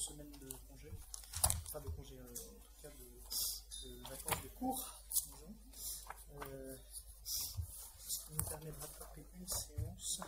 [0.00, 0.90] semaines de congé,
[1.66, 5.54] enfin de congé, en tout cas de, vacances de cours, disons.
[7.24, 10.20] ce qui nous permet de rattraper une séance.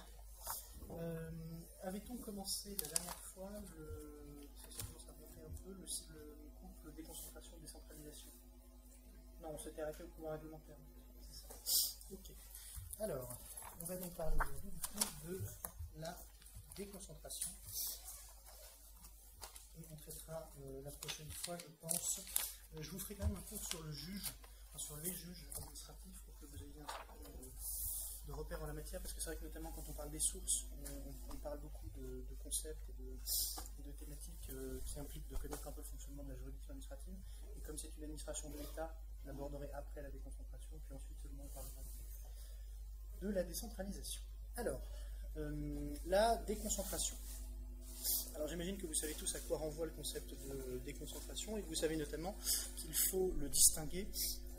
[1.85, 4.49] Avait-on commencé la dernière fois le,
[5.41, 8.29] un peu, le, le couple déconcentration-décentralisation
[9.43, 10.77] Non, on s'était arrêté au pouvoir réglementaire.
[12.13, 12.31] Ok.
[13.01, 13.37] Alors,
[13.81, 14.71] on va donc parler aujourd'hui
[15.25, 15.43] de
[15.99, 16.17] la
[16.77, 17.51] déconcentration.
[19.79, 22.21] On traitera euh, la prochaine fois, je pense.
[22.75, 24.33] Euh, je vous ferai quand même un cours sur le juge,
[24.77, 27.23] sur les juges administratifs pour que vous ayez un peu
[28.27, 30.19] de, repères en la matière, parce que c'est vrai que notamment quand on parle des
[30.19, 30.67] sources,
[31.29, 33.19] on, parle beaucoup de, concepts et
[33.83, 37.19] de, thématiques euh, qui impliquent de connaître un peu le fonctionnement de la juridiction administrative.
[37.57, 38.95] Et comme c'est une administration de l'État,
[39.27, 41.83] on aborderait après la déconcentration, puis ensuite seulement on parlera
[43.23, 44.23] de la décentralisation.
[44.57, 44.81] Alors,
[46.07, 47.17] la déconcentration.
[48.35, 51.69] Alors j'imagine que vous savez tous à quoi renvoie le concept de déconcentration et que
[51.69, 52.35] vous savez notamment
[52.77, 54.09] qu'il faut le distinguer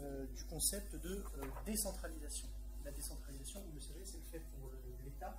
[0.02, 2.48] euh, du concept de euh, décentralisation.
[2.86, 4.72] La décentralisation, vous le savez, c'est le fait pour
[5.04, 5.38] l'État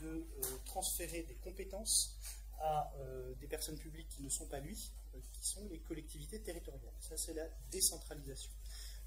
[0.00, 0.26] de
[0.66, 2.16] transférer des compétences
[2.60, 2.92] à
[3.40, 4.92] des personnes publiques qui ne sont pas lui,
[5.32, 6.92] qui sont les collectivités territoriales.
[7.00, 8.50] Ça, c'est la décentralisation.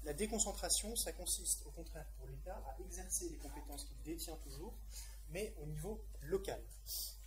[0.04, 4.74] La déconcentration, ça consiste au contraire pour l'État à exercer les compétences qu'il détient toujours,
[5.30, 6.60] mais au niveau local.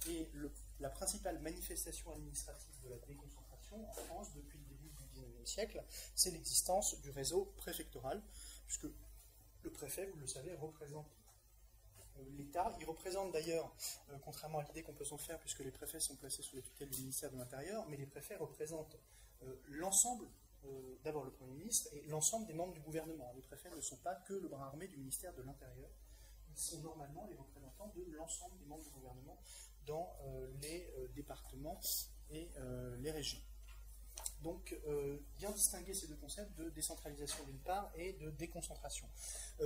[0.09, 0.29] Et
[0.79, 5.83] la principale manifestation administrative de la déconcentration en France depuis le début du XIXe siècle,
[6.15, 8.21] c'est l'existence du réseau préfectoral,
[8.65, 8.87] puisque
[9.63, 11.07] le préfet, vous le savez, représente
[12.17, 12.75] euh, l'État.
[12.79, 13.73] Il représente d'ailleurs,
[14.11, 16.61] euh, contrairement à l'idée qu'on peut s'en faire, puisque les préfets sont placés sous la
[16.61, 18.97] tutelle du ministère de l'Intérieur, mais les préfets représentent
[19.43, 20.27] euh, l'ensemble
[21.03, 23.33] d'abord le Premier ministre et l'ensemble des membres du gouvernement.
[23.35, 25.89] Les préfets ne sont pas que le bras armé du ministère de l'Intérieur.
[26.49, 29.37] Ils sont normalement les représentants de l'ensemble des membres du gouvernement
[29.85, 31.79] dans euh, les euh, départements
[32.29, 32.49] et
[32.99, 33.41] les régions.
[34.41, 34.75] Donc,
[35.37, 39.07] bien distinguer ces deux concepts de décentralisation d'une part et de déconcentration.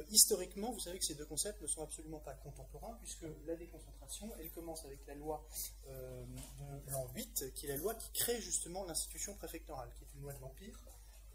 [0.09, 4.33] historiquement, vous savez que ces deux concepts ne sont absolument pas contemporains, puisque la déconcentration,
[4.39, 5.47] elle commence avec la loi
[5.85, 10.23] de l'an 8, qui est la loi qui crée justement l'institution préfectorale, qui est une
[10.23, 10.83] loi de l'Empire,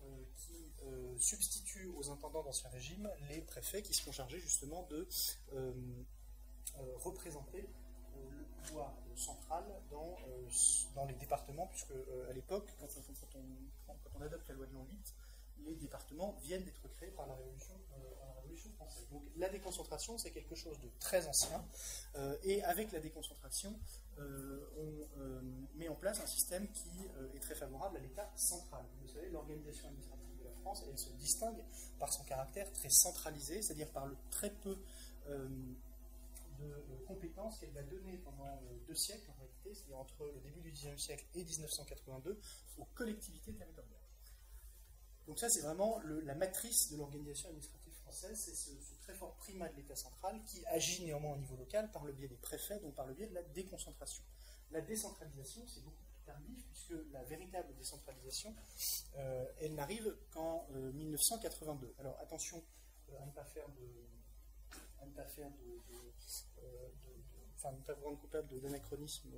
[0.05, 5.07] euh, qui euh, substitue aux intendants d'Ancien Régime les préfets qui seront chargés justement de
[5.53, 5.73] euh,
[6.97, 7.69] représenter
[8.67, 10.17] pouvoir central dans,
[10.95, 11.93] dans les départements, puisque
[12.29, 12.89] à l'époque, quand,
[14.15, 15.15] on adopte la loi de l'an 8,
[15.67, 17.75] les départements viennent d'être créés par la Révolution,
[18.77, 19.07] française.
[19.11, 21.65] Donc la déconcentration, c'est quelque chose de très ancien,
[22.45, 23.75] et avec la déconcentration,
[24.19, 25.41] euh, on euh,
[25.75, 28.85] met en place un système qui euh, est très favorable à l'État central.
[29.01, 31.63] Vous savez, l'organisation administrative de la France, elle se distingue
[31.99, 34.77] par son caractère très centralisé, c'est-à-dire par le très peu
[36.63, 40.71] de compétences qu'elle va donner pendant deux siècles, en réalité, c'est-à-dire entre le début du
[40.71, 42.39] XIXe siècle et 1982,
[42.79, 44.03] aux collectivités territoriales.
[45.27, 48.71] Donc ça, c'est vraiment la matrice de l'organisation administrative française, c'est ce,
[49.03, 52.29] très fort primat de l'État central qui agit néanmoins au niveau local par le biais
[52.29, 54.23] des préfets, donc par le biais de la déconcentration.
[54.71, 58.55] La décentralisation, c'est beaucoup plus tardif, puisque la véritable décentralisation,
[59.17, 61.87] euh, elle n'arrive qu'en 1982.
[61.87, 62.63] Euh, Alors attention
[63.11, 63.87] euh, à ne pas faire de...
[65.03, 65.81] À ne pas faire de,
[67.65, 69.29] ne pas vous rendre coupable d'anachronisme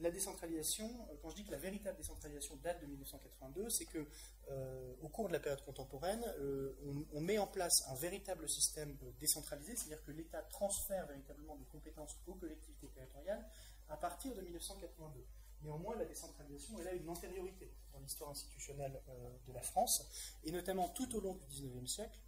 [0.00, 4.06] la décentralisation, euh, quand je dis que la véritable décentralisation date de 1982, c'est que
[4.50, 6.74] euh, au cours de la période contemporaine, euh,
[7.12, 12.16] on, met en place un véritable système décentralisé, c'est-à-dire que l'État transfère véritablement des compétences
[12.26, 13.44] aux collectivités territoriales
[13.88, 15.24] à partir de 1982.
[15.62, 18.98] Néanmoins, la décentralisation, elle a une antériorité dans l'histoire institutionnelle
[19.46, 20.08] de la France,
[20.42, 22.18] et notamment tout au long du XIXe siècle,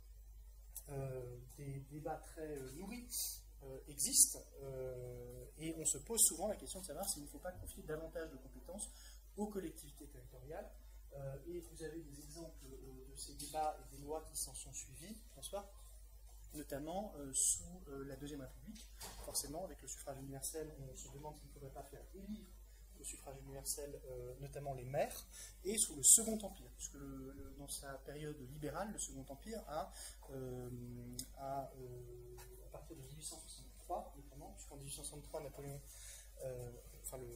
[1.56, 6.84] des débats très nourris euh, existe euh, et on se pose souvent la question de
[6.84, 8.90] savoir s'il ne faut pas confier davantage de compétences
[9.36, 10.68] aux collectivités territoriales.
[11.14, 14.72] Euh, et vous avez des exemples de ces débats et des lois qui s'en sont
[14.72, 15.14] suivis,
[15.52, 15.72] pas
[16.54, 18.86] Notamment sous la Deuxième République.
[19.24, 22.44] Forcément, avec le suffrage universel, on se demande s'il ne faudrait pas faire élire
[23.04, 24.00] suffrage universel,
[24.40, 25.26] notamment les maires,
[25.64, 26.98] et sous le Second Empire, puisque
[27.58, 29.92] dans sa période libérale, le Second Empire a,
[31.38, 31.70] a
[32.72, 35.80] partir de 1863, notamment, puisqu'en 1863, Napoléon,
[36.44, 36.70] euh,
[37.02, 37.28] enfin le,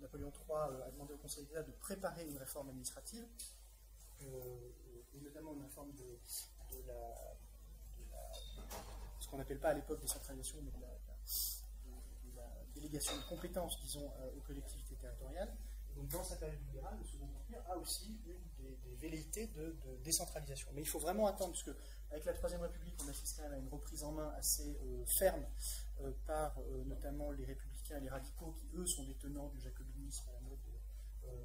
[0.00, 3.26] Napoléon III euh, a demandé au Conseil d'État de préparer une réforme administrative,
[4.22, 4.70] euh,
[5.14, 6.18] et notamment une réforme de,
[6.86, 7.36] la,
[9.18, 10.88] ce qu'on n'appelle pas à l'époque décentralisation, mais de la,
[12.80, 15.52] délégation de compétences, disons, aux collectivités territoriales.
[15.96, 20.68] donc, dans sa période libérale, le Second Empire a aussi une des, velléités de, décentralisation.
[20.74, 21.76] Mais il faut vraiment attendre, puisque
[22.10, 25.44] avec la Troisième République, on assiste quand à une reprise en main assez euh, ferme
[26.00, 29.48] euh, par euh, notamment les républicains républicains et les radicaux qui, eux, sont des tenants
[29.48, 30.58] du jacobinisme à la mode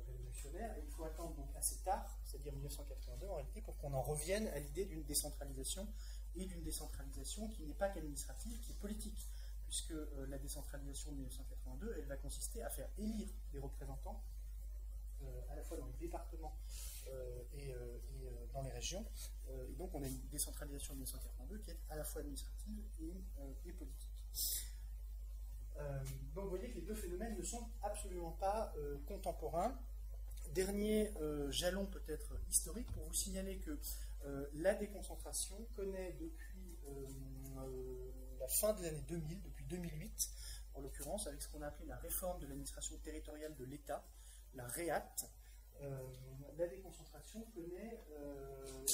[0.07, 0.75] révolutionnaire.
[0.77, 4.47] Et il faut attendre donc assez tard, c'est-à-dire 1982 en réalité, pour qu'on en revienne
[4.49, 5.87] à l'idée d'une décentralisation
[6.35, 9.29] et d'une décentralisation qui n'est pas qu'administrative, qui est politique,
[9.67, 9.93] puisque
[10.27, 14.23] la décentralisation de 1982, elle va consister à faire élire des représentants
[15.49, 16.55] à la fois dans les départements
[17.53, 17.73] et,
[18.53, 19.05] dans les régions.
[19.69, 23.71] et donc on a une décentralisation de 1982 qui est à la fois administrative et,
[23.73, 24.09] politique.
[26.33, 28.73] donc vous voyez que les deux phénomènes ne sont absolument pas
[29.07, 29.79] contemporains.
[30.53, 31.11] Dernier
[31.49, 33.79] jalon peut-être historique pour vous signaler que
[34.53, 36.77] la déconcentration connaît depuis
[38.39, 40.29] la fin des années 2000, depuis 2008
[40.75, 44.05] en l'occurrence, avec ce qu'on a appelé la réforme de l'administration territoriale de l'État,
[44.53, 45.25] la REAT,
[45.81, 45.99] euh,
[46.57, 48.85] la déconcentration connaît euh,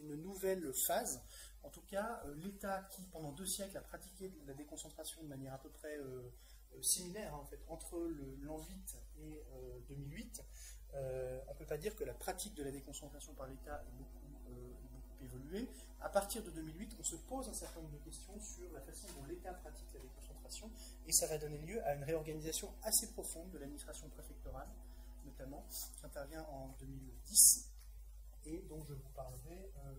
[0.00, 1.22] une, nouvelle phase.
[1.62, 5.54] En tout cas, euh, l'État qui, pendant deux siècles, a pratiqué la déconcentration de manière
[5.54, 5.98] à peu près
[6.80, 7.98] similaire, hein, en fait, entre
[8.40, 9.44] l'an 8 et
[9.88, 10.42] 2008,
[10.92, 14.23] on ne peut pas dire que la pratique de la déconcentration par l'État est beaucoup
[15.24, 15.68] évolué.
[16.00, 19.06] À partir de 2008, on se pose un certain nombre de questions sur la façon
[19.16, 20.70] dont l'État pratique la déconcentration,
[21.06, 24.68] et ça va donner lieu à une réorganisation assez profonde de l'administration préfectorale,
[25.24, 27.70] notamment, qui intervient en 2010,
[28.46, 29.94] et dont je vous parlerai, euh,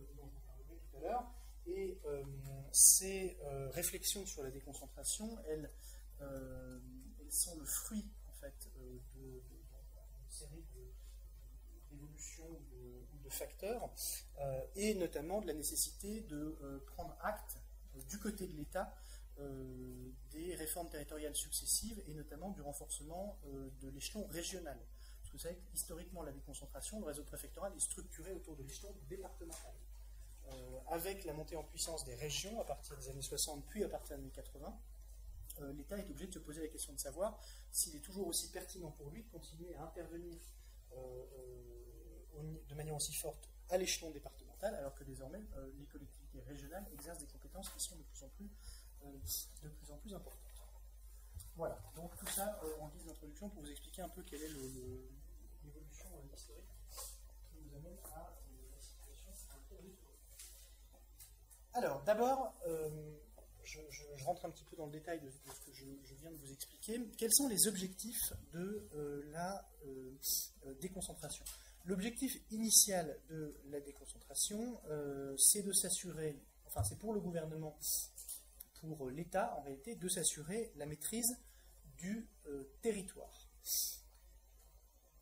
[0.92, 1.32] tout à l'heure.
[1.66, 2.24] Et euh,
[2.72, 5.72] ces euh, réflexions sur la déconcentration, elles,
[7.30, 8.70] sont le fruit, en fait,
[10.30, 10.64] série
[13.24, 13.90] de, facteurs,
[14.76, 16.56] et notamment de la nécessité de
[16.86, 17.58] prendre acte
[18.10, 18.96] du côté de l'État
[19.40, 24.78] euh, des réformes territoriales successives et notamment du renforcement euh, de l'échelon régional.
[25.20, 28.96] Parce que vous savez historiquement, la déconcentration, le réseau préfectoral est structuré autour de l'échelon
[29.10, 29.74] départemental.
[30.48, 33.90] Euh, avec la montée en puissance des régions à partir des années 60 puis à
[33.90, 34.80] partir des années 80,
[35.78, 37.40] l'État est obligé de se poser la question de savoir
[37.72, 40.38] s'il est toujours aussi pertinent pour lui de continuer à intervenir
[42.70, 45.42] de manière aussi forte à l'échelon départemental, alors que désormais
[45.78, 48.50] les collectivités régionales exercent des compétences qui sont de plus en plus
[49.64, 50.46] de plus en plus importante.
[51.56, 54.50] Voilà, donc tout ça euh, en guise d'introduction pour vous expliquer un peu quelle est
[54.50, 56.66] l'évolution euh, historique
[57.50, 59.32] qui nous amène à euh, la situation
[61.74, 62.54] Alors, d'abord,
[63.64, 63.80] je,
[64.24, 67.00] rentre un petit peu dans le détail de, ce que je, viens de vous expliquer.
[67.18, 68.90] Quels sont les objectifs de
[69.32, 69.66] la
[70.82, 71.44] déconcentration?
[71.86, 74.82] L'objectif initial de la déconcentration,
[75.38, 77.78] c'est de s'assurer, enfin c'est pour le gouvernement
[78.94, 81.38] pour l'État, en réalité, de s'assurer la maîtrise
[81.98, 83.50] du euh, territoire.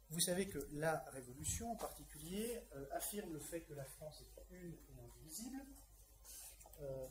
[0.10, 4.56] Vous savez que la Révolution, en particulier, euh, affirme le fait que la France est
[4.56, 5.66] une et indivisible.
[6.81, 7.07] Euh,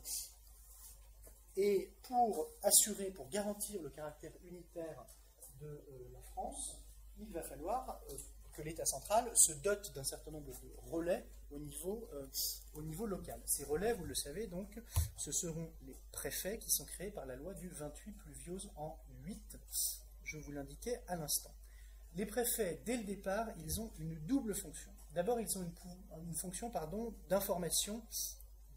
[1.56, 5.06] et pour assurer, pour garantir le caractère unitaire
[5.60, 5.80] de
[6.12, 6.76] la France,
[7.18, 8.00] il va falloir
[8.52, 10.54] que l'État central se dote d'un certain nombre de
[10.90, 12.26] relais au niveau, euh,
[12.74, 13.40] au niveau local.
[13.44, 14.80] Ces relais, vous le savez donc,
[15.16, 19.58] ce seront les préfets qui sont créés par la loi du 28 pluviose en 8.
[20.24, 21.54] Je vous l'indiquais à l'instant.
[22.14, 24.90] Les préfets, dès le départ, ils ont une double fonction.
[25.14, 26.70] D'abord, ils ont une, fonction
[27.28, 28.02] d'information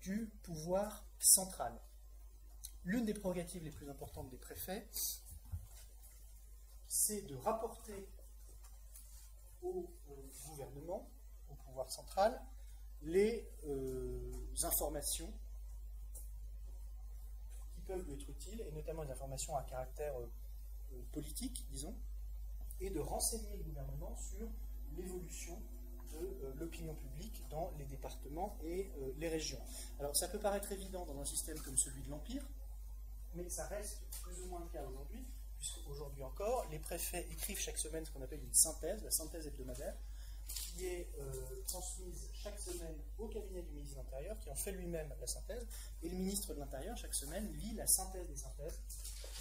[0.01, 1.73] du pouvoir central.
[2.83, 4.87] L'une des prérogatives les plus importantes des préfets,
[6.87, 8.07] c'est de rapporter
[9.65, 9.89] au
[10.47, 11.09] gouvernement,
[11.49, 12.41] au pouvoir central,
[13.01, 14.31] les euh,
[14.63, 15.31] informations
[17.73, 20.29] qui peuvent lui être utiles, et notamment les informations à caractère euh,
[20.93, 21.95] euh, politique, disons,
[22.79, 24.47] et de renseigner le gouvernement sur
[24.97, 25.61] l'évolution
[26.11, 29.59] de l'opinion publique dans les départements et les régions.
[29.99, 32.45] Alors ça peut paraître évident dans un système comme celui de l'Empire,
[33.33, 35.25] mais ça reste plus ou moins le cas aujourd'hui,
[35.73, 39.95] puisqu'aujourd'hui encore, les préfets écrivent chaque semaine ce qu'on appelle une synthèse, la synthèse hebdomadaire,
[40.47, 44.71] qui est euh, transmise chaque semaine au cabinet du ministre de l'Intérieur, qui en fait
[44.73, 45.65] lui-même la synthèse,
[46.03, 48.79] et le ministre de l'Intérieur, chaque semaine, lit la synthèse des synthèses,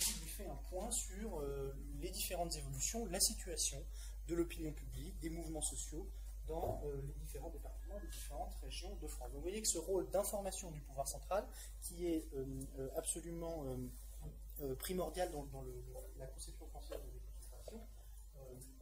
[0.00, 3.84] qui lui fait un point sur euh, les différentes évolutions, la situation
[4.26, 6.08] de l'opinion publique, des mouvements sociaux
[6.46, 9.28] dans euh, les différents départements, les différentes régions de France.
[9.34, 11.46] vous voyez que ce rôle d'information du pouvoir central,
[11.82, 12.28] qui est
[12.96, 13.64] absolument
[14.78, 15.46] primordial dans,
[16.18, 17.86] la conception française de l'administration,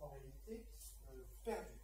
[0.01, 0.65] en réalité,
[1.45, 1.83] perdu.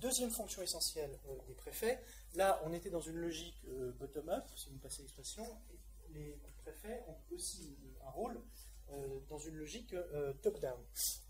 [0.00, 1.98] Deuxième fonction essentielle euh, des préfets,
[2.34, 5.46] là on était dans une logique euh, bottom-up, si vous me passez l'expression,
[6.10, 8.38] les préfets ont aussi un rôle
[8.90, 9.94] euh, dans une logique
[10.42, 10.78] top-down.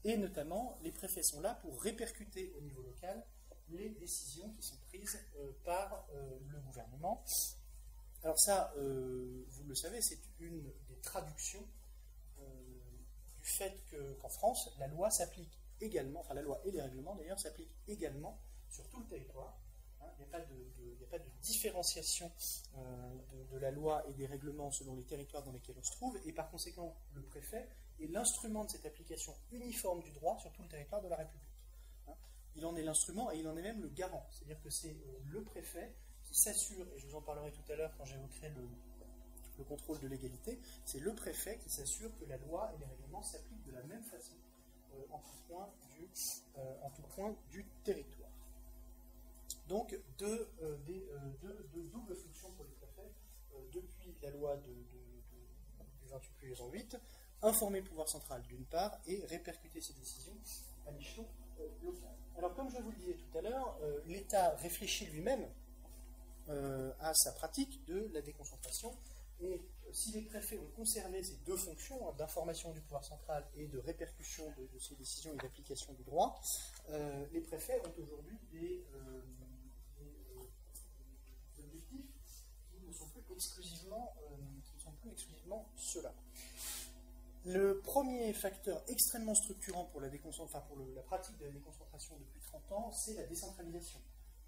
[0.03, 3.25] Et notamment, les préfets sont là pour répercuter au niveau local
[3.71, 5.19] les décisions qui sont prises
[5.65, 6.07] par
[6.51, 7.25] le gouvernement.
[8.23, 10.71] Alors ça, vous le savez, c'est une
[11.05, 11.67] des traductions
[13.45, 13.75] du fait
[14.21, 18.41] qu'en France, la loi s'applique également, enfin la loi et les règlements d'ailleurs s'appliquent également
[18.71, 19.59] sur tout le territoire.
[20.01, 22.33] Hein, il n'y a, pas de différenciation
[22.77, 23.15] euh,
[23.53, 26.33] de, la loi et des règlements selon les territoires dans lesquels on se trouve, et
[26.33, 27.69] par conséquent, le préfet
[28.01, 31.61] est l'instrument de cette application uniforme du droit sur tout le territoire de la République.
[32.09, 32.15] Hein.
[32.57, 34.27] Il en est l'instrument et il en est même le garant.
[34.31, 35.95] C'est-à-dire que c'est euh, le préfet
[36.25, 38.69] qui s'assure, et je vous en parlerai tout à l'heure quand j'évoquerai le,
[39.59, 43.23] le contrôle de l'égalité, c'est le préfet qui s'assure que la loi et les règlements
[43.23, 44.35] s'appliquent de la même façon
[44.95, 46.09] euh, en, tout point du,
[46.59, 48.31] euh, en tout point du territoire.
[49.69, 50.77] Donc, deux, euh,
[51.93, 53.13] doubles fonctions pour les préfets
[53.73, 54.73] depuis la loi du
[56.09, 56.99] 28 juillet 2008,
[57.43, 60.37] informer le pouvoir central d'une part et répercuter ses décisions
[60.87, 61.27] à l'échelon
[61.83, 62.11] local.
[62.37, 65.49] Alors, comme je vous le disais tout à l'heure, l'État réfléchit lui-même
[66.49, 68.93] à sa pratique de la déconcentration
[69.41, 73.47] et euh, si les préfets ont conservé ces deux fonctions, hein, d'information du pouvoir central
[73.57, 76.41] et de répercussion de, ces décisions et d'application du droit,
[76.91, 79.21] euh, les préfets ont aujourd'hui des, euh,
[81.59, 83.35] objectifs qui ne sont plus
[85.11, 86.15] exclusivement, ceux-là.
[87.45, 92.73] Le premier facteur extrêmement structurant pour la, pour la pratique de la déconcentration depuis 30
[92.73, 94.01] ans, c'est la décentralisation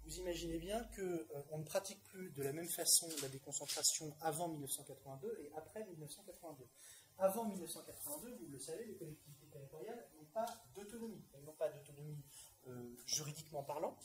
[0.07, 4.47] vous imaginez bien qu'on euh, ne pratique plus de la même façon la déconcentration avant
[4.47, 6.65] 1982 et après 1982.
[7.17, 10.45] Avant 1982, vous le savez, les collectivités territoriales n'ont pas
[10.75, 11.25] d'autonomie.
[11.33, 12.23] Elles n'ont pas d'autonomie
[12.67, 13.97] euh, juridiquement parlant,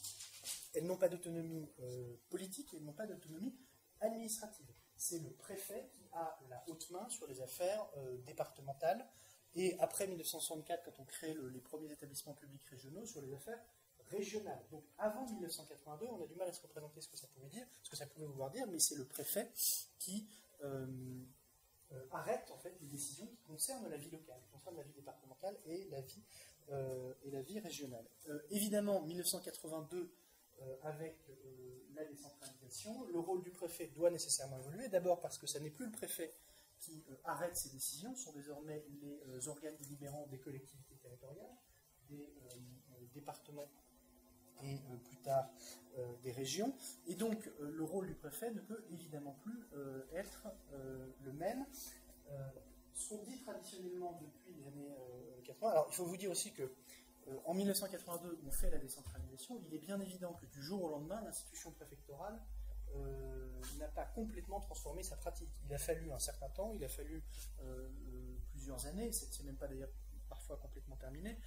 [0.75, 3.54] elles n'ont pas d'autonomie euh, politique, elles n'ont pas d'autonomie
[4.00, 4.66] administrative.
[4.97, 7.87] C'est le préfet qui a la haute main sur les affaires
[8.25, 9.09] départementales
[9.54, 13.61] et après 1964, quand on crée les premiers établissements publics régionaux, sur les affaires
[14.71, 17.66] Donc avant 1982, on a du mal à se représenter ce que ça pouvait dire,
[17.83, 19.50] ce que ça pouvait vouloir dire, mais c'est le préfet
[19.99, 20.28] qui
[20.62, 20.87] euh,
[21.92, 24.92] euh, arrête en fait les décisions qui concernent la vie locale, qui concernent la vie
[24.92, 26.23] départementale et la vie,
[26.71, 27.12] euh,
[27.62, 28.04] régionale.
[28.50, 30.11] évidemment, 1982,
[30.85, 31.19] avec
[31.95, 35.87] la décentralisation, le rôle du préfet doit nécessairement évoluer, d'abord parce que ce n'est plus
[35.87, 36.33] le préfet
[36.78, 41.57] qui arrête ces décisions, ce sont désormais les organes délibérants des collectivités territoriales,
[42.09, 42.33] des
[43.12, 43.69] départements
[44.62, 45.49] et euh, plus tard
[45.99, 46.75] euh, des régions.
[47.07, 49.66] Et donc euh, le rôle du préfet ne peut évidemment plus
[50.14, 50.49] être
[51.25, 51.64] le même.
[52.95, 54.88] ce dit traditionnellement depuis les années
[55.45, 56.71] 80, alors il faut vous dire aussi que
[57.45, 59.61] en 1982, on fait la décentralisation.
[59.66, 62.40] Il est bien évident que du jour au lendemain, l'institution préfectorale
[63.78, 65.49] n'a pas complètement transformé sa pratique.
[65.64, 67.23] Il a fallu un certain temps, il a fallu
[68.50, 69.92] plusieurs années, c'est même pas d'ailleurs
[70.28, 71.38] parfois complètement terminé,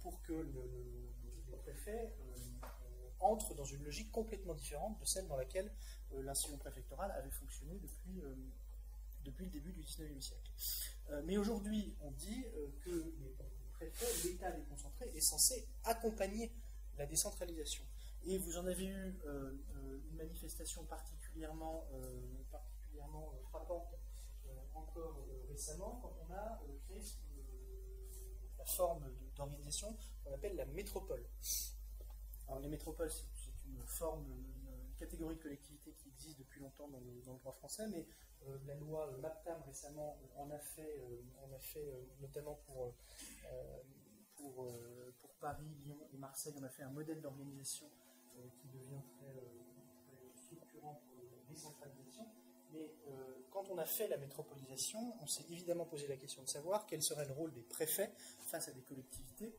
[0.00, 1.06] pour que le
[1.66, 2.12] préfet
[3.20, 5.72] entre dans une logique complètement différente de celle dans laquelle
[6.12, 8.34] euh, l'institution préfectorale avait fonctionné depuis, euh,
[9.24, 10.50] depuis le début du XIXe siècle.
[11.10, 12.46] Euh, mais aujourd'hui, on dit
[12.84, 13.34] que les
[13.72, 16.52] préfets, l'État déconcentré, est censé accompagner
[16.98, 17.84] la décentralisation.
[18.24, 21.86] Et vous en avez eu une manifestation particulièrement,
[22.50, 23.94] particulièrement frappante
[24.74, 27.25] encore récemment, quand on a créé la
[28.66, 29.04] forme
[29.36, 31.24] d'organisation qu'on appelle la métropole.
[32.48, 37.00] Alors les métropoles, c'est une forme, une catégorie de collectivité qui existe depuis longtemps dans
[37.00, 38.06] le, droit français, mais
[38.46, 42.94] euh, la loi euh, MAPTAM récemment en a fait, euh, a fait notamment pour,
[45.38, 47.86] Paris, Lyon et Marseille, on a fait un modèle d'organisation
[48.56, 49.34] qui devient très,
[50.34, 52.26] structurant pour la décentralisation.
[52.76, 52.94] Mais
[53.50, 57.02] quand on a fait la métropolisation, on s'est évidemment posé la question de savoir quel
[57.02, 59.56] serait le rôle des préfets face à des collectivités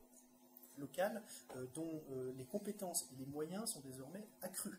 [0.78, 1.22] locales
[1.56, 4.78] euh, dont euh, les compétences et les moyens sont désormais accrus,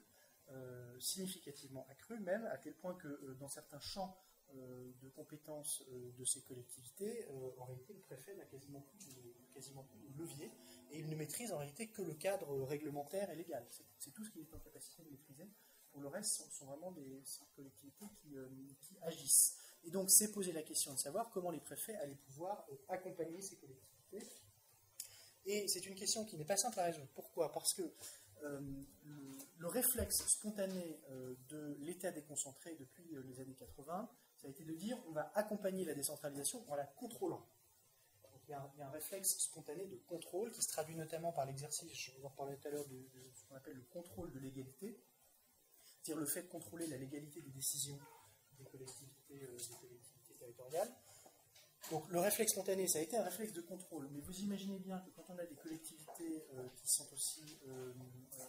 [0.51, 4.17] euh, significativement accrus même, à tel point que dans certains champs
[4.51, 5.83] de compétences
[6.17, 7.27] de ces collectivités,
[7.59, 10.51] en réalité, le préfet n'a quasiment plus, de, quasiment plus de levier
[10.89, 13.63] et il ne maîtrise en réalité que le cadre réglementaire et légal.
[13.99, 15.47] C'est tout ce qu'il est en capacité de maîtriser.
[15.91, 17.23] Pour le reste, ce sont vraiment des,
[17.55, 18.35] collectivités qui,
[18.81, 19.55] qui, agissent.
[19.83, 23.55] Et donc, c'est poser la question de savoir comment les préfets allaient pouvoir accompagner ces
[23.55, 23.89] collectivités
[25.45, 27.07] et c'est une question qui n'est pas simple à résoudre.
[27.15, 27.51] Pourquoi?
[27.51, 27.81] Parce que
[28.43, 28.61] euh,
[29.57, 34.63] le, réflexe spontané euh, de l'État déconcentré depuis euh, les années 80, ça a été
[34.63, 37.45] de dire on va accompagner la décentralisation en la contrôlant.
[38.47, 42.11] Il, y a un, réflexe spontané de contrôle qui se traduit notamment par l'exercice, je
[42.11, 44.99] vous en parlais tout à l'heure, de, ce qu'on appelle le contrôle de l'égalité,
[46.09, 47.99] c'est-à-dire le fait de contrôler la légalité des décisions
[48.57, 50.91] des collectivités, des collectivités territoriales.
[51.91, 54.99] Donc le réflexe spontané, ça a été un réflexe de contrôle, mais vous imaginez bien
[54.99, 58.43] que quand on a des collectivités euh, qui sont aussi euh, euh,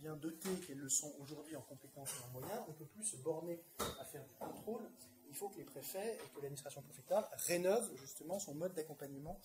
[0.00, 3.04] bien dotées qu'elles le sont aujourd'hui en compétences et en moyens, on ne peut plus
[3.04, 4.88] se borner à faire du contrôle,
[5.28, 9.40] il faut que les préfets et que l'administration préfectorale rénovent justement son mode d'accompagnement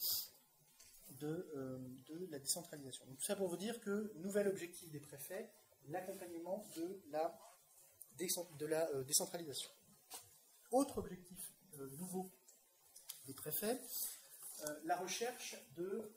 [1.19, 3.05] de, euh, de, la décentralisation.
[3.05, 5.49] Donc, tout ça pour vous dire que, nouvel objectif des préfets,
[5.87, 7.39] l'accompagnement de la,
[8.21, 9.69] euh, décentralisation.
[10.71, 11.39] Autre objectif
[11.79, 12.31] euh, nouveau
[13.25, 13.79] des préfets,
[14.85, 16.11] la recherche de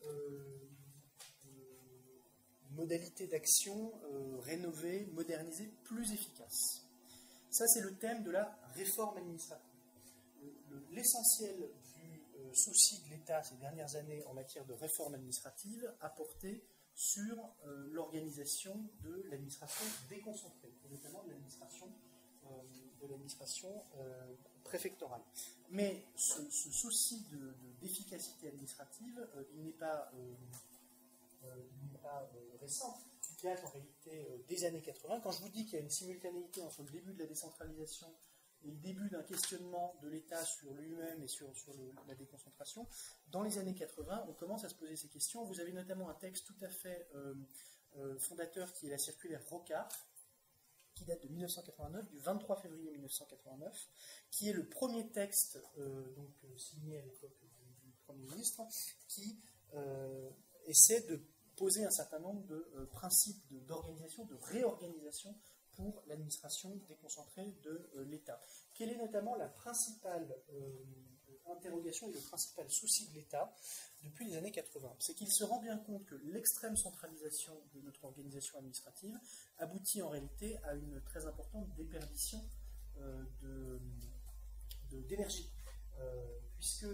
[2.71, 3.93] modalités d'action
[4.41, 6.87] rénovées, modernisées, plus efficaces.
[7.57, 9.65] Ça, c'est le thème de la réforme administrative.
[10.91, 16.11] L'essentiel du euh, souci de l'État ces dernières années en matière de réforme administrative a
[16.11, 16.63] porté
[16.97, 17.37] sur
[17.67, 21.87] euh, l'organisation de l'administration déconcentrée, notamment de l'administration
[23.99, 24.35] euh,
[24.65, 25.21] préfectorale.
[25.69, 27.23] Mais ce, souci
[27.81, 30.11] d'efficacité administrative, il n'est pas,
[32.03, 35.21] pas récent qui date en réalité euh, des années 80.
[35.21, 38.09] Quand je vous dis qu'il y a une simultanéité entre le début de la décentralisation
[38.67, 41.53] le début d'un questionnement de l'État sur lui-même et sur,
[42.07, 42.87] la déconcentration,
[43.29, 45.45] dans les années 80, on commence à se poser ces questions.
[45.45, 47.35] Vous avez notamment un texte tout à fait euh,
[47.97, 49.89] euh, fondateur qui est la circulaire Rocard,
[50.95, 53.89] qui date de 1989, du 23 février 1989,
[54.31, 58.63] qui est le premier texte donc, signé à l'époque du, Premier ministre,
[59.09, 59.39] qui
[60.67, 61.21] essaie de
[61.57, 65.35] poser un certain nombre de euh, principes d'organisation, de, réorganisation
[65.77, 68.41] pour l'administration déconcentrée de euh, l'État.
[68.75, 70.85] Quelle est notamment la principale euh,
[71.53, 73.55] interrogation et le principal souci de l'État
[74.03, 78.05] depuis les années 80 C'est qu'il se rend bien compte que l'extrême centralisation de notre
[78.05, 79.17] organisation administrative
[79.59, 82.43] aboutit en réalité à une très importante déperdition
[84.91, 85.53] d'énergie.
[86.59, 86.87] puisque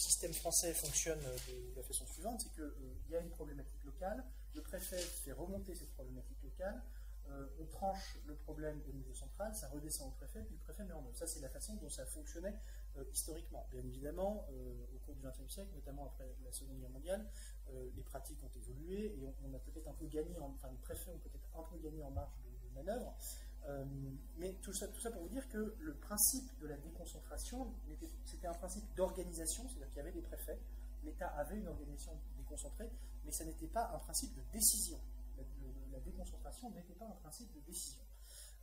[0.00, 4.24] système français fonctionne de la façon suivante, c'est qu'il euh, y a une problématique locale,
[4.54, 6.82] le préfet fait remonter cette problématique locale,
[7.30, 10.84] euh, on tranche le problème au niveau central, ça redescend au préfet, puis le préfet
[10.84, 11.16] met en œuvre.
[11.16, 12.54] Ça, c'est la façon dont ça fonctionnait
[12.96, 13.66] euh, historiquement.
[13.70, 14.46] Bien évidemment,
[14.94, 17.26] au cours du XXe siècle, notamment après la Seconde Guerre mondiale,
[17.94, 21.18] les pratiques ont évolué et on, a peut-être un peu gagné, enfin les préfets ont
[21.18, 23.14] peut-être un peu gagné en marge de, de manœuvre.
[23.68, 23.84] Euh,
[24.38, 27.74] mais tout ça, tout ça pour vous dire que le principe de la déconcentration,
[28.24, 30.58] c'était un principe d'organisation, c'est-à-dire qu'il y avait des préfets,
[31.04, 32.90] l'État avait une organisation déconcentrée,
[33.24, 34.98] mais ça n'était pas un principe de décision.
[35.92, 38.04] La, déconcentration n'était pas un principe de décision.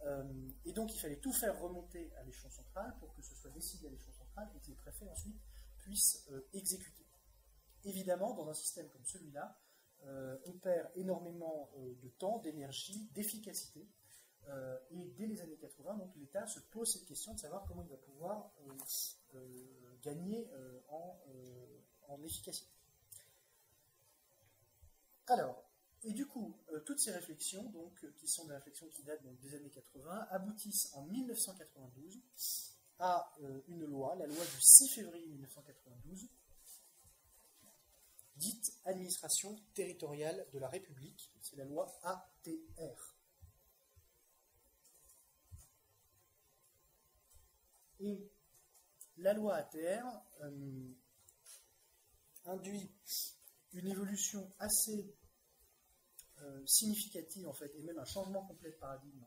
[0.05, 3.49] Euh, et donc il fallait tout faire remonter à l'échelon central pour que ce soit
[3.51, 5.39] décidé à l'échelon central et que les préfets ensuite
[5.79, 7.05] puissent euh, exécuter.
[7.83, 9.59] Évidemment, dans un système comme celui-là,
[10.45, 13.89] on perd énormément de temps, d'énergie, d'efficacité
[14.49, 17.81] euh, et dès les années 80, donc l'État se pose cette question de savoir comment
[17.83, 18.71] il va pouvoir euh,
[19.35, 20.49] euh, gagner
[20.89, 22.71] en, efficacité.
[25.27, 25.66] Alors,
[26.03, 26.55] et du coup,
[26.85, 31.03] toutes ces réflexions, donc, qui sont des réflexions qui datent des années 80, aboutissent en
[31.05, 32.21] 1992
[32.99, 33.31] à
[33.67, 36.29] une loi, la loi du 6 février 1992,
[38.37, 43.15] dite Administration territoriale de la République, c'est la loi ATR.
[47.99, 48.31] Et
[49.17, 50.05] la loi ATR
[50.41, 50.93] euh,
[52.45, 52.91] induit
[53.73, 55.16] une évolution assez
[56.41, 59.25] euh, significative, en fait, et même un changement complet de paradigme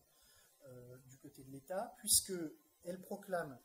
[0.64, 3.59] euh, du côté de l'État, puisqu'elle proclame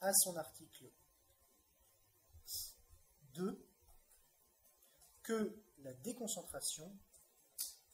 [0.00, 0.90] à son article
[3.34, 3.66] 2
[5.22, 6.96] que la déconcentration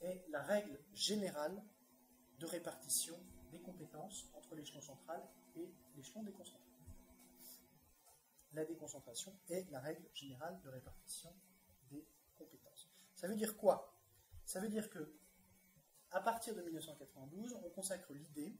[0.00, 1.62] est la règle générale
[2.38, 3.18] de répartition
[3.50, 5.22] des compétences entre l'échelon central
[5.56, 6.66] et l'échelon déconcentré.
[8.52, 11.30] La déconcentration est la règle générale de répartition
[11.90, 12.75] des compétences.
[13.16, 13.98] Ça veut dire quoi?
[14.44, 15.12] Ça veut dire que
[16.12, 18.56] à partir de 1992, on consacre l'idée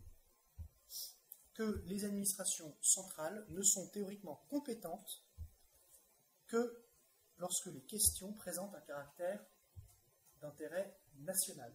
[1.55, 5.25] que les administrations centrales ne sont théoriquement compétentes
[6.49, 6.85] que
[7.39, 9.47] lorsque les questions présentent un caractère
[10.41, 11.73] d'intérêt national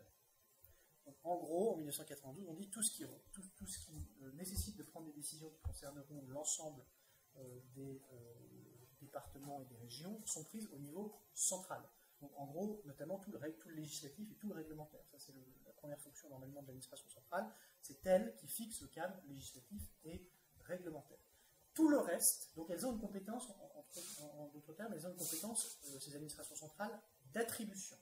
[1.23, 4.83] en gros, en 1992, on dit tout ce qui, tout, ce qui euh, nécessite de
[4.83, 6.83] prendre des décisions qui concerneront l'ensemble
[7.37, 8.33] euh, des euh,
[8.99, 11.81] départements et des régions sont prises au niveau central.
[12.21, 15.03] Donc en gros, notamment tout le, tout le législatif et tout le réglementaire.
[15.09, 15.33] Ça, c'est
[15.65, 17.51] la première fonction normalement de l'administration centrale.
[17.81, 20.29] C'est elle qui fixe le cadre législatif et
[20.61, 21.17] réglementaire.
[21.73, 25.79] Tout le reste, donc elles ont une compétence, en, d'autres termes, elles ont une compétence,
[25.99, 27.01] ces administrations centrales,
[27.33, 27.97] d'attribution.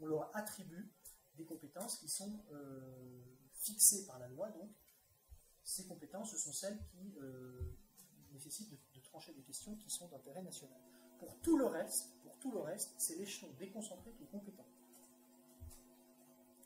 [0.00, 0.92] On leur attribue
[1.34, 3.22] des compétences qui sont euh,
[3.52, 4.48] fixées par la loi.
[4.50, 4.70] Donc,
[5.64, 7.76] ces compétences, ce sont celles qui euh,
[8.32, 10.78] nécessitent de, trancher des questions qui sont d'intérêt national.
[11.22, 14.66] Pour tout le reste, pour tout le reste, c'est l'échelon déconcentré qui est compétent.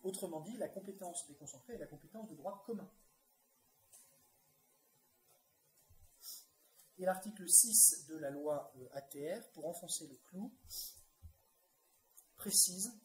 [0.02, 2.90] Autrement dit, la compétence déconcentrée est la compétence de droit commun.
[6.96, 10.50] Et l'article 6 de la loi euh, ATR, pour enfoncer le clou,
[12.36, 12.98] précise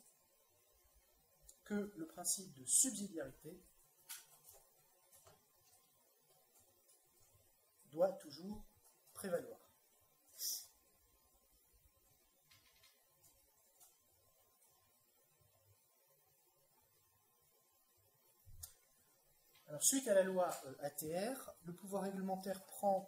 [1.66, 3.62] que le principe de subsidiarité
[7.92, 8.64] doit toujours
[9.14, 9.61] prévaloir.
[19.80, 23.08] Suite à la loi euh, ATR, le pouvoir réglementaire prend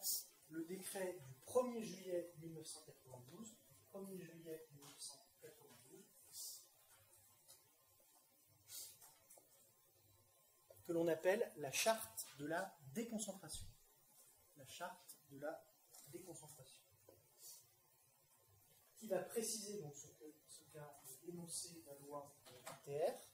[0.49, 3.55] le décret du 1er juillet 1992,
[3.93, 6.63] 1er juillet 1992,
[10.85, 13.67] que l'on appelle la charte de la déconcentration.
[14.57, 15.63] La charte de la
[16.11, 16.83] déconcentration.
[18.95, 20.07] Qui va préciser donc ce
[20.71, 22.33] qu'a énoncé la loi
[22.67, 23.32] ATR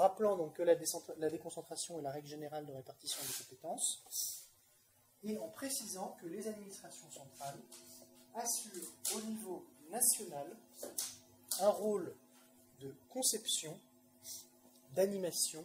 [0.00, 4.48] rappelant donc que la, déconcentration est la règle générale de répartition des compétences,
[5.22, 7.60] et en précisant que les administrations centrales
[8.34, 10.56] assurent au niveau national
[11.60, 12.14] un rôle
[12.80, 13.78] de conception,
[14.94, 15.64] d'animation,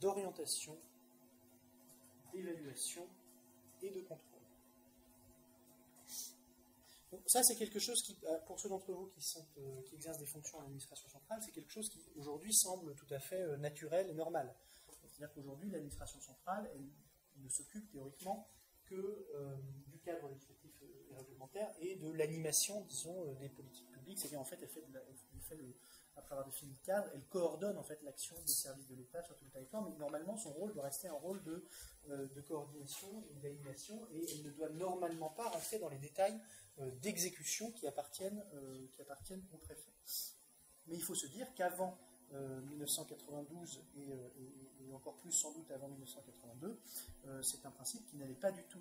[0.00, 0.76] d'orientation,
[2.32, 3.06] d'évaluation
[3.82, 4.35] et de contrôle
[7.26, 9.20] ça, c'est quelque chose qui, euh, pour ceux d'entre vous qui,
[9.58, 13.18] euh, exercent des fonctions à l'administration centrale, c'est quelque chose qui aujourd'hui semble tout à
[13.18, 14.54] fait euh, naturel et normal.
[14.88, 16.84] C'est-à-dire qu'aujourd'hui, l'administration centrale, elle,
[17.42, 18.48] ne s'occupe théoriquement
[18.86, 19.28] que
[19.88, 24.18] du cadre législatif et réglementaire et de l'animation, disons, des politiques publiques.
[24.18, 25.76] C'est-à-dire, en fait, elle fait, le
[26.84, 29.96] cadre, elle coordonne en fait l'action des services de l'État sur tout le territoire, mais
[29.98, 31.64] normalement, son rôle doit rester un rôle de,
[32.08, 36.40] de coordination et d'animation, et elle ne doit normalement pas rentrer dans les détails
[36.78, 39.94] euh, d'exécution qui appartiennent, euh, qui appartiennent au préfet.
[40.86, 41.98] Mais il faut se dire qu'avant
[42.32, 44.28] 1992 euh,
[44.86, 46.78] et, encore plus sans doute avant 1982,
[47.42, 48.80] c'est un principe qui n'allait pas du tout,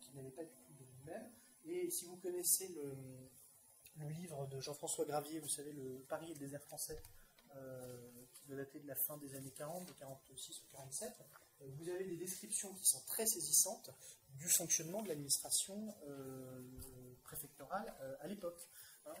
[0.00, 1.30] qui pas du tout de lui-même.
[1.64, 2.94] Et si vous connaissez le,
[3.96, 7.00] le livre de Jean-François Gravier, vous savez, le Paris et le désert français,
[8.34, 11.12] qui doit dater de la fin des années 40, de 46 ou 47,
[11.60, 13.90] vous avez des descriptions qui sont très saisissantes
[14.36, 16.62] du fonctionnement de l'administration euh,
[17.24, 18.68] préfectorale euh, à l'époque.
[19.06, 19.14] Hein,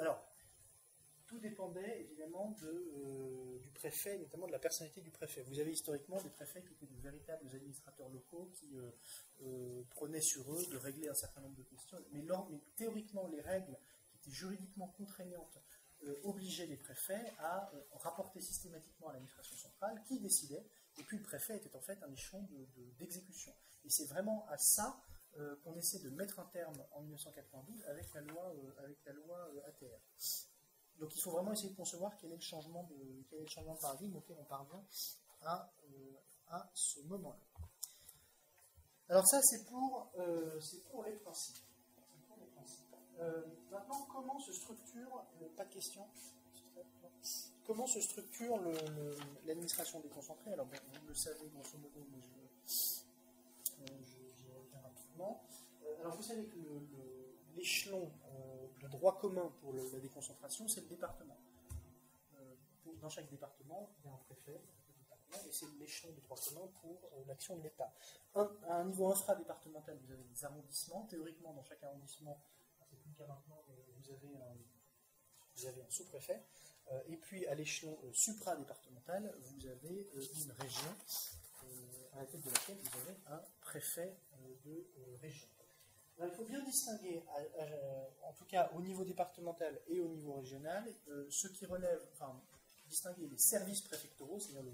[0.00, 0.24] alors,
[1.32, 5.42] tout dépendait évidemment de, euh, du préfet, notamment de la personnalité du préfet.
[5.44, 8.76] Vous avez historiquement des préfets qui étaient de véritables administrateurs locaux qui
[9.90, 11.98] prenaient sur eux de régler un certain nombre de questions.
[12.12, 12.22] Mais,
[12.76, 13.78] théoriquement, les règles
[14.10, 15.58] qui étaient juridiquement contraignantes
[16.24, 20.66] obligeaient les préfets à rapporter systématiquement à l'administration centrale qui décidait
[20.98, 22.46] et puis le préfet était en fait un échelon
[22.98, 23.54] d'exécution.
[23.84, 25.00] et c'est vraiment à ça
[25.38, 29.12] euh, qu'on essaie de mettre un terme en 1992 avec la loi, euh, avec la
[29.14, 29.98] loi euh, ATR.
[31.00, 33.48] Donc il faut vraiment essayer de concevoir quel est le changement de, quel est le
[33.48, 34.84] changement de paradigme auquel on parvient
[35.42, 35.70] à,
[36.50, 37.64] à ce moment-là.
[39.08, 40.10] Alors ça c'est pour,
[40.90, 41.56] pour les principes.
[42.54, 42.94] Principes.
[43.70, 45.24] maintenant comment se structure,
[45.56, 46.06] pas de questions
[47.66, 48.60] comment se structure
[49.46, 50.52] l'administration déconcentrée?
[50.52, 53.02] Alors, vous le savez grosso modo, mais je,
[53.82, 55.42] euh, reviens rapidement.
[55.84, 56.58] Euh, alors, vous savez que
[57.56, 58.21] l'échelon euh,
[58.82, 61.38] de droit commun pour la déconcentration, c'est le département.
[63.00, 64.60] dans chaque département, il y a un préfet,
[65.46, 67.92] et c'est l'échelon de droit commun pour l'action de l'État.
[68.34, 71.06] à un niveau infradépartemental, vous avez des arrondissements.
[71.06, 72.42] Théoriquement, dans chaque arrondissement,
[73.16, 73.64] c'est maintenant,
[73.96, 74.56] vous avez un,
[75.56, 76.42] vous avez un sous-préfet.
[76.90, 80.94] Euh, et puis à l'échelon euh, supra-départemental, vous avez euh, une région
[82.14, 84.16] à la tête de laquelle vous avez un préfet
[84.64, 84.84] de
[85.20, 85.48] région.
[86.20, 87.22] Il faut bien distinguer,
[88.22, 90.84] en tout cas au niveau départemental et au niveau régional,
[91.30, 92.40] ce qui relève, enfin,
[92.86, 94.72] distinguer les services préfectoraux, c'est-à-dire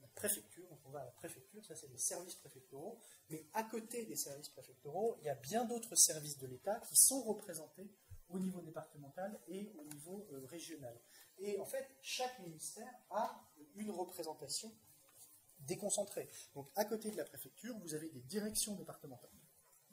[0.00, 2.98] la préfecture, donc on va à la préfecture, ça c'est les services préfectoraux,
[3.30, 6.96] mais à côté des services préfectoraux, il y a bien d'autres services de l'État qui
[6.96, 7.88] sont représentés
[8.28, 11.00] au niveau départemental et au niveau régional.
[11.38, 13.40] Et en fait, chaque ministère a
[13.76, 14.70] une représentation
[15.60, 16.28] déconcentrée.
[16.54, 19.30] Donc à côté de la préfecture, vous avez des directions départementales,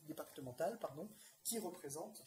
[0.05, 1.09] départementales pardon,
[1.43, 2.25] qui représentent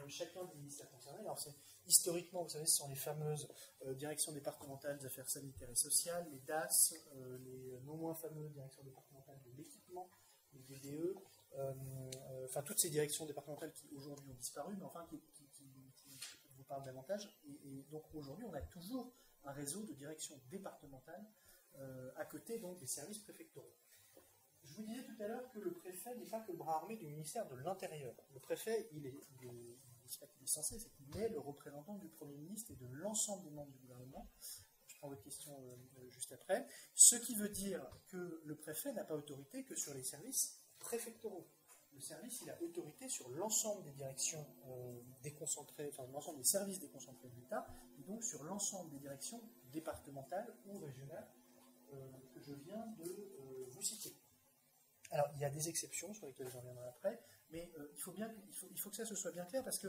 [0.00, 1.20] euh, chacun des ministères concernés.
[1.20, 1.38] Alors
[1.86, 3.48] historiquement, vous savez, ce sont les fameuses
[3.82, 8.52] euh, directions départementales des affaires sanitaires et sociales, les DAS, euh, les non moins fameuses
[8.52, 10.08] directions départementales de l'équipement,
[10.52, 11.16] les DDE,
[12.44, 15.20] enfin toutes ces directions départementales qui aujourd'hui ont disparu, mais enfin qui,
[16.64, 17.28] parle davantage.
[17.64, 19.12] Et, donc aujourd'hui, on a toujours
[19.44, 21.24] un réseau de direction départementale
[21.78, 23.74] euh, à côté donc des services préfectoraux.
[24.74, 26.96] Je vous disais tout à l'heure que le préfet n'est pas que le bras armé
[26.96, 28.12] du ministère de l'Intérieur.
[28.32, 29.78] Le préfet, il est, il est,
[30.46, 33.78] censé, c'est qu'il est le représentant du Premier ministre et de l'ensemble des membres du
[33.78, 34.28] gouvernement.
[34.88, 35.52] Je prends votre question
[36.08, 36.66] juste après.
[36.94, 41.48] Ce qui veut dire que le préfet n'a pas autorité que sur les services préfectoraux.
[41.92, 44.44] Le service, il a autorité sur l'ensemble des directions
[45.22, 47.64] déconcentrées, enfin l'ensemble des services déconcentrés de l'État,
[48.00, 49.40] et donc sur l'ensemble des directions
[49.72, 51.28] départementales ou régionales
[52.34, 54.12] que je viens de vous citer.
[55.14, 58.10] Alors, il y a des exceptions sur lesquelles je reviendrai après, mais euh, il, faut
[58.10, 58.28] bien,
[58.72, 59.86] il, faut, que ça se soit bien clair parce que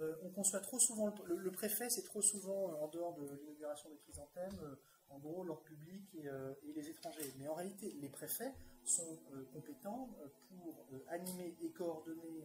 [0.00, 3.90] euh, on conçoit trop souvent, le, préfet, c'est trop souvent, euh, en dehors de l'inauguration
[3.90, 4.78] des chrysanthèmes,
[5.10, 6.26] en gros, l'ordre public et,
[6.74, 7.34] les étrangers.
[7.38, 8.54] Mais en réalité, les préfets
[8.86, 9.18] sont
[9.52, 10.08] compétents
[10.48, 12.42] pour animer et coordonner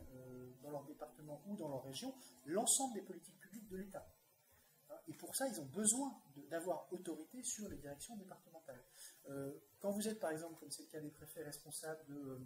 [0.62, 2.14] dans leur département ou dans leur région
[2.46, 4.06] l'ensemble des politiques publiques de l'État.
[4.90, 6.14] Hein, et pour ça, ils ont besoin
[6.50, 8.84] d'avoir autorité sur les directions départementales.
[9.30, 12.40] Euh, quand vous êtes, par exemple, comme c'est le cas des préfets responsables de euh,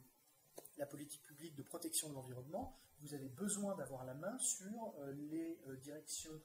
[0.77, 5.11] la politique publique de protection de l'environnement, vous avez besoin d'avoir la main sur euh,
[5.13, 6.41] les directions,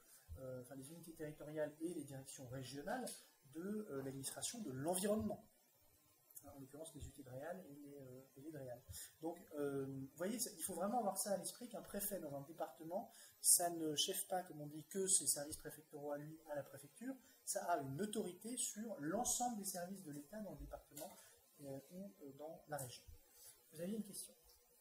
[0.61, 3.07] enfin les unités territoriales et les directions régionales
[3.55, 5.49] de l'administration de l'environnement
[6.55, 8.81] en l'occurrence les unités de réal et les, de réal.
[9.23, 13.11] Donc, vous voyez, il faut vraiment avoir ça à l'esprit qu'un préfet dans un département,
[13.41, 16.63] ça ne cheffe pas, comme on dit, que ses services préfectoraux à lui, à la
[16.63, 17.15] préfecture,
[17.47, 21.17] ça a une autorité sur l'ensemble des services de l'État dans le département
[21.63, 23.05] euh, ou euh, dans la région.
[23.73, 24.35] Vous aviez une question?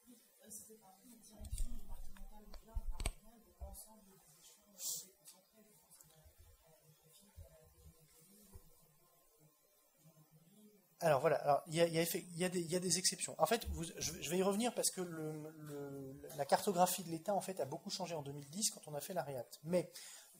[0.08, 0.18] Oui,
[0.50, 4.74] ça fait partie des directions départementales, donc là on parle bien de l'ensemble des échelons
[4.74, 6.10] déconcentrés, je pense
[6.66, 7.58] à la préfecture, à la
[11.02, 12.76] alors voilà, alors, il, y a, il, y a, il, y a des, il y
[12.76, 13.36] a, des, exceptions.
[13.38, 17.12] En fait, vous, je, je, vais y revenir parce que le, le, la cartographie de
[17.12, 19.60] l'État en fait a beaucoup changé en 2010 quand on a fait la REACT.
[19.66, 19.92] Mais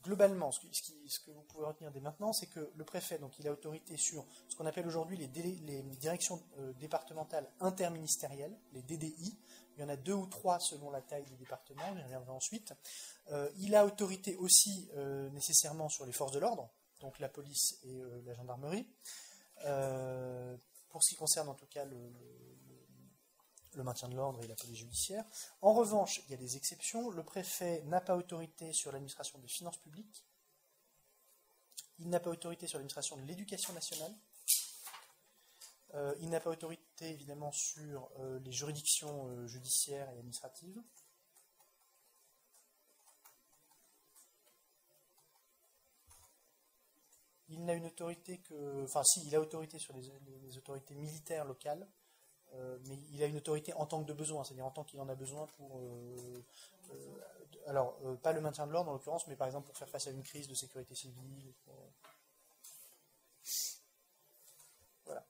[0.06, 3.52] globalement, ce, que vous pouvez retenir dès maintenant, c'est que le préfet, donc, il a
[3.52, 9.36] autorité sur ce qu'on appelle aujourd'hui les, directions euh, départementales interministérielles, les DDI.
[9.78, 12.74] Il y en a deux ou trois selon la taille du département, j'y reviendrai ensuite.
[13.32, 16.70] Euh, il a autorité aussi euh, nécessairement sur les forces de l'ordre,
[17.02, 18.88] donc la police et la gendarmerie.
[20.90, 21.98] pour ce qui concerne en tout cas le
[23.84, 25.26] maintien de l'ordre et la police judiciaire.
[25.62, 27.10] En revanche, il y a des exceptions.
[27.10, 30.26] Le préfet n'a pas autorité sur l'administration des finances publiques.
[32.00, 34.14] Il n'a pas autorité sur l'administration de l'éducation nationale.
[35.94, 40.82] Euh, il n'a pas autorité, évidemment, sur euh, les juridictions euh, judiciaires et administratives.
[47.48, 48.84] Il n'a une autorité que.
[48.84, 51.88] Enfin, si, il a autorité sur les autorités militaires locales.
[52.58, 55.00] Euh, mais il a une autorité en tant que de besoin, c'est-à-dire en tant qu'il
[55.00, 55.78] en a besoin pour.
[55.78, 56.44] Euh,
[56.92, 56.96] euh,
[57.68, 60.12] alors, pas le maintien de l'ordre en l'occurrence, mais par exemple pour faire face à
[60.12, 61.54] une crise de sécurité civile.
[65.06, 65.26] Voilà.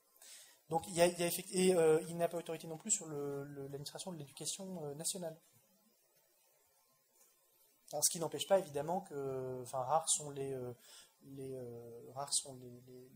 [0.70, 4.94] Donc, il, y a, et il n'a pas autorité non plus sur l'administration de l'éducation
[4.96, 5.38] nationale.
[7.88, 10.54] Ce qui n'empêche pas évidemment que, enfin, rares sont les
[12.14, 13.10] rares sont les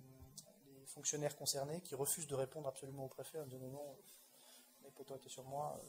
[0.89, 3.95] fonctionnaires concernés qui refusent de répondre absolument au préfet en disant non,
[4.83, 5.79] les poteaux étaient sur moi.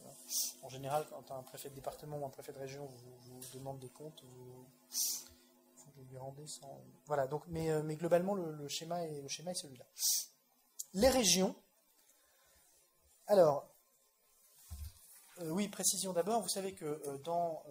[0.63, 3.89] En général, quand un préfet de département ou un préfet de région vous, demande des
[3.89, 4.67] comptes, vous,
[6.11, 6.81] lui rendez sans.
[7.07, 9.85] Voilà, donc, mais, euh, mais globalement, le, schéma est, le schéma est celui-là.
[10.95, 11.55] Les régions.
[13.27, 13.69] Alors,
[15.41, 16.41] euh, oui, précision d'abord.
[16.41, 17.63] Vous savez que euh, dans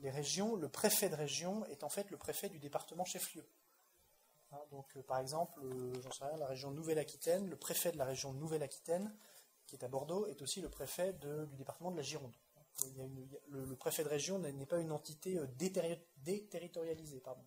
[0.00, 3.46] les régions, le préfet de région est en fait le préfet du département chef-lieu.
[4.52, 7.98] Hein, donc, euh, par exemple, euh, j'en sais rien, la région Nouvelle-Aquitaine, le préfet de
[7.98, 9.12] la région Nouvelle-Aquitaine,
[9.66, 12.34] qui est à Bordeaux, est aussi le préfet du département de la Gironde.
[13.48, 15.46] le, préfet de région n'est pas une entité euh,
[16.24, 17.20] déterritorialisée.
[17.20, 17.42] Pardon.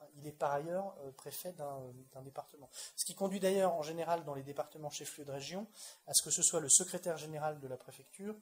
[0.00, 2.68] Hein, il est par ailleurs préfet d'un département.
[2.96, 5.68] Ce qui conduit d'ailleurs en général dans les départements chefs-lieux de région
[6.06, 8.34] à ce que ce soit le secrétaire général de la préfecture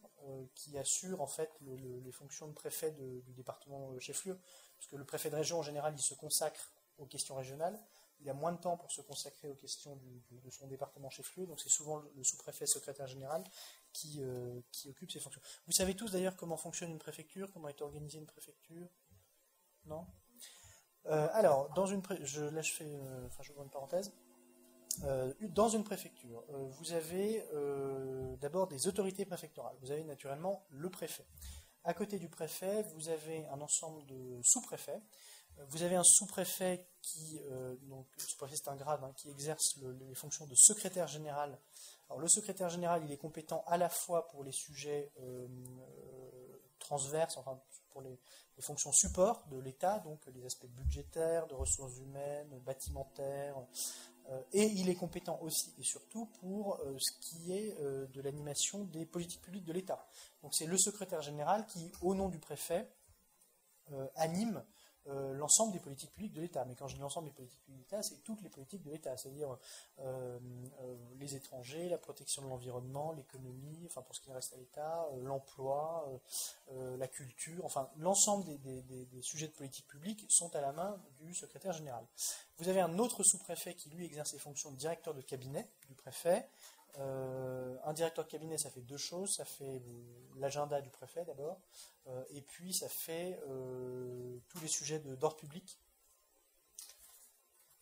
[0.55, 4.39] qui assure en fait les fonctions de préfet du département chef-lieu.
[4.77, 7.79] Parce que le préfet de région en général il se consacre aux questions régionales,
[8.21, 9.99] il a moins de temps pour se consacrer aux questions
[10.31, 13.45] de son département chef-lieu, donc c'est souvent le sous-préfet secrétaire général
[13.93, 15.41] qui, euh, qui, occupe ces fonctions.
[15.67, 18.89] Vous savez tous d'ailleurs comment fonctionne une préfecture, comment est organisée une préfecture?
[19.87, 20.07] Non?
[21.07, 24.13] Euh, Alors, dans une je, là je fais, euh, enfin je une parenthèse.
[25.51, 27.45] dans une préfecture, vous avez
[28.41, 29.77] d'abord des autorités préfectorales.
[29.81, 31.27] Vous avez naturellement le préfet.
[31.85, 35.01] À côté du préfet, vous avez un ensemble de sous-préfets
[35.67, 40.15] vous avez un sous-préfet qui, euh, donc sous-préfet c'est un grade, hein, qui exerce les
[40.15, 41.59] fonctions de secrétaire général.
[42.09, 45.47] Alors le secrétaire général, il est compétent à la fois pour les sujets euh,
[46.79, 48.19] transverses, enfin pour les,
[48.61, 53.55] fonctions support de l'État, donc les aspects budgétaires, de ressources humaines, bâtimentaires,
[54.31, 59.07] euh, et il est compétent aussi et surtout pour ce qui est de l'animation des
[59.07, 60.05] politiques publiques de l'État.
[60.43, 62.91] Donc c'est le secrétaire général qui, au nom du préfet,
[64.17, 64.65] anime
[65.07, 66.65] euh, l'ensemble des politiques publiques de l'État.
[66.67, 68.91] Mais quand je dis l'ensemble des politiques publiques de l'État, c'est toutes les politiques de
[68.91, 69.57] l'État, c'est-à-dire
[70.01, 70.39] euh,
[70.81, 75.09] euh, les étrangers, la protection de l'environnement, l'économie, enfin pour ce qui reste à l'État,
[75.23, 76.11] l'emploi,
[76.99, 81.35] la culture, enfin l'ensemble des, des, sujets de politique publique sont à la main du
[81.35, 82.05] secrétaire général.
[82.59, 85.95] Vous avez un autre sous-préfet qui lui exerce les fonctions de directeur de cabinet du
[85.95, 86.49] préfet.
[86.97, 89.37] Un directeur de cabinet, ça fait deux choses.
[89.37, 89.81] Ça fait
[90.39, 91.61] l'agenda du préfet d'abord,
[92.07, 95.79] euh, et puis ça fait euh, tous les sujets d'ordre public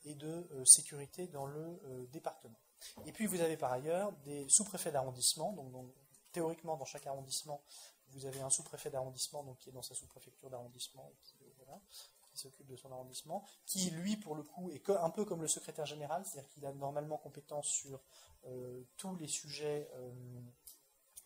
[0.05, 2.59] et de euh, sécurité dans le département.
[3.07, 5.93] Et puis vous avez par ailleurs des sous-préfets d'arrondissement, donc,
[6.33, 7.63] théoriquement dans chaque arrondissement,
[8.11, 11.11] vous avez un sous-préfet d'arrondissement qui est dans sa sous-préfecture d'arrondissement
[12.37, 15.49] qui, s'occupe de son arrondissement, qui lui pour le coup est un peu comme le
[15.49, 18.01] secrétaire général, c'est-à-dire qu'il a normalement compétence sur
[18.97, 19.91] tous les sujets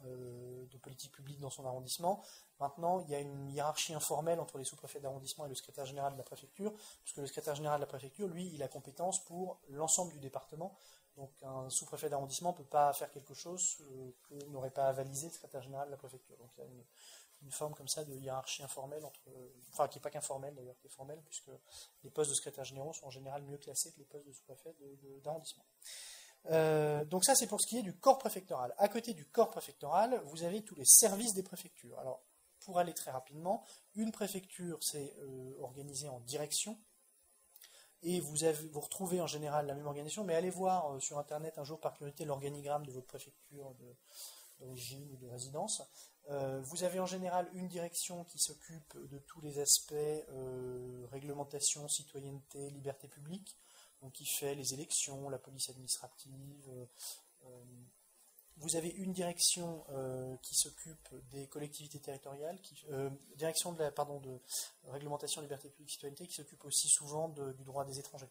[0.02, 2.22] de politique publique dans son arrondissement,
[2.60, 6.12] Maintenant, il y a une hiérarchie informelle entre les sous-préfets d'arrondissement et le secrétaire général
[6.12, 9.58] de la préfecture, puisque le secrétaire général de la préfecture, lui, il a compétence pour
[9.70, 10.76] l'ensemble du département.
[11.16, 15.28] Donc un sous-préfet d'arrondissement ne peut pas faire quelque chose euh, que n'aurait pas avalisé
[15.28, 16.36] le secrétaire général de la préfecture.
[16.36, 16.84] Donc il y a une,
[17.50, 19.20] forme comme ça de hiérarchie informelle, entre,
[19.70, 21.50] enfin qui n'est pas qu'informelle d'ailleurs, qui est formelle, puisque
[22.04, 24.74] les postes de secrétaire généraux sont en général mieux classés que les postes de sous-préfet
[25.22, 25.64] d'arrondissement.
[26.46, 28.74] Euh, donc ça c'est pour ce qui est du corps préfectoral.
[28.78, 31.98] À côté du corps préfectoral, vous avez tous les services des préfectures.
[31.98, 32.22] Alors
[32.60, 36.78] pour aller très rapidement, une préfecture, c'est euh, organisé en direction.
[38.02, 41.18] Et vous, avez, vous retrouvez en général la même organisation, mais allez voir euh, sur
[41.18, 43.74] Internet un jour par curiosité l'organigramme de votre préfecture
[44.60, 45.82] d'origine ou de résidence.
[46.28, 49.94] Euh, vous avez en général une direction qui s'occupe de tous les aspects
[51.10, 53.56] réglementation, citoyenneté, liberté publique,
[54.02, 56.88] donc qui fait les élections, la police administrative,
[58.60, 63.90] vous avez une direction euh, qui s'occupe des collectivités territoriales, qui, euh, direction de la
[63.90, 64.38] pardon, de
[64.88, 68.28] réglementation, liberté publique, citoyenneté, qui s'occupe aussi souvent du droit des étrangers.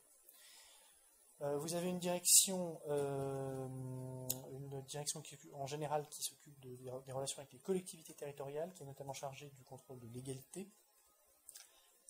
[1.41, 7.53] Euh, vous avez une direction, une direction qui, en général qui s'occupe des relations avec
[7.53, 10.69] les collectivités territoriales, qui est notamment chargée du contrôle de l'égalité.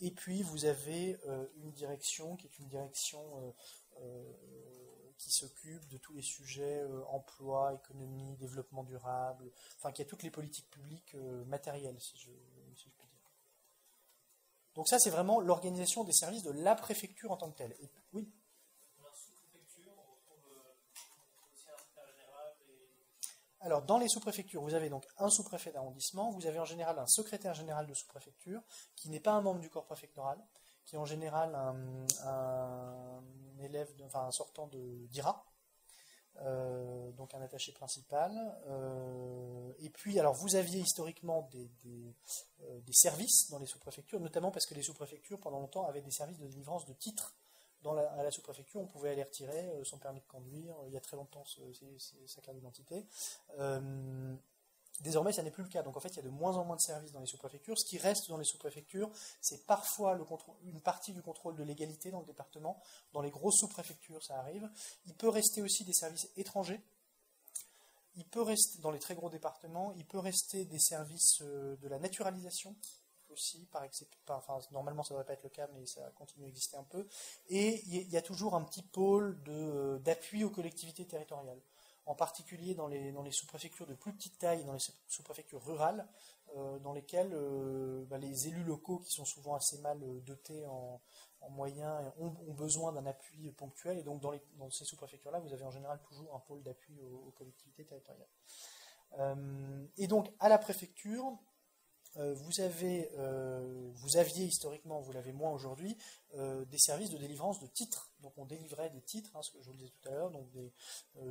[0.01, 1.19] Et puis vous avez
[1.57, 3.53] une direction qui est une direction
[5.19, 10.23] qui s'occupe de tous les sujets euh, emploi, économie, développement durable, enfin qui a toutes
[10.23, 13.31] les politiques publiques euh, matérielles, si je, puis dire.
[14.75, 17.75] Donc ça, c'est vraiment l'organisation des services de la préfecture en tant que telle.
[18.13, 18.31] oui?
[23.61, 27.07] Alors, dans les sous-préfectures, vous avez donc un sous-préfet d'arrondissement, vous avez en général un
[27.07, 28.61] secrétaire général de sous-préfecture,
[28.95, 30.39] qui n'est pas un membre du corps préfectoral,
[30.85, 33.21] qui est en général un,
[33.59, 35.45] élève, enfin un sortant d'IRA,
[36.41, 38.31] euh, donc un attaché principal.
[38.67, 41.69] Euh, et puis, alors vous aviez historiquement des,
[42.61, 46.39] euh, services dans les sous-préfectures, notamment parce que les sous-préfectures, pendant longtemps, avaient des services
[46.39, 47.35] de délivrance de titres.
[47.81, 50.97] Dans la, à la sous-préfecture, on pouvait aller retirer son permis de conduire, il y
[50.97, 53.05] a très longtemps, sa carte d'identité.
[55.01, 55.81] Désormais, ça n'est plus le cas.
[55.81, 57.79] Donc en fait, il y a de moins en moins de services dans les sous-préfectures.
[57.79, 59.09] Ce qui reste dans les sous-préfectures,
[59.41, 60.17] c'est parfois
[60.63, 62.81] une partie du contrôle de l'égalité dans le département.
[63.13, 64.69] Dans les grosses sous-préfectures, ça arrive.
[65.05, 66.81] Il peut rester aussi des services étrangers.
[68.15, 71.87] Il peut rester, dans les très gros départements, il peut rester des services euh, de
[71.87, 72.75] la naturalisation
[74.71, 77.07] normalement ça ne devrait pas être le cas, mais ça continue à exister un peu.
[77.49, 81.61] Et il y a toujours un petit pôle euh, d'appui aux collectivités territoriales
[82.05, 86.07] en particulier dans les, les sous-préfectures de plus petite taille, dans les sous-préfectures rurales,
[86.57, 90.99] euh, dans lesquelles euh, bah, les élus locaux, qui sont souvent assez mal dotés en,
[91.51, 93.99] moyens, ont, besoin d'un appui ponctuel.
[93.99, 97.31] Et donc dans, dans ces sous-préfectures-là, vous avez en général toujours un pôle d'appui aux,
[97.37, 98.27] collectivités territoriales.
[99.97, 101.37] et donc à la préfecture,
[102.15, 105.95] vous, avez, euh, vous aviez historiquement, vous l'avez moins aujourd'hui,
[106.35, 108.09] euh, des services de délivrance de titres.
[108.21, 110.49] Donc on délivrait des titres, hein, ce que je vous disais tout à l'heure, donc
[110.51, 110.73] des,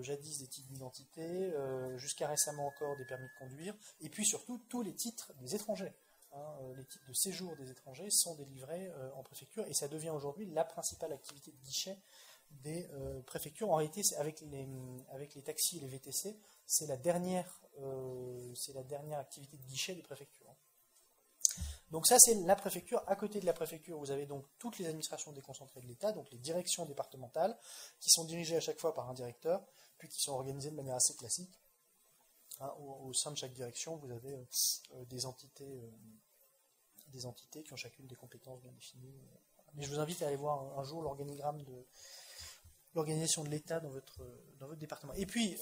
[0.03, 1.53] jadis des titres d'identité,
[1.97, 5.93] jusqu'à récemment encore des permis de conduire, et puis surtout tous les titres des étrangers.
[6.33, 6.45] Hein,
[6.77, 10.65] les titres de séjour des étrangers sont délivrés en préfecture, et ça devient aujourd'hui la
[10.65, 11.99] principale activité de guichet
[12.63, 12.89] des
[13.27, 13.71] préfectures.
[13.71, 17.59] En réalité, avec les, taxis et les VTC, c'est la dernière
[19.19, 20.38] activité de guichet des préfectures.
[21.91, 23.03] Donc ça, c'est la préfecture.
[23.07, 26.31] À côté de la préfecture, vous avez donc toutes les administrations déconcentrées de l'État, donc
[26.31, 27.57] les directions départementales,
[28.01, 29.65] qui sont dirigées à chaque fois par un directeur,
[29.97, 31.59] puis qui sont organisées de manière assez classique.
[32.61, 34.45] Hein, au, sein de chaque direction, vous avez euh,
[34.95, 35.91] euh, des, entités, euh,
[37.09, 39.15] des entités qui ont chacune des compétences bien définies.
[39.75, 41.87] Mais je vous invite à aller voir un, jour l'organigramme de
[42.95, 44.21] l'organisation de l'État dans votre,
[44.59, 45.13] dans votre département.
[45.15, 45.57] Et puis,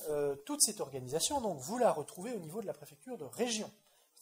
[0.47, 3.71] toute cette organisation, donc, vous la retrouvez au niveau de la préfecture de région.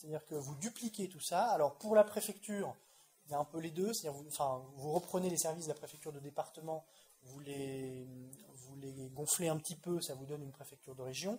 [0.04, 1.46] C'est-à-dire que vous dupliquez tout ça.
[1.46, 2.76] Alors pour la préfecture,
[3.24, 4.28] il y a un peu les deux, c'est-à-dire vous,
[4.76, 6.84] vous reprenez les services de la préfecture de département,
[7.22, 8.06] vous les,
[9.14, 11.38] gonflez un petit peu, ça vous donne une préfecture de région,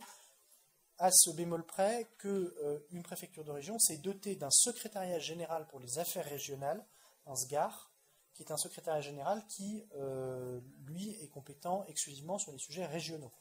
[0.97, 5.79] à ce bémol près que euh, préfecture de région s'est dotée d'un secrétariat général pour
[5.79, 6.83] les affaires régionales,
[7.27, 7.91] un SGAR,
[8.33, 13.31] qui est un secrétariat général qui, euh, lui, est compétent exclusivement sur les sujets régionaux.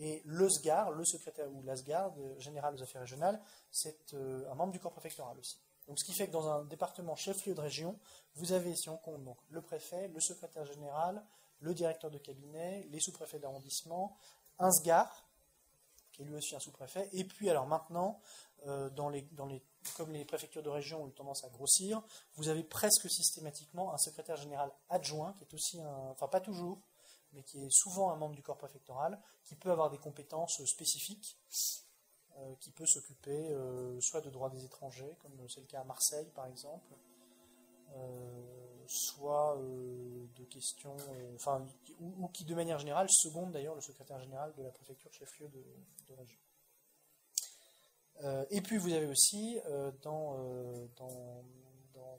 [0.00, 3.38] Et le SGAR, le secrétaire ou l'ASGAR, général aux affaires régionales,
[3.70, 5.60] c'est euh, un membre du corps préfectoral aussi.
[5.86, 7.98] Donc, ce qui fait que dans un département chef-lieu de région,
[8.34, 11.22] vous avez, si on compte, donc, le préfet, le secrétaire général,
[11.58, 14.16] le directeur de cabinet, les sous-préfets d'arrondissement,
[14.58, 15.28] un SGAR,
[16.12, 18.20] qui est lui aussi un sous-préfet, et puis alors maintenant,
[18.66, 19.62] euh, dans les, dans les,
[19.96, 22.02] comme les préfectures de région ont eu tendance à grossir,
[22.36, 26.80] vous avez presque systématiquement un secrétaire général adjoint, qui est aussi un, enfin pas toujours,
[27.32, 31.38] mais qui est souvent un membre du corps préfectoral, qui peut avoir des compétences spécifiques,
[32.40, 35.84] euh, qui peut s'occuper euh, soit de droit des étrangers, comme c'est le cas à
[35.84, 36.94] Marseille par exemple,
[37.96, 40.96] euh, soit de questions,
[41.34, 41.66] enfin,
[42.00, 46.14] ou, qui de manière générale seconde d'ailleurs le secrétaire général de la préfecture chef-lieu de,
[46.14, 46.38] région.
[48.50, 49.58] et puis vous avez aussi
[50.02, 50.36] dans,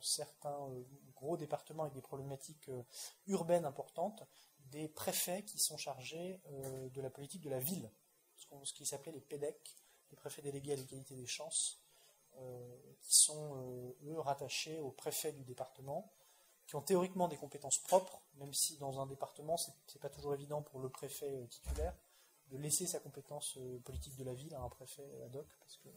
[0.01, 0.70] certains
[1.16, 2.70] gros départements avec des problématiques
[3.28, 4.24] urbaines importantes,
[4.72, 7.91] des préfets qui sont chargés euh, de la politique de la ville,
[8.36, 9.78] ce, qui s'appelait les PEDEC,
[10.09, 11.80] les préfets délégués à l'égalité des chances,
[12.38, 16.11] euh, qui sont, euh, eux, rattachés au préfet du département,
[16.65, 20.34] qui ont théoriquement des compétences propres, même si dans un département, ce n'est pas toujours
[20.34, 21.95] évident pour le préfet titulaire
[22.47, 25.89] de laisser sa compétence politique de la ville à un préfet ad hoc, parce que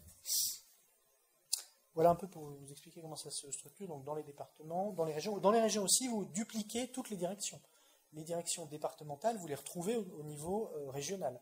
[1.94, 3.88] voilà un peu pour vous expliquer comment ça se structure.
[3.88, 7.16] Donc dans les départements, dans les régions, dans les régions aussi, vous dupliquez toutes les
[7.16, 7.60] directions
[8.14, 11.40] les directions départementales, vous les retrouvez au, niveau euh, régional.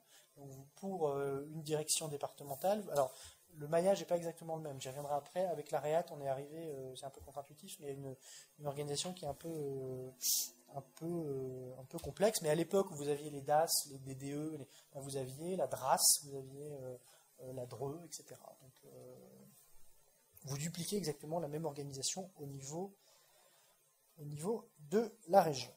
[0.76, 3.12] Pour euh, une direction départementale, alors
[3.58, 4.80] le maillage n'est pas exactement le même.
[4.80, 5.44] J'y reviendrai après.
[5.46, 7.94] Avec la REAT, on est arrivé, euh, c'est un peu contre-intuitif, mais il y a
[7.94, 8.16] une,
[8.58, 10.10] une organisation qui est un peu,
[10.74, 12.40] un peu, un peu complexe.
[12.40, 16.20] Mais à l'époque où vous aviez les DAS, les DDE, ben, vous aviez la DRAS,
[16.24, 16.78] vous aviez
[17.52, 18.40] la DRE, etc.
[18.62, 18.92] Donc,
[20.44, 22.96] vous dupliquez exactement la même organisation au niveau,
[24.18, 25.72] au niveau de la région.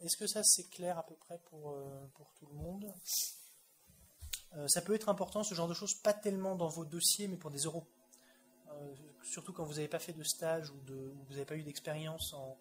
[0.00, 2.94] Est-ce que ça c'est clair à peu près pour, euh, pour tout le monde?
[4.56, 7.36] Euh, Ça peut être important ce genre de choses, pas tellement dans vos dossiers, mais
[7.36, 7.86] pour des euros.
[8.68, 12.32] Euh, surtout quand vous n'avez pas fait de stage ou, vous n'avez pas eu d'expérience
[12.32, 12.58] en,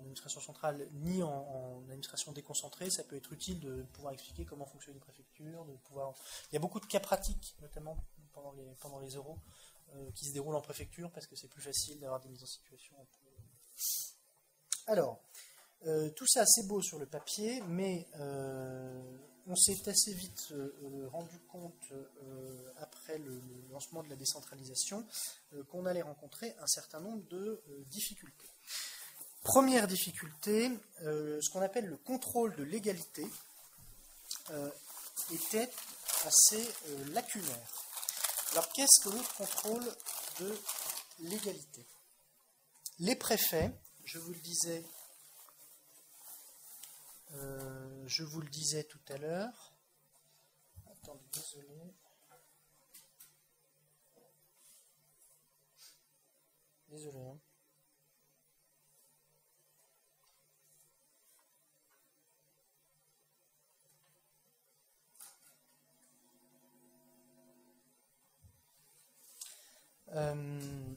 [0.00, 4.94] administration centrale ni en, administration déconcentrée, ça peut être utile de pouvoir expliquer comment fonctionne
[4.94, 6.14] une préfecture, de pouvoir.
[6.50, 7.96] Il y a beaucoup de cas pratiques, notamment
[8.32, 9.38] pendant les, pendant les euros,
[10.14, 12.96] qui se déroulent en préfecture parce que c'est plus facile d'avoir des mises en situation.
[14.88, 15.20] Alors,
[15.86, 19.02] euh, tout ça c'est beau sur le papier, mais euh,
[19.48, 21.92] on s'est assez vite euh, rendu compte,
[22.78, 25.04] après le, lancement de la décentralisation,
[25.70, 28.48] qu'on allait rencontrer un certain nombre de difficultés.
[29.42, 30.70] Première difficulté,
[31.00, 33.26] ce qu'on appelle le contrôle de l'égalité
[35.32, 35.70] était
[36.24, 36.68] assez
[37.12, 37.68] lacunaire.
[38.52, 39.84] Alors qu'est-ce que le contrôle
[40.40, 40.58] de
[41.20, 41.86] l'égalité?
[42.98, 43.72] Les préfets,
[44.06, 44.84] je vous le disais
[47.34, 49.72] euh, je vous le disais tout à l'heure.
[56.88, 57.18] Désolé.
[57.26, 57.38] Hein.
[70.14, 70.94] Euh,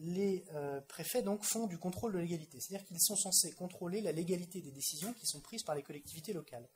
[0.00, 4.12] les euh, préfets donc font du contrôle de légalité, c'est-à-dire qu'ils sont censés contrôler la
[4.12, 6.66] légalité des décisions qui sont prises par les collectivités locales.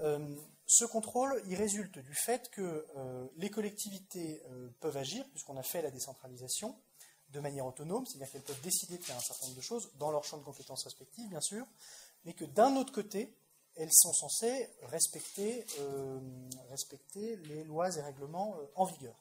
[0.00, 0.34] Euh,
[0.66, 4.42] ce contrôle, il résulte du fait que euh, les collectivités
[4.80, 6.74] peuvent agir, puisqu'on a fait la décentralisation,
[7.28, 10.10] de manière autonome, c'est-à-dire qu'elles peuvent décider de faire un certain nombre de choses, dans
[10.10, 11.66] leur champ de compétences respectifs, bien sûr,
[12.24, 13.36] mais que d'un autre côté,
[13.76, 15.66] elles sont censées respecter,
[16.70, 19.16] respecter les lois et règlements en vigueur.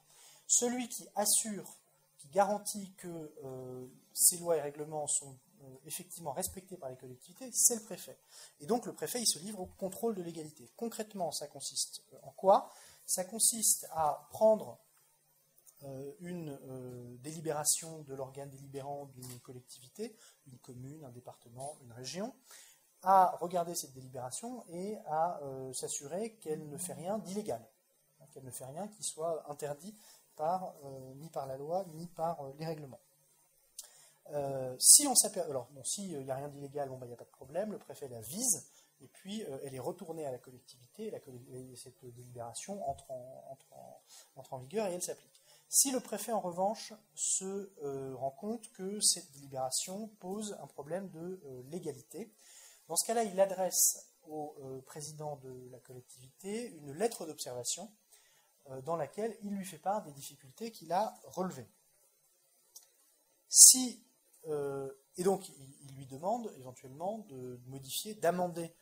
[0.48, 1.76] Celui qui assure
[2.24, 7.50] qui garantit que euh, ces lois et règlements sont euh, effectivement respectés par les collectivités,
[7.52, 8.18] c'est le préfet.
[8.62, 10.72] Et donc le préfet, il se livre au contrôle de l'égalité.
[10.78, 12.70] Concrètement, ça consiste euh, en quoi?
[13.06, 14.80] Ça consiste à prendre
[16.22, 16.58] une
[17.22, 20.16] délibération de l'organe délibérant d'une collectivité,
[20.48, 22.34] une commune, un département, une région,
[23.02, 25.42] à regarder cette délibération et à
[25.74, 27.70] s'assurer qu'elle ne fait rien d'illégal,
[28.22, 29.94] hein, qu'elle ne fait rien qui soit interdit
[30.42, 33.00] euh, ni par la loi, ni par euh, les règlements.
[34.32, 35.14] Euh, si on
[35.72, 37.78] bon, s'il n'y a rien d'illégal, bon, bah, il n'y a pas de problème, le
[37.78, 38.68] préfet la vise,
[39.02, 41.20] et puis elle est retournée à la collectivité, la,
[41.76, 44.02] cette délibération entre en, entre, en,
[44.38, 45.42] entre en, vigueur et elle s'applique.
[45.68, 47.70] Si le préfet, en revanche, se
[48.16, 52.34] rend compte que cette délibération pose un problème de légalité,
[52.88, 54.56] dans ce cas-là, il adresse au
[54.86, 57.92] président de la collectivité une lettre d'observation
[58.84, 61.70] dans laquelle il lui fait part des difficultés qu'il a relevées.
[63.50, 64.04] Si,
[64.46, 68.74] et donc, il, lui demande éventuellement de modifier, d'amender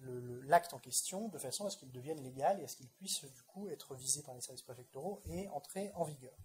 [0.00, 3.24] l'acte en question de façon à ce qu'il devienne légal et à ce qu'il puisse
[3.24, 6.36] du coup être visé par les services préfectoraux et entrer en vigueur.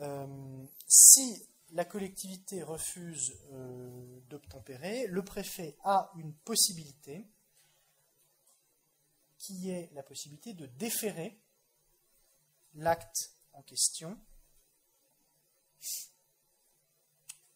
[0.00, 7.26] Euh, si la collectivité refuse euh, d'obtempérer, le préfet a une possibilité
[9.44, 11.38] qui est la possibilité de déférer
[12.74, 14.18] l'acte en question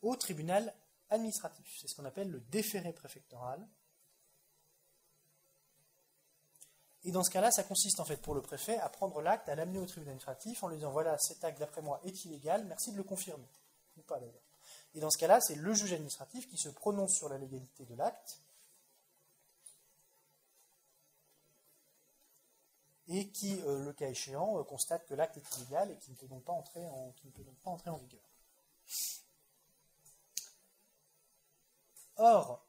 [0.02, 0.74] au tribunal
[1.10, 1.66] administratif.
[1.80, 3.66] C'est ce qu'on appelle le déféré préfectoral.
[7.04, 9.54] Et dans ce cas-là, ça consiste en fait pour le préfet à prendre l'acte, à
[9.54, 12.92] l'amener au tribunal administratif en lui disant voilà, cet acte d'après moi est illégal, merci
[12.92, 13.48] de le confirmer.
[13.96, 14.42] Ou pas d'ailleurs.
[14.94, 17.94] Et dans ce cas-là, c'est le juge administratif qui se prononce sur la légalité de
[17.94, 18.42] l'acte
[23.08, 26.16] et qui, euh, le cas échéant, euh, constate que l'acte est illégal et qui ne
[26.16, 28.20] peut donc pas entrer en, vigueur.
[32.16, 32.64] Or,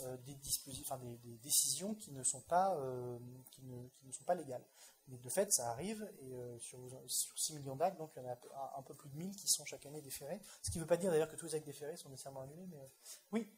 [0.00, 3.18] euh, des, des, décisions qui ne, sont pas, euh,
[3.50, 4.64] qui, ne, sont pas légales.
[5.08, 8.30] Mais de fait, ça arrive, et euh, sur, 6 millions d'actes, donc il y en
[8.30, 8.38] a
[8.78, 10.40] un, peu plus de 1000 qui sont chaque année déférés.
[10.62, 12.66] Ce qui ne veut pas dire d'ailleurs que tous les actes déférés sont nécessairement annulés,
[12.70, 12.88] mais
[13.32, 13.52] oui.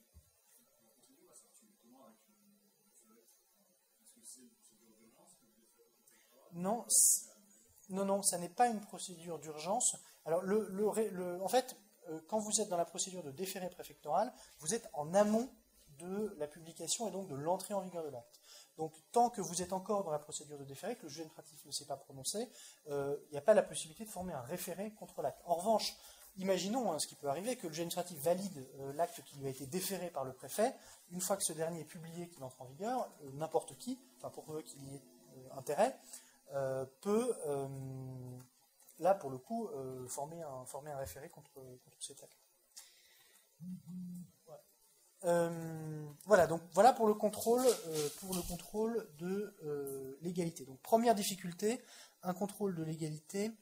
[6.52, 6.86] Non,
[7.90, 9.96] non, non, ça n'est pas une procédure d'urgence.
[10.24, 11.76] Alors, en fait,
[12.08, 15.48] euh, quand vous êtes dans la procédure de déféré préfectoral, vous êtes en amont
[15.98, 18.40] de la publication et donc de l'entrée en vigueur de l'acte.
[18.76, 21.26] Donc, tant que vous êtes encore dans la procédure de déféré, que le juge
[21.64, 22.48] ne s'est pas prononcé,
[22.88, 25.40] euh, il n'y a pas la possibilité de former un référé contre l'acte.
[25.44, 25.94] En revanche,
[26.36, 29.46] imaginons hein, ce qui peut arriver, que le juge administratif valide euh, l'acte qui lui
[29.46, 30.74] a été déféré par le préfet.
[31.10, 34.44] Une fois que ce dernier est publié, qu'il entre en vigueur, n'importe qui, enfin pour
[34.44, 35.02] peu qu'il y ait
[35.56, 35.96] intérêt,
[37.00, 37.34] peut
[38.98, 41.52] là, pour le coup, euh, former, un, former un référé contre,
[41.84, 42.38] contre cet acte.
[45.24, 50.64] Euh, voilà, donc voilà pour le contrôle, euh, pour le contrôle de l'égalité.
[50.64, 51.82] Donc première difficulté,
[52.22, 53.52] un contrôle de l'égalité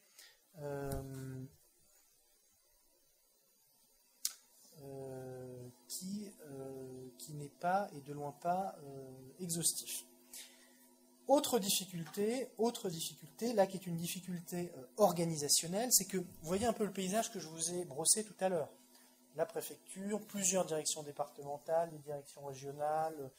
[5.87, 6.33] qui,
[7.18, 8.76] qui n'est pas et de loin pas
[9.39, 10.05] exhaustif.
[11.33, 16.66] Autre difficulté, autre difficulté, là qui est une difficulté euh, organisationnelle, c'est que vous voyez
[16.66, 18.68] un peu le paysage que je vous ai brossé tout à l'heure.
[19.35, 23.30] La préfecture, plusieurs directions départementales, des directions régionales,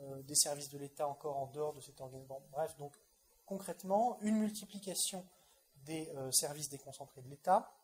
[0.00, 2.32] euh, des services de l'État encore en dehors de cet organisme.
[2.52, 2.92] bref, donc
[3.46, 5.26] concrètement, une multiplication
[5.86, 7.74] des euh, services déconcentrés de l'État,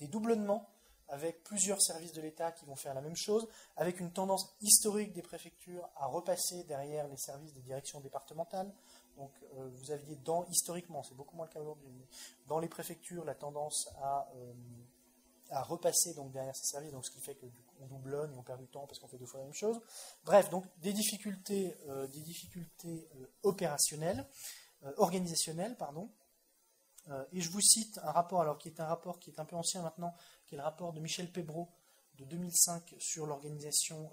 [0.00, 0.70] des doublements
[1.08, 5.12] avec plusieurs services de l'État qui vont faire la même chose, avec une tendance historique
[5.12, 8.72] des préfectures à repasser derrière les services des directions départementales.
[9.16, 12.06] Donc euh, vous aviez dans, historiquement, c'est beaucoup moins le cas aujourd'hui,
[12.46, 14.52] dans les préfectures la tendance à, euh,
[15.50, 17.46] à repasser donc derrière ces services, donc ce qui fait que
[17.80, 19.80] on doublonne et on perd du temps parce qu'on fait deux fois la même chose.
[20.24, 23.08] Bref, donc des difficultés, euh, des difficultés
[23.42, 24.26] opérationnelles,
[24.98, 26.10] organisationnelles, pardon,
[27.32, 29.56] et je vous cite un rapport, alors qui est un rapport qui est un peu
[29.56, 30.14] ancien maintenant,
[30.46, 31.68] qui est le rapport de Michel Pébreau
[32.14, 34.10] de 2005 sur l'organisation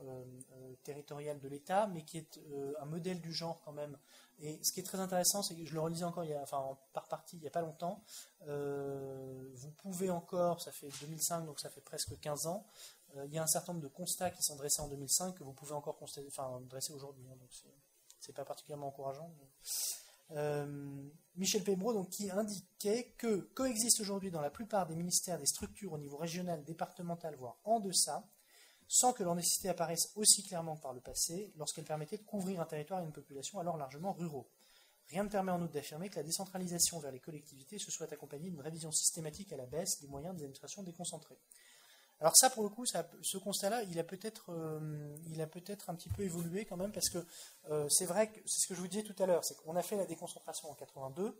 [0.84, 2.40] territoriale de l'État, mais qui est
[2.80, 3.98] un modèle du genre quand même.
[4.40, 7.38] Et ce qui est très intéressant, c'est que je le relisais encore, enfin par partie,
[7.38, 8.04] il n'y a pas longtemps.
[8.46, 12.66] vous pouvez encore, ça fait 2005, donc ça fait presque 15 ans,
[13.26, 15.54] il y a un certain nombre de constats qui sont dressés en 2005 que vous
[15.54, 17.26] pouvez encore constater, enfin, dresser aujourd'hui.
[17.32, 17.50] Hein, donc
[18.20, 19.32] c'est pas particulièrement encourageant.
[20.32, 25.46] Euh, Michel Pébreau, donc, qui indiquait que coexistent aujourd'hui dans la plupart des ministères des
[25.46, 28.28] structures au niveau régional, départemental, voire en deçà,
[28.88, 32.62] sans que leur nécessité apparaisse aussi clairement que par le passé, lorsqu'elle permettait de couvrir
[32.62, 34.48] un territoire et une population alors largement ruraux.
[35.08, 38.50] Rien ne permet en outre d'affirmer que la décentralisation vers les collectivités se soit accompagnée
[38.50, 41.40] d'une révision systématique à la baisse des moyens des administrations déconcentrées.
[42.24, 45.96] Alors ça, pour le coup, ce constat-là, il a peut-être, euh, il a peut-être un
[45.96, 47.18] petit peu évolué quand même, parce que
[47.70, 49.76] euh, c'est vrai que c'est ce que je vous disais tout à l'heure, c'est qu'on
[49.76, 51.38] a fait la déconcentration en 82.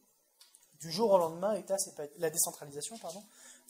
[0.82, 3.24] Du jour au lendemain, l'État s'est pas, la décentralisation, pardon.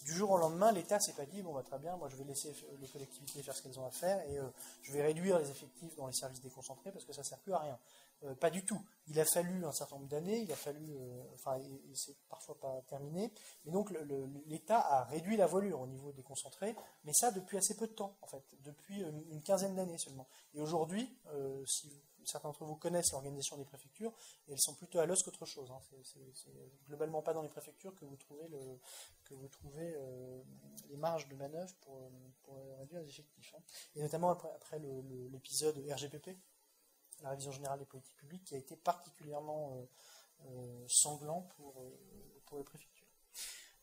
[0.04, 2.24] Du jour au lendemain, l'État s'est pas dit bon bah très bien, moi je vais
[2.24, 2.52] laisser
[2.82, 4.50] les collectivités faire ce qu'elles ont à faire et euh,
[4.82, 7.60] je vais réduire les effectifs dans les services déconcentrés parce que ça sert plus à
[7.60, 7.78] rien.
[8.26, 8.82] Euh, pas du tout.
[9.08, 11.60] Il a fallu un certain nombre d'années, il a fallu, euh, enfin,
[11.94, 13.34] c'est parfois pas terminé,
[13.66, 13.94] mais donc
[14.46, 17.92] l'État a réduit la voilure au niveau des concentrés, mais ça depuis assez peu de
[17.92, 20.28] temps, en fait, depuis une, quinzaine d'années seulement.
[20.54, 21.92] Et aujourd'hui, euh, si
[22.24, 24.14] certains d'entre vous connaissent l'organisation des préfectures,
[24.48, 25.70] elles sont plutôt à l'os qu'autre chose.
[25.70, 25.80] Hein.
[26.04, 26.54] C'est
[26.88, 28.48] globalement pas dans les préfectures que vous trouvez,
[30.90, 32.10] les marges de manœuvre pour,
[32.80, 33.54] réduire les effectifs.
[33.58, 33.62] Hein.
[33.96, 36.38] Et notamment après, après l'épisode RGPP,
[37.24, 39.86] la révision générale des politiques publiques, qui a été particulièrement euh,
[40.46, 43.08] euh, sanglant pour, euh, pour les préfectures.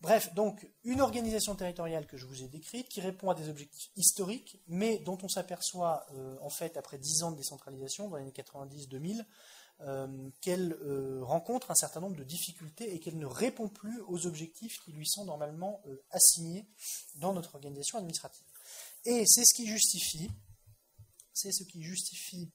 [0.00, 3.90] Bref, donc une organisation territoriale que je vous ai décrite, qui répond à des objectifs
[3.96, 6.06] historiques, mais dont on s'aperçoit
[6.40, 9.26] en fait après 10 ans de décentralisation, dans les années 90-2000,
[10.40, 10.74] qu'elle
[11.20, 15.06] rencontre un certain nombre de difficultés et qu'elle ne répond plus aux objectifs qui lui
[15.06, 15.82] sont normalement
[16.12, 16.66] assignés
[17.16, 18.46] dans notre organisation administrative.
[19.04, 20.30] Et c'est ce qui justifie,
[21.34, 22.50] c'est ce qui justifie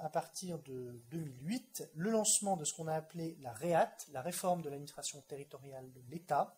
[0.00, 4.62] à partir de 2008 le lancement de ce qu'on a appelé la REAT, la réforme
[4.62, 6.56] de l'administration territoriale de l'État,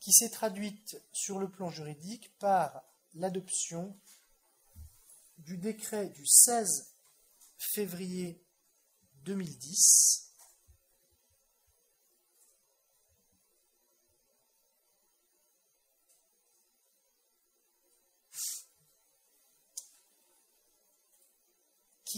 [0.00, 2.84] qui s'est traduite sur le plan juridique par
[3.14, 3.98] l'adoption
[5.38, 6.94] du décret du 16
[7.58, 8.44] février
[9.24, 10.25] 2010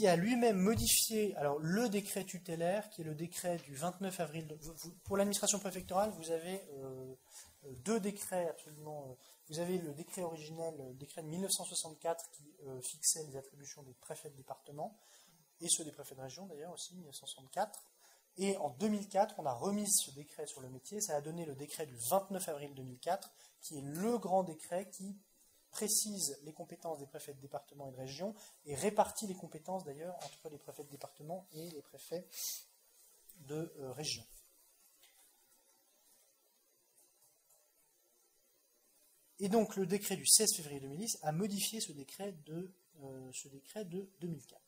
[0.06, 4.58] a lui-même modifié alors, le décret tutélaire, qui est le décret du 29 avril.
[5.04, 7.14] pour l'administration préfectorale, vous avez euh,
[7.64, 9.06] euh, deux décrets absolument.
[9.08, 9.14] Euh,
[9.48, 12.44] vous avez le décret originel, le décret de 1964, qui
[12.82, 14.94] fixait les attributions des préfets de département,
[15.62, 17.82] et ceux des préfets de région d'ailleurs aussi, 1964.
[18.36, 21.00] Et en 2004, on a remis ce décret sur le métier.
[21.00, 23.30] Ça a donné le décret du 29 avril 2004,
[23.62, 25.16] qui est le grand décret qui
[25.70, 28.34] précise les compétences des préfets de département et de région
[28.66, 32.26] et répartit les compétences d'ailleurs entre les préfets de département et les préfets
[33.46, 34.24] de euh, région.
[39.40, 43.48] Et donc le décret du 16 février 2010 a modifié ce décret de, euh, ce
[43.48, 44.60] décret de 2004.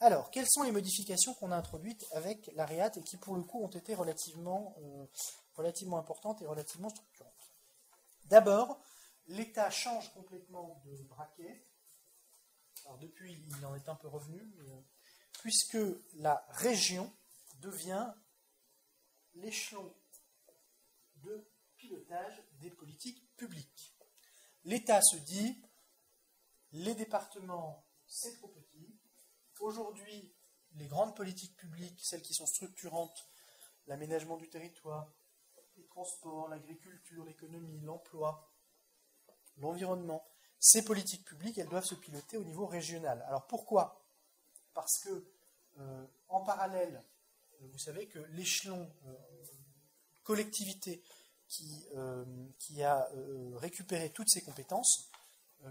[0.00, 3.62] Alors, quelles sont les modifications qu'on a introduites avec l'AREAT et qui pour le coup
[3.62, 5.06] ont été relativement, euh,
[5.54, 7.32] relativement importantes et relativement structurantes?
[8.26, 8.78] D'abord,
[9.28, 11.66] L'État change complètement de braquet.
[12.84, 14.80] Alors depuis, il en est un peu revenu, euh,
[15.40, 15.78] puisque
[16.14, 17.12] la région
[17.60, 18.12] devient
[19.34, 19.94] l'échelon
[21.16, 23.96] de pilotage des politiques publiques.
[24.64, 25.62] L'État se dit,
[26.72, 28.98] les départements, c'est trop petit.
[29.60, 30.34] Aujourd'hui,
[30.72, 33.28] les grandes politiques publiques, celles qui sont structurantes,
[33.86, 35.12] l'aménagement du territoire,
[35.76, 38.55] les transports, l'agriculture, l'économie, l'emploi,
[39.58, 40.24] l'environnement,
[40.58, 43.24] ces politiques publiques, elles doivent se piloter au niveau régional.
[43.28, 44.04] Alors pourquoi?
[44.74, 45.24] Parce que
[45.78, 47.02] euh, en parallèle,
[47.60, 49.14] euh, vous savez que l'échelon euh,
[50.24, 51.02] collectivité
[51.48, 51.86] qui,
[52.82, 53.08] a
[53.54, 55.08] récupéré toutes ces compétences,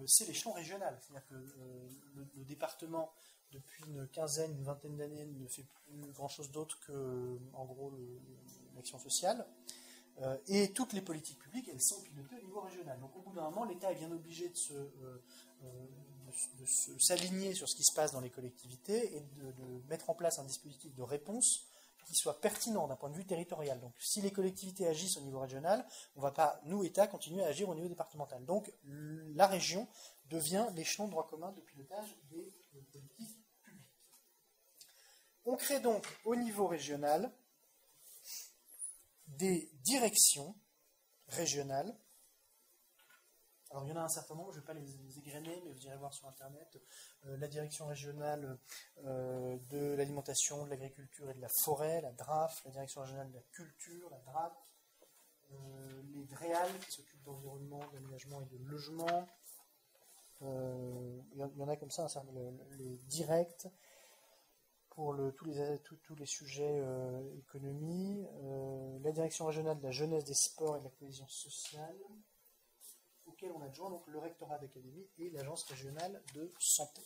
[0.08, 0.98] c'est l'échelon régional.
[1.02, 3.14] C'est-à-dire que le, département,
[3.52, 7.68] depuis une quinzaine, une vingtaine d'années, ne fait plus grand-chose d'autre que, en
[8.74, 9.46] l'action sociale.
[10.22, 13.00] Euh, et toutes les politiques publiques, elles sont pilotées au niveau régional.
[13.00, 15.22] Donc au bout d'un moment, l'État est bien obligé de, euh,
[15.64, 19.54] euh, s'aligner sur ce qui se passe dans les collectivités et de,
[19.90, 21.68] mettre en place un dispositif de réponse
[22.06, 23.80] qui soit pertinent d'un point de vue territorial.
[23.80, 25.86] Donc si les collectivités agissent au niveau régional,
[26.16, 28.46] on ne va pas, nous, État, continuer à agir au niveau départemental.
[28.46, 29.88] Donc la région
[30.30, 33.40] devient l'échelon de droit commun de pilotage des politiques publiques.
[35.46, 37.32] On crée donc au niveau régional
[39.38, 40.56] des directions
[41.28, 41.96] régionales.
[43.72, 45.72] Alors il y en a un certain nombre, je ne vais pas les, égrener, mais
[45.74, 46.80] vous irez voir sur Internet.
[47.26, 48.58] Euh, la direction régionale
[49.04, 53.36] euh, de l'alimentation, de l'agriculture et de la forêt, la DRAF, la direction régionale de
[53.36, 54.54] la culture, la DRAC,
[55.52, 59.28] euh, les DREAL qui s'occupent d'environnement, d'aménagement et de logement.
[60.42, 62.32] Il y en a comme ça, certain
[62.78, 63.68] les directs,
[64.96, 69.92] pour le, tous, les, tous, les sujets euh, économie, euh, la direction régionale de la
[69.92, 71.98] jeunesse, des sports et de la cohésion sociale,
[73.26, 77.02] auquel on adjoint donc le rectorat d'académie et l'agence régionale de santé.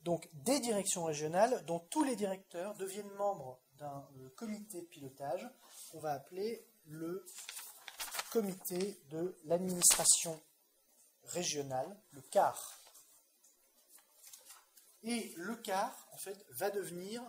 [0.00, 5.48] Donc des directions régionales dont tous les directeurs deviennent membres d'un euh, comité de pilotage
[5.90, 7.24] qu'on va appeler le
[8.32, 10.40] comité de l'administration
[11.24, 12.81] régionale, le CAR.
[15.04, 17.22] Et le CAR, en fait, va devenir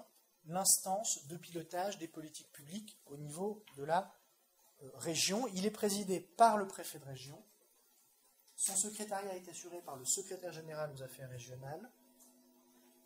[0.45, 4.13] l'instance de pilotage des politiques publiques au niveau de la
[4.81, 5.47] euh, région.
[5.53, 7.41] Il est présidé par le préfet de région.
[8.55, 11.91] Son secrétariat est assuré par le secrétaire général aux affaires régionales.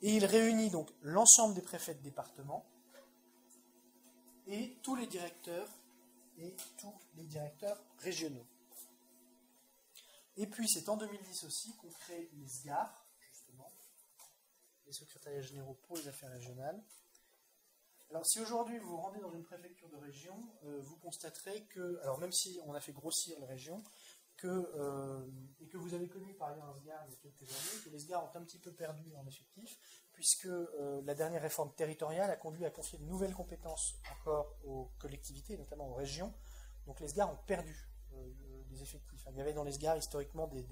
[0.02, 2.66] Et il réunit donc l'ensemble des préfets de département
[4.46, 5.70] et tous les directeurs
[6.38, 8.46] et tous les directeurs régionaux.
[10.38, 13.07] Et puis c'est en 2010 aussi qu'on crée les SGAR,
[14.88, 16.82] les secrétariats généraux pour les affaires régionales.
[18.10, 20.34] Alors, si aujourd'hui vous vous rendez dans une préfecture de région,
[20.64, 23.84] euh, vous constaterez que, alors même si on a fait grossir les régions,
[24.38, 25.26] que, euh,
[25.60, 28.24] et que vous avez connu par ailleurs un SGAR il y a que les SGAR
[28.24, 29.78] ont un petit peu perdu en effectif,
[30.14, 34.92] puisque euh, la dernière réforme territoriale a conduit à confier de nouvelles compétences encore aux
[35.00, 36.34] collectivités, notamment aux régions.
[36.86, 37.90] Donc les SGAR ont perdu
[38.70, 39.26] des effectifs.
[39.32, 40.64] Il y avait dans les SGAR historiquement des,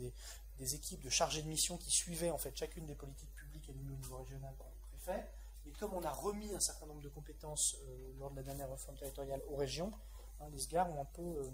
[0.58, 3.35] des équipes de chargés de mission qui suivaient en fait chacune des politiques
[3.66, 5.28] publiques animées au niveau régional par le préfet.
[5.66, 8.70] Et comme on a remis un certain nombre de compétences euh, lors de la dernière
[8.70, 9.92] réforme territoriale aux régions,
[10.40, 11.50] hein, les SGAR ont un peu, euh,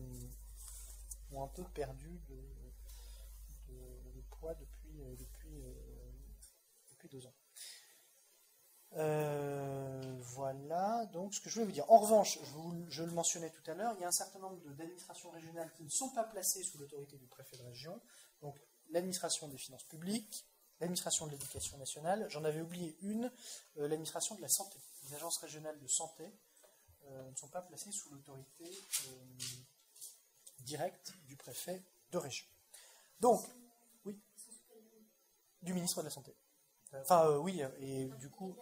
[1.32, 2.36] ont un peu perdu de,
[4.30, 5.64] poids depuis, euh, depuis,
[6.90, 7.34] depuis deux ans.
[10.34, 11.90] voilà, donc ce que je voulais vous dire.
[11.92, 14.58] En revanche, je, je le mentionnais tout à l'heure, il y a un certain nombre
[14.74, 18.02] d'administrations régionales qui ne sont pas placées sous l'autorité du préfet de région.
[18.42, 18.60] Donc
[18.90, 20.46] l'administration des finances publiques,
[20.82, 23.32] l'administration de l'éducation nationale, j'en avais oublié une,
[23.78, 24.78] euh, l'administration de la santé.
[25.04, 26.30] Les agences régionales de santé
[27.06, 29.12] euh, ne sont pas placées sous l'autorité euh,
[30.60, 32.48] directe du préfet de région.
[33.20, 33.46] Donc,
[34.06, 34.20] oui,
[35.62, 36.36] du ministre de la Santé.
[36.94, 38.58] Enfin, oui, et du coup,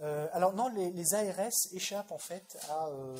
[0.00, 2.88] euh, alors non, les, ARS échappent en fait à...
[2.88, 3.16] Euh,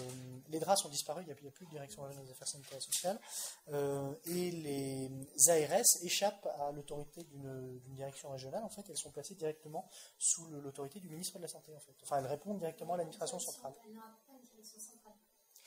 [0.48, 2.80] les draps sont disparus, il n'y a, plus de direction régionale des affaires sanitaires et
[2.80, 3.20] sociales,
[3.68, 5.10] euh, et les
[5.48, 10.98] ARS échappent à l'autorité d'une direction régionale, en fait, elles sont placées directement sous l'autorité
[10.98, 11.94] du ministre de la Santé, en fait.
[12.02, 13.74] Enfin, elles répondent directement à l'administration centrale.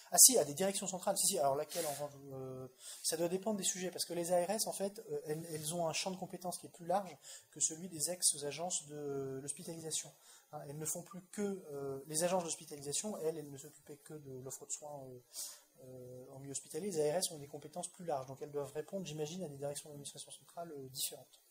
[0.09, 1.17] Ah si, à des directions centrales.
[1.17, 1.39] Si, si.
[1.39, 1.93] Alors laquelle en
[3.03, 5.93] Ça doit dépendre des sujets, parce que les ARS, en fait, elles, elles, ont un
[5.93, 7.17] champ de compétences qui est plus large
[7.51, 10.11] que celui des ex-agences de l'hospitalisation.
[10.53, 14.13] Hein, elles ne font plus que euh, les agences d'hospitalisation, elles, elles ne s'occupaient que
[14.13, 15.19] de l'offre de soins euh,
[15.83, 16.89] euh, en milieu hospitalier.
[16.89, 19.89] Les ARS ont des compétences plus larges, donc elles doivent répondre, j'imagine, à des directions
[19.89, 21.41] d'administration centrale différentes.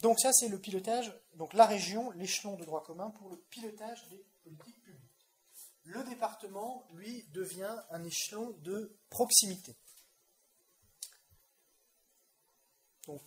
[0.00, 4.08] donc ça, c'est le pilotage, donc la région, l'échelon de droit commun pour le pilotage
[4.08, 5.28] des politiques publiques.
[5.84, 9.76] Le département, lui, devient un échelon de proximité.
[13.06, 13.20] Donc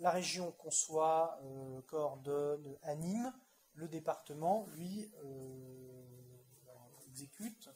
[0.00, 3.32] la région conçoit, euh, coordonne, anime.
[3.74, 6.02] Le département, lui, euh,
[7.06, 7.68] exécute,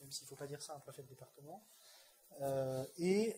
[0.00, 1.64] même s'il ne faut pas dire ça un préfet de département,
[2.40, 3.36] euh, et,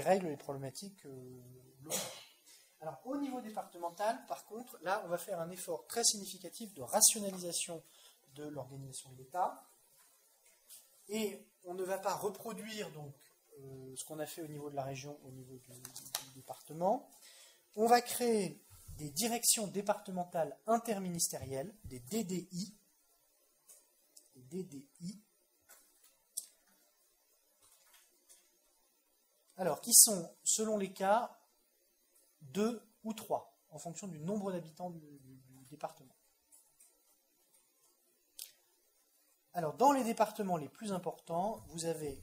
[0.00, 1.04] règle les problématiques
[1.82, 2.00] locales.
[2.80, 6.82] Alors, au niveau départemental, par contre, là, on va faire un effort très significatif de
[6.82, 7.82] rationalisation
[8.34, 9.64] de l'organisation de l'État.
[11.08, 13.14] Et on ne va pas reproduire donc
[13.96, 15.70] ce qu'on a fait au niveau de la région, au niveau du,
[16.34, 17.08] département.
[17.76, 18.62] On va créer
[18.98, 22.76] des directions départementales interministérielles, des DDI,
[24.34, 25.22] DDI,
[29.56, 31.38] alors qui sont, selon les cas,
[32.42, 35.00] deux ou trois, en fonction du nombre d'habitants du
[35.70, 36.16] département.
[39.56, 42.22] Alors, dans les départements les plus importants, vous avez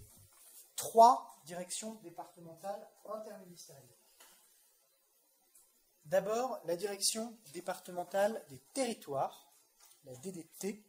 [0.76, 3.98] trois directions départementales interministérielles.
[6.06, 9.54] D'abord, la direction départementale des territoires,
[10.04, 10.84] la DDT,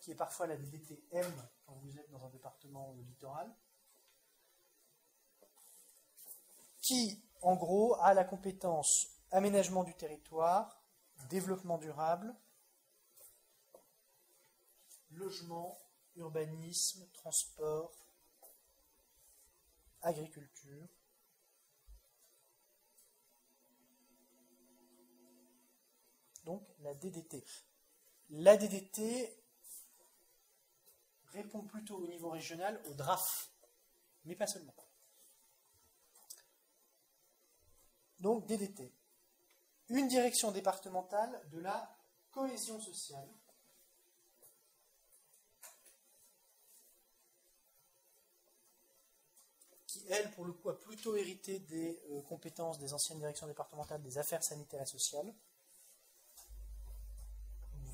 [0.00, 3.54] qui est parfois la DDTM quand vous êtes dans un département littoral,
[6.80, 10.80] qui, en gros, a la compétence aménagement du territoire,
[11.28, 12.34] développement durable,
[15.10, 15.76] logement,
[16.14, 18.05] urbanisme, transport,
[20.06, 20.88] agriculture.
[26.44, 27.44] Donc la DDT.
[28.30, 29.36] La DDT
[31.32, 33.50] répond plutôt au niveau régional au DRAF,
[34.24, 34.74] mais pas seulement.
[38.20, 38.94] Donc DDT.
[39.88, 41.96] Une direction départementale de la
[42.30, 43.28] cohésion sociale.
[50.10, 54.18] Elle, pour le coup, a plutôt hérité des euh, compétences des anciennes directions départementales des
[54.18, 55.34] affaires sanitaires et sociales.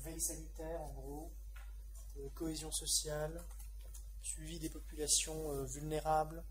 [0.03, 1.31] Veille sanitaire, en gros,
[2.17, 3.43] euh, cohésion sociale,
[4.21, 6.43] suivi des populations euh, vulnérables,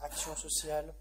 [0.00, 0.94] action sociale.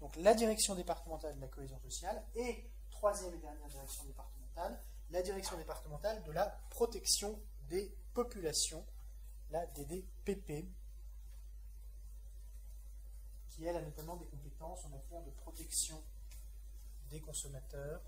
[0.00, 5.22] Donc la direction départementale de la cohésion sociale et, troisième et dernière direction départementale, la
[5.22, 8.86] direction départementale de la protection des populations,
[9.50, 10.64] la DDPP,
[13.50, 16.02] qui elle a notamment des compétences en matière de protection
[17.10, 18.00] des consommateurs,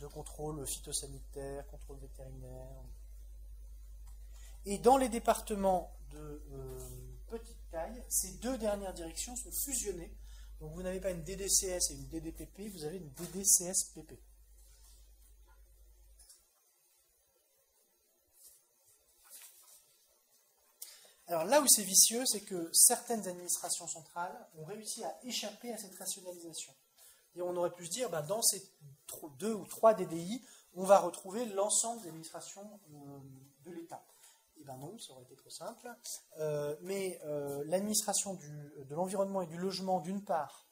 [0.00, 2.82] de contrôle phytosanitaire, contrôle vétérinaire.
[4.64, 6.78] Et dans les départements de euh,
[7.28, 10.12] petite taille, ces deux dernières directions sont fusionnées.
[10.60, 14.18] Donc vous n'avez pas une DDCS et une DDPP, vous avez une DDCSPP.
[21.30, 25.78] Alors là où c'est vicieux, c'est que certaines administrations centrales ont réussi à échapper à
[25.78, 26.74] cette rationalisation.
[27.36, 28.60] Et on aurait pu se dire, bah, dans ces
[29.38, 30.42] deux ou trois DDI,
[30.74, 33.18] on va retrouver l'ensemble des administrations euh,
[33.64, 34.04] de l'État.
[34.60, 35.88] Eh bien non, ça aurait été trop simple.
[36.40, 40.66] Euh, mais euh, l'administration de l'environnement et du logement d'une part,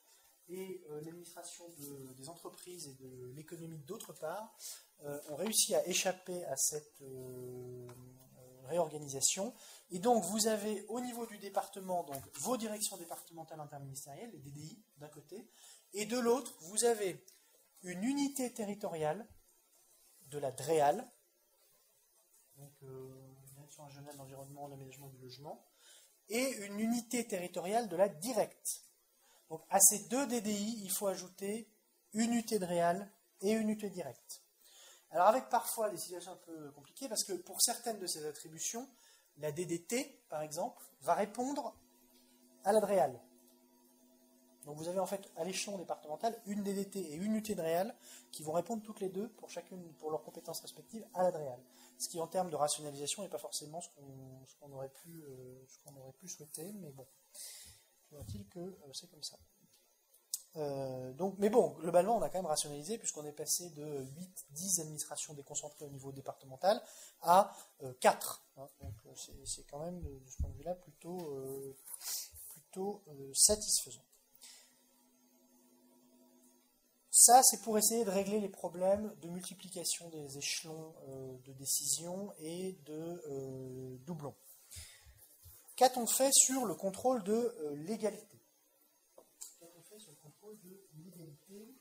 [0.49, 1.67] et l'administration
[2.17, 4.57] des entreprises et de l'économie d'autre part,
[5.29, 7.03] ont réussi à échapper à cette
[8.69, 9.53] réorganisation.
[9.91, 14.83] Et donc, vous avez au niveau du département donc, vos directions départementales interministérielles, les DDI
[14.99, 15.49] d'un côté,
[15.95, 17.25] et de l'autre, vous avez
[17.83, 19.27] une unité territoriale
[20.27, 21.09] de la DREAL,
[22.57, 23.15] donc euh,
[23.55, 25.65] Direction régionale de l'environnement, de l'aménagement du logement,
[26.29, 28.83] et une unité territoriale de la DIRECT.
[29.49, 31.71] Donc à ces deux DDI, il faut ajouter
[32.13, 33.11] une unité DREAL
[33.41, 34.43] et une unité DIRECT.
[35.11, 38.87] Alors avec parfois des situations un peu compliquées, parce que pour certaines de ces attributions,
[39.39, 41.75] la DDT, par exemple, va répondre
[42.65, 43.21] à la DREAL.
[44.67, 47.57] Donc vous avez en fait à l'échelon départemental une DDT et une UT
[48.31, 51.59] qui vont répondre toutes les deux pour chacune pour leurs compétences respectives à la DREAL.
[51.97, 55.65] Ce qui en termes de rationalisation n'est pas forcément ce qu'on aurait, pu, euh,
[56.27, 57.07] souhaiter, mais bon,
[58.13, 59.39] il que euh, c'est comme ça.
[60.57, 64.05] Euh, donc, mais bon, globalement, on a quand même rationalisé puisqu'on est passé de
[64.55, 66.83] 8-10 administrations déconcentrées au niveau départemental
[67.23, 67.55] à
[68.01, 68.45] 4.
[68.57, 68.69] Hein.
[68.81, 68.95] donc
[69.45, 71.39] c'est quand même, de ce point de vue-là, plutôt,
[72.49, 73.03] plutôt
[73.35, 74.03] satisfaisant.
[77.21, 82.33] Ça, c'est pour essayer de régler les problèmes de multiplication des échelons euh, de décision
[82.39, 84.37] et de euh, doublons.
[85.75, 88.39] Qu'a-t-on fait sur le contrôle de euh, l'égalité
[89.59, 91.75] Qu'a-t-on fait sur le contrôle de l'égalité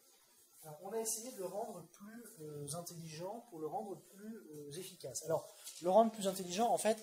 [0.84, 5.24] On a essayé de le rendre plus intelligent pour le rendre plus efficace.
[5.24, 5.47] Alors,
[5.82, 6.97] le rendre plus intelligent, en fait,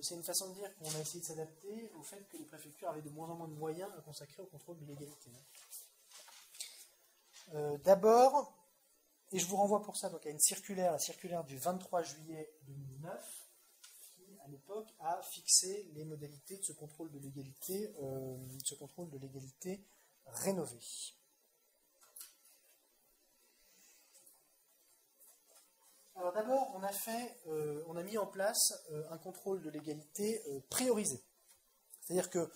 [0.00, 2.88] c'est une façon de dire qu'on a essayé de s'adapter au fait que les préfectures
[2.88, 5.30] avaient de moins en moins de moyens à consacrer au contrôle de l'égalité.
[7.54, 8.52] Euh, d'abord,
[9.32, 12.52] et je vous renvoie pour ça donc, à une circulaire, la circulaire du 23 juillet
[12.62, 13.48] 2009,
[14.14, 19.10] qui à l'époque a fixé les modalités de ce contrôle de l'égalité, euh, ce contrôle
[19.10, 19.84] de l'égalité
[20.26, 20.78] rénové.
[26.16, 28.72] Alors d'abord, on a fait, euh, on a mis en place
[29.10, 30.40] un contrôle de l'égalité
[30.70, 31.22] priorisé.
[32.00, 32.50] C'est-à-dire que,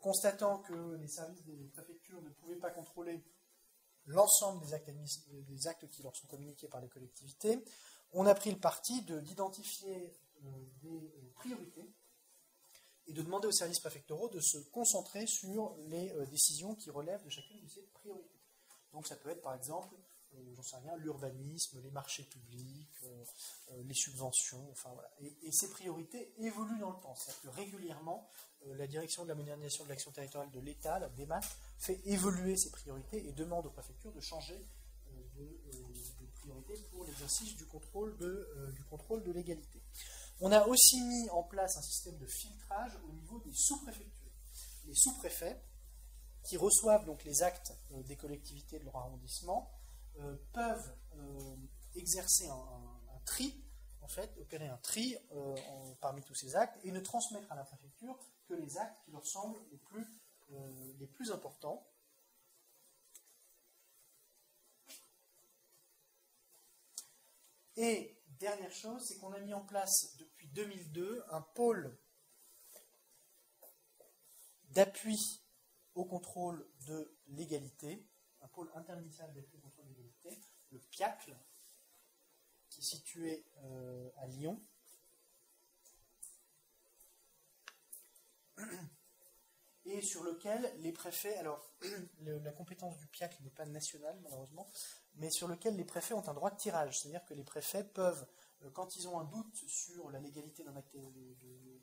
[0.00, 3.24] constatant que les services des préfectures ne pouvaient pas contrôler
[4.06, 7.64] l'ensemble des actes, qui leur sont communiqués par les collectivités,
[8.12, 10.12] on a pris le parti d'identifier
[10.44, 10.48] euh,
[10.82, 11.88] des euh, priorités
[13.06, 17.24] et de demander aux services préfectoraux de se concentrer sur les euh, décisions qui relèvent
[17.24, 18.40] de chacune de ces priorités.
[18.92, 19.94] Donc ça peut être par exemple,
[20.54, 23.04] j'en sais rien, l'urbanisme, les marchés publics,
[23.84, 25.10] les subventions, enfin voilà.
[25.20, 27.14] Et, ces priorités évoluent dans le temps.
[27.14, 28.30] C'est-à-dire que régulièrement,
[28.66, 31.42] la direction de la modernisation de l'action territoriale de l'État, la DEMAT,
[31.78, 34.66] fait évoluer ses priorités et demande aux préfectures de changer
[35.08, 39.80] euh, euh, de, priorité pour l'exercice du contrôle de, euh, du contrôle de l'égalité.
[40.40, 44.32] On a aussi mis en place un système de filtrage au niveau des sous-préfectures.
[44.86, 45.62] les sous-préfets,
[46.42, 49.70] qui reçoivent donc les actes euh, des collectivités de leur arrondissement,
[50.18, 51.56] euh, peuvent euh,
[51.94, 53.64] exercer un, tri,
[54.00, 55.54] en fait, opérer un tri euh,
[56.00, 59.26] parmi tous ces actes et ne transmettre à la préfecture que les actes qui leur
[59.26, 61.88] semblent les plus, importants.
[67.76, 71.96] Et dernière chose, c'est qu'on a mis en place depuis 2002 un pôle
[74.70, 75.42] d'appui
[75.94, 78.06] au contrôle de l'égalité,
[78.40, 79.60] un pôle interministériel d'appui au
[80.72, 81.36] le PIACL,
[82.70, 84.60] qui est situé euh, à Lyon.
[89.84, 91.68] Et sur lequel les préfets, alors
[92.20, 94.68] la compétence du PIACL n'est pas nationale malheureusement,
[95.16, 97.00] mais sur lequel les préfets ont un droit de tirage.
[97.00, 98.24] C'est-à-dire que les préfets peuvent,
[98.62, 100.64] euh, quand ils ont un doute sur la légalité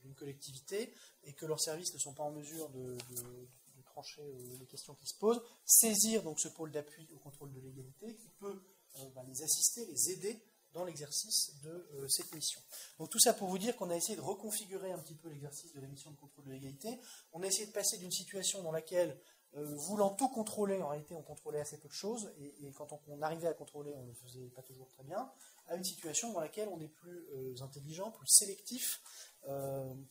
[0.01, 4.21] d'une collectivité et que leurs services ne sont pas en mesure de, de- de trancher
[4.21, 8.15] euh, les questions qui se posent, saisir donc ce pôle d'appui au contrôle de l'égalité
[8.15, 8.63] qui peut
[9.27, 10.41] les assister, les aider
[10.73, 12.61] dans l'exercice de euh, cette mission.
[12.99, 15.73] Donc tout ça pour vous dire qu'on a essayé de reconfigurer un petit peu l'exercice
[15.73, 16.99] de la mission de contrôle de l'égalité.
[17.33, 19.19] On a essayé de passer d'une situation dans laquelle
[19.57, 23.21] euh, voulant tout contrôler, en réalité, on contrôlait assez peu de choses, et, quand on,
[23.23, 25.31] arrivait à contrôler, on ne le faisait pas toujours très bien,
[25.67, 29.01] à une situation dans laquelle on est plus euh, intelligent, plus sélectif,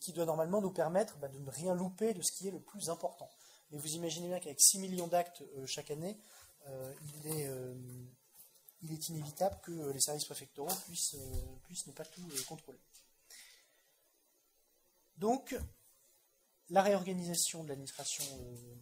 [0.01, 2.59] qui doit normalement nous permettre bah, de ne rien louper de ce qui est le
[2.59, 3.29] plus important.
[3.69, 6.19] Mais vous imaginez bien qu'avec 6 millions d'actes chaque année,
[6.67, 7.47] il, est,
[8.81, 12.79] il est inévitable que les services préfectoraux puissent, euh, ne pas tout euh, contrôler.
[15.17, 15.55] Donc,
[16.69, 18.75] la réorganisation de l'administration euh,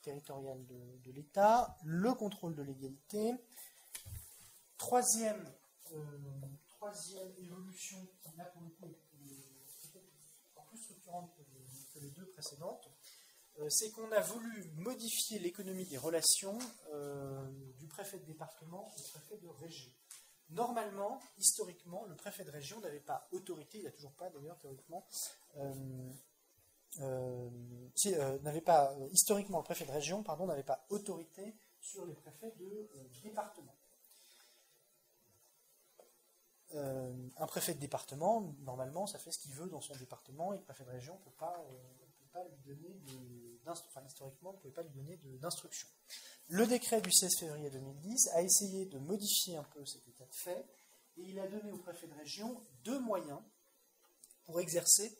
[0.00, 3.34] territoriale de, l'État, le contrôle de l'égalité.
[4.78, 5.52] Troisième,
[7.36, 8.96] évolution qui, là, pour le coup, est
[10.52, 12.88] encore plus structurante que les, deux précédentes,
[13.68, 16.58] c'est qu'on a voulu modifier l'économie des relations
[16.92, 19.90] euh, du préfet de département au préfet de région.
[20.50, 25.06] Normalement, historiquement, le préfet de région n'avait pas autorité, il n'a toujours pas d'ailleurs théoriquement,
[25.58, 26.10] euh,
[27.00, 27.50] euh,
[28.06, 32.14] euh, n'avait pas euh, historiquement le préfet de région pardon n'avait pas autorité sur les
[32.14, 33.76] préfets de euh, département.
[36.74, 40.58] Euh, un préfet de département, normalement, ça fait ce qu'il veut dans son département et
[40.58, 41.99] le préfet de région ne peut pas, euh,
[42.32, 45.88] pas lui donner de, enfin, historiquement, ne pouvait pas lui donner d'instruction.
[46.48, 50.34] Le décret du 16 février 2010 a essayé de modifier un peu cet état de
[50.34, 50.66] fait
[51.16, 53.40] et il a donné au préfet de région deux moyens
[54.44, 55.16] pour exercer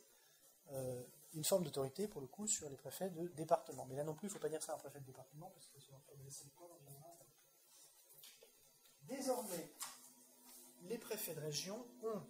[0.72, 1.02] euh,
[1.34, 3.86] une forme d'autorité, pour le coup, sur les préfets de département.
[3.86, 5.50] Mais là non plus, il ne faut pas dire ça à un préfet de département,
[5.50, 5.76] parce que
[6.24, 7.16] baisser le poids en général.
[9.02, 9.72] Désormais,
[10.82, 12.22] les préfets de région ont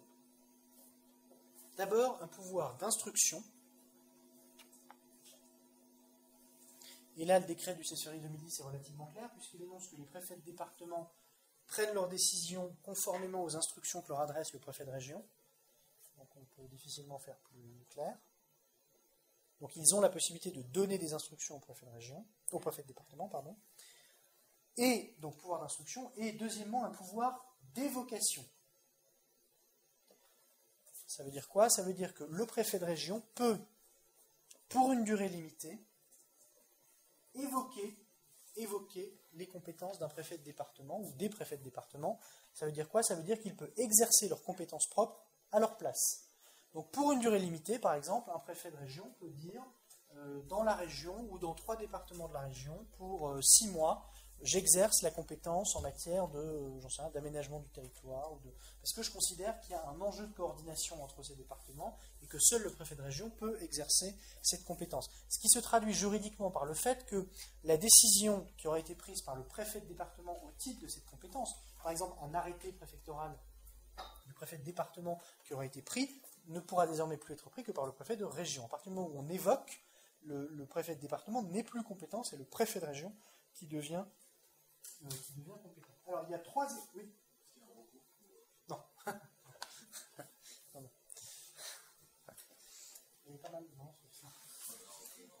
[1.77, 3.43] d'abord un pouvoir d'instruction.
[7.17, 10.05] Et là, le décret du 16 février 2010 est relativement clair, puisqu'il énonce que les
[10.05, 11.11] préfets de département
[11.67, 15.23] prennent leurs décisions conformément aux instructions que leur adresse le préfet de région.
[16.17, 18.17] Donc on peut difficilement faire plus clair.
[19.59, 22.81] Donc ils ont la possibilité de donner des instructions au préfet de région, au préfet
[22.81, 23.55] de département, pardon.
[24.77, 28.45] Et donc pouvoir d'instruction, et deuxièmement un pouvoir d'évocation.
[31.07, 31.69] Ça veut dire quoi?
[31.69, 33.59] Ça veut dire que le préfet de région peut,
[34.69, 35.77] pour une durée limitée,
[37.35, 37.97] évoquer,
[38.55, 42.19] évoquer les compétences d'un préfet de département ou des préfets de département.
[42.53, 43.03] Ça veut dire quoi?
[43.03, 45.21] Ça veut dire qu'il peut exercer leurs compétences propres
[45.51, 46.27] à leur place.
[46.73, 49.63] Donc pour une durée limitée, par exemple, un préfet de région peut dire
[50.17, 54.05] euh, dans la région ou dans trois départements de la région, pour euh, six mois,
[54.41, 58.31] j'exerce la compétence en matière de, euh, sais d'aménagement du territoire.
[58.81, 61.97] Parce que je considère qu'il y a un enjeu de coordination entre ces départements
[62.31, 65.09] que seul le préfet de région peut exercer cette compétence.
[65.29, 67.27] Ce qui se traduit juridiquement par le fait que
[67.65, 71.05] la décision qui aura été prise par le préfet de département au titre de cette
[71.05, 71.53] compétence,
[71.83, 73.37] par exemple un arrêté préfectoral
[74.25, 76.09] du préfet de département qui aura été pris,
[76.47, 78.65] ne pourra désormais plus être pris que par le préfet de région.
[78.65, 79.83] À partir du moment où on évoque,
[80.23, 83.13] le, préfet de département n'est plus compétent, c'est le préfet de région
[83.53, 84.05] qui devient,
[85.03, 85.09] euh,
[85.63, 85.93] compétent.
[86.07, 86.67] Alors il y a trois.
[86.95, 87.11] Oui.
[88.69, 88.79] Non.
[89.07, 90.89] non, non.
[93.25, 94.27] Il y a pas mal de non, c'est ça.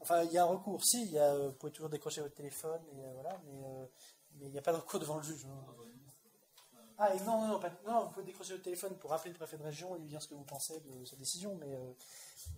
[0.00, 0.84] enfin, il y a un recours.
[0.84, 3.86] Si, a, vous pouvez toujours décrocher votre téléphone, euh, voilà, mais, euh,
[4.40, 5.44] il n'y a pas de recours devant le juge.
[5.46, 5.64] hein.
[6.98, 9.36] Ah, et non, non, non, pas- non, vous pouvez décrocher votre téléphone pour rappeler le
[9.36, 11.92] préfet de région et lui dire ce que vous pensez de sa décision, mais, euh,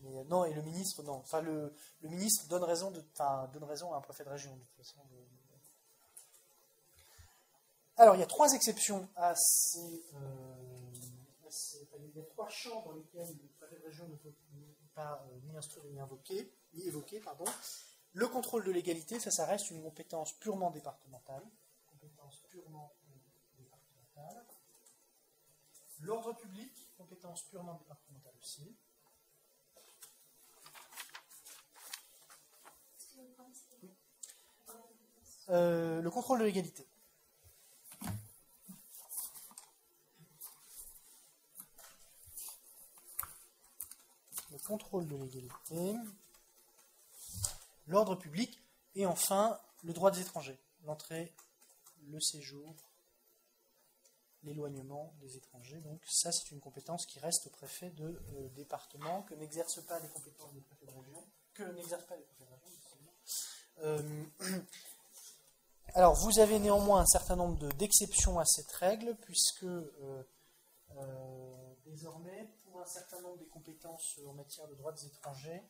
[0.06, 1.14] euh, non, et le ministre, non.
[1.14, 4.56] Enfin, le, le ministre donne raison, donne raison à un préfet de région,
[7.96, 10.54] Alors, il y a trois exceptions à ces, euh,
[11.44, 14.32] à ces il y a trois champs dans lesquels le préfet de région ne peut
[14.98, 15.52] pas euh, ni
[15.92, 17.44] ni invoquer, ni évoquer, pardon.
[18.14, 21.44] Le contrôle de l'égalité, ça, ça reste une compétence purement départementale.
[21.86, 23.14] Compétence purement euh,
[23.58, 24.44] départementale.
[26.00, 28.76] L'ordre public, compétence purement départementale aussi.
[35.50, 36.88] Euh, le contrôle de l'égalité.
[44.50, 45.96] Le contrôle de l'égalité.
[47.86, 48.62] L'ordre public.
[48.94, 50.58] Et enfin, le droit des étrangers.
[50.84, 51.32] L'entrée,
[52.08, 52.74] le séjour,
[54.42, 55.80] l'éloignement des étrangers.
[55.80, 59.98] Donc ça, c'est une compétence qui reste au préfet de euh, département, que n'exerce pas
[60.00, 64.24] les compétences des préfets de région, que n'exerce pas les préfets de région.
[64.40, 64.60] Euh,
[65.94, 70.22] alors, vous avez néanmoins un certain nombre d'exceptions à cette règle, puisque euh,
[71.86, 72.48] désormais,
[72.80, 75.62] un certain nombre des compétences en matière de droits des étrangers,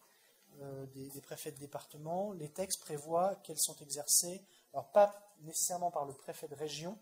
[0.95, 4.43] des, préfets de département, les textes prévoient qu'elles sont exercées,
[4.73, 6.99] alors pas nécessairement par le préfet de région,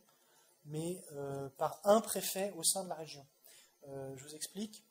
[0.67, 3.27] mais euh, par un préfet au sein de la région.
[3.89, 4.85] Euh, je vous explique.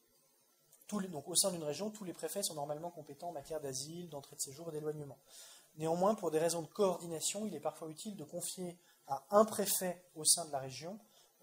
[0.87, 4.35] Donc, au sein d'une région, tous les préfets sont normalement compétents en matière d'asile, d'entrée
[4.35, 5.17] de séjour et d'éloignement.
[5.77, 10.05] Néanmoins, pour des raisons de coordination, il est parfois utile de confier à un préfet
[10.13, 10.99] au sein de la région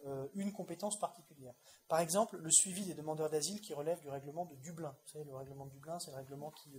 [0.07, 1.55] euh, une compétence particulière.
[1.89, 4.95] Par exemple, le suivi des demandeurs d'asile qui relève du règlement de Dublin.
[5.05, 6.71] Vous savez, le règlement de Dublin, c'est le règlement qui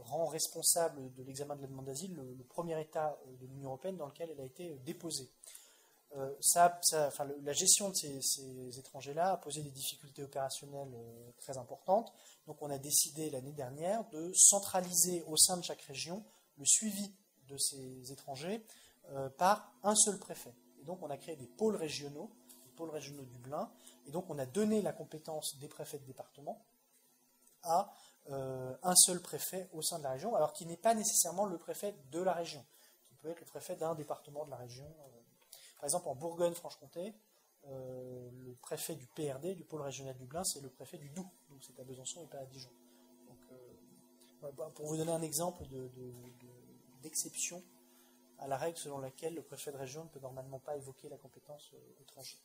[0.00, 4.06] rend responsable de l'examen de la demande d'asile le, premier État de l'Union européenne dans
[4.06, 5.30] lequel elle a été déposée.
[6.16, 6.30] Euh,
[7.42, 12.12] la gestion de ces, étrangers-là a posé des difficultés opérationnelles euh, très importantes.
[12.46, 16.22] Donc on a décidé l'année dernière de centraliser au sein de chaque région
[16.58, 17.14] le suivi
[17.48, 18.62] de ces étrangers
[19.10, 20.52] euh, par un seul préfet.
[20.82, 22.30] Et donc on a créé des pôles régionaux,
[22.64, 23.70] des pôles régionaux du Dublin,
[24.06, 26.64] et donc on a donné la compétence des préfets de département
[27.62, 27.92] à
[28.30, 31.58] euh, un seul préfet au sein de la région, alors qu'il n'est pas nécessairement le
[31.58, 32.64] préfet de la région,
[33.08, 34.84] qui peut être le préfet d'un département de la région.
[34.84, 35.20] Euh,
[35.76, 37.14] par exemple, en Bourgogne-Franche-Comté,
[37.66, 41.30] euh, le préfet du PRD, du pôle régional du Dublin, c'est le préfet du Doubs.
[41.50, 42.70] Donc c'est à Besançon et pas à Dijon.
[44.74, 45.64] Pour vous donner un exemple
[47.00, 47.66] d'exception de, de,
[48.42, 51.16] à la règle selon laquelle le préfet de région ne peut normalement pas évoquer la
[51.16, 52.40] compétence euh, étrangère.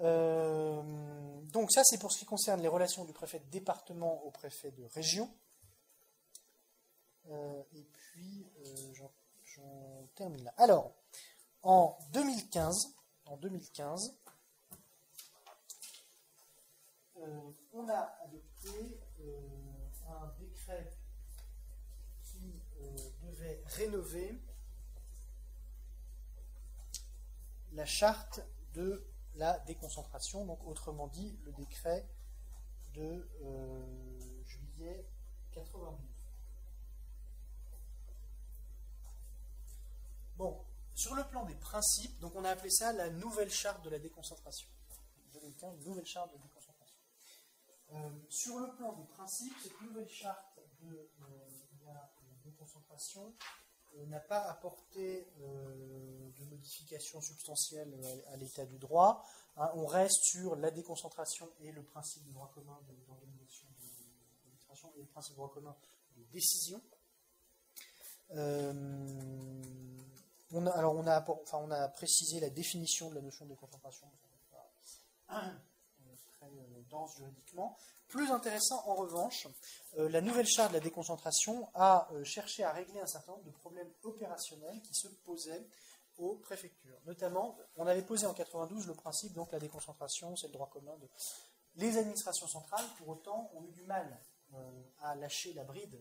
[0.00, 0.82] Euh,
[1.52, 4.72] donc ça, c'est pour ce qui concerne les relations du préfet de département au préfet
[4.72, 5.30] de région.
[7.30, 8.46] Euh, et puis,
[8.94, 10.54] j'en termine là.
[10.58, 10.92] Alors,
[11.62, 12.94] en 2015,
[13.26, 14.16] en 2015
[17.16, 17.40] euh,
[17.72, 19.00] on a adopté
[20.08, 20.90] un décret
[23.66, 24.40] rénover
[27.72, 28.40] la charte
[28.74, 32.08] de la déconcentration, donc autrement dit le décret
[32.94, 35.04] de euh, juillet
[35.52, 35.98] 92.
[40.36, 40.64] Bon,
[40.94, 43.98] sur le plan des principes, donc on a appelé ça la nouvelle charte de la
[43.98, 44.68] déconcentration.
[45.32, 46.98] 2015, nouvelle charte de déconcentration.
[47.92, 51.53] Euh, sur le plan des principes, cette nouvelle charte de euh,
[53.96, 57.94] euh, n'a pas apporté euh, de modifications substantielles
[58.28, 59.24] à, à l'état du droit.
[59.56, 64.92] Hein, on reste sur la déconcentration et le principe du droit commun de, de l'administration
[64.96, 65.76] et le principe du droit commun
[66.16, 66.80] de décision.
[68.32, 68.72] Euh,
[70.50, 71.06] on a, alors on
[71.70, 74.08] a, précisé la définition de la notion de déconcentration,
[76.38, 76.50] très
[76.90, 77.76] dense juridiquement.
[78.14, 79.48] Plus intéressant, en revanche,
[79.98, 83.42] euh, la nouvelle charte de la déconcentration a euh, cherché à régler un certain nombre
[83.42, 85.66] de problèmes opérationnels qui se posaient
[86.18, 86.96] aux préfectures.
[87.06, 90.96] Notamment, on avait posé en 92 le principe, donc la déconcentration, c'est le droit commun
[90.98, 91.08] de...
[91.74, 94.06] Les administrations centrales, pour autant, ont eu du mal
[94.54, 96.00] euh, à lâcher la bride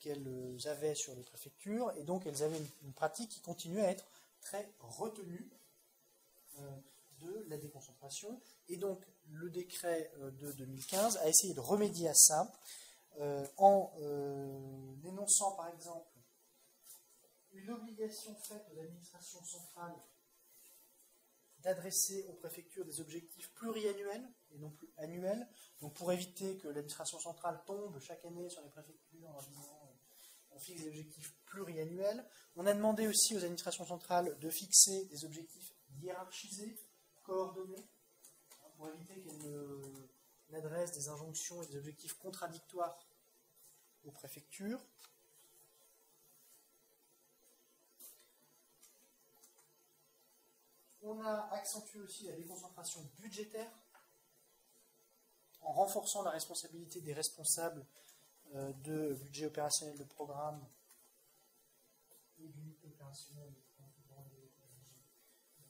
[0.00, 3.90] qu'elles avaient sur les préfectures, et donc elles avaient une, une pratique qui continuait à
[3.92, 4.08] être
[4.40, 5.48] très retenue
[7.20, 8.40] de la déconcentration.
[8.68, 12.52] Et donc, le décret de 2015 a essayé de remédier à ça
[13.20, 16.06] euh, en euh, énonçant, par exemple,
[17.52, 19.96] une obligation faite aux administrations centrales
[21.58, 25.48] d'adresser aux préfectures des objectifs pluriannuels et non plus annuels,
[25.80, 29.94] donc pour éviter que l'administration centrale tombe chaque année sur les préfectures en disant euh,
[30.52, 32.24] on fixe des objectifs pluriannuels.
[32.54, 36.78] On a demandé aussi aux administrations centrales de fixer des objectifs hiérarchisés,
[38.76, 40.08] pour éviter qu'elles
[40.50, 42.98] n'adressent des injonctions et des objectifs contradictoires
[44.04, 44.80] aux préfectures.
[51.08, 53.70] on a accentué aussi la déconcentration budgétaire
[55.62, 57.86] en renforçant la responsabilité des responsables
[58.54, 60.66] euh, de budget opérationnel de programme
[62.38, 63.54] et d'unité opérationnelle,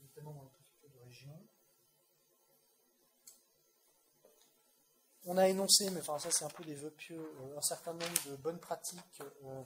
[0.02, 0.57] notamment dans de
[5.24, 7.92] On a énoncé, mais enfin ça c'est un peu des vœux pieux, euh, un certain
[7.92, 9.64] nombre de bonnes pratiques euh,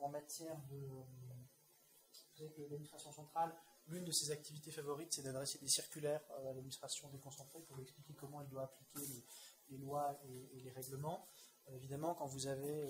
[0.00, 0.88] en matière de.
[2.58, 3.54] L'administration centrale,
[3.86, 8.12] l'une de ses activités favorites, c'est d'adresser des circulaires à l'administration déconcentrée pour lui expliquer
[8.14, 9.24] comment elle doit appliquer
[9.68, 11.28] les, lois et, les règlements.
[11.68, 12.88] évidemment, quand vous avez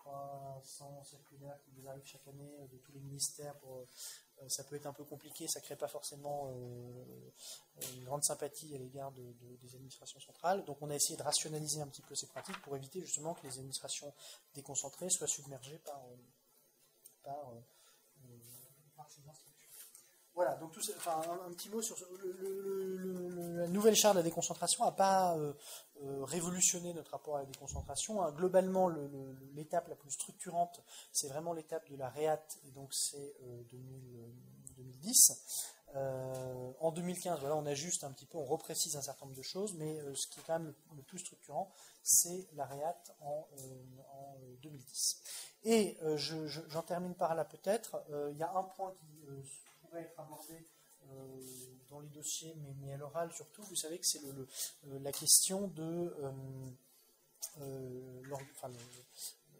[0.00, 3.88] 300 circulaires qui vous arrivent chaque année de tous les ministères pour euh,
[4.48, 7.30] ça peut être un peu compliqué, ça ne crée pas forcément euh,
[7.94, 10.64] une grande sympathie à l'égard des administrations centrales.
[10.64, 13.46] Donc on a essayé de rationaliser un petit peu ces pratiques pour éviter justement que
[13.46, 14.12] les administrations
[14.54, 16.16] déconcentrées soient submergées par, euh,
[19.08, 19.49] ces.
[20.34, 24.92] Voilà, donc tout enfin, un, petit mot sur la nouvelle charte de la déconcentration n'a
[24.92, 25.36] pas
[26.22, 28.22] révolutionné notre rapport à la déconcentration.
[28.22, 28.32] Hein.
[28.32, 28.90] Globalement,
[29.54, 30.82] l'étape la plus structurante,
[31.12, 33.34] c'est vraiment l'étape de la REAT, et donc c'est
[33.72, 35.32] 2010.
[35.96, 39.42] Euh, en 2015, voilà, on ajuste un petit peu, on reprécise un certain nombre de
[39.42, 43.46] choses, mais euh, ce qui est quand même le, plus structurant, c'est la REAT en,
[44.62, 45.16] 2010.
[45.66, 45.96] Euh, et
[46.68, 48.02] j'en termine par là peut-être.
[48.30, 49.26] Il y a un point qui
[49.90, 50.66] pourrait être abordé
[51.88, 53.62] dans les dossiers, mais, à l'oral surtout.
[53.64, 54.20] Vous savez que c'est
[54.84, 56.14] la question de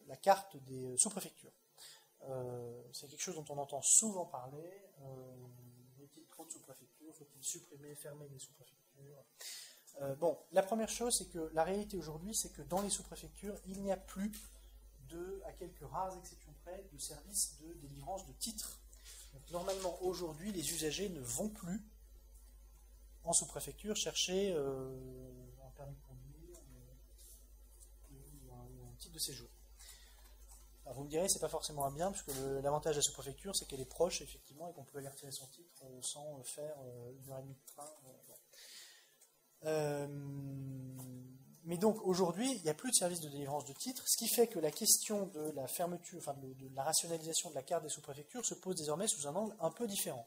[0.07, 1.52] la carte des sous-préfectures.
[2.28, 4.70] Euh, c'est quelque chose dont on entend souvent parler.
[5.02, 5.36] Euh,
[5.98, 9.24] il trop de sous-préfectures Faut-il supprimer, fermer les sous-préfectures?
[10.02, 13.57] Euh, Bon, la première chose, c'est que la réalité aujourd'hui, c'est que dans les sous-préfectures,
[13.66, 14.32] il n'y a plus
[15.09, 18.78] de, à quelques rares exceptions près, de services de délivrance de titres.
[19.51, 21.85] Normalement, aujourd'hui, les usagers ne vont plus
[23.24, 26.59] en sous-préfecture chercher un permis de conduire
[28.11, 29.51] ou un titre de séjour
[30.94, 32.32] vous me direz, c'est pas forcément un bien, puisque
[32.62, 35.47] l'avantage de la sous-préfecture, c'est qu'elle est proche, effectivement, et qu'on peut aller retirer son
[35.48, 37.86] titre euh, sans euh, faire euh, une heure et demie de train.
[41.65, 44.28] Mais donc, aujourd'hui, il n'y a plus de service de délivrance de titres, ce qui
[44.28, 47.91] fait que la question de la fermeture, enfin de, la rationalisation de la carte des
[47.91, 50.27] sous-préfectures se pose désormais sous un angle un peu différent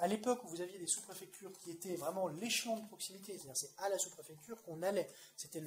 [0.00, 3.72] à l'époque où vous aviez des sous-préfectures qui étaient vraiment l'échelon de proximité, c'est-à-dire c'est
[3.78, 5.62] à la sous-préfecture qu'on allait, c'était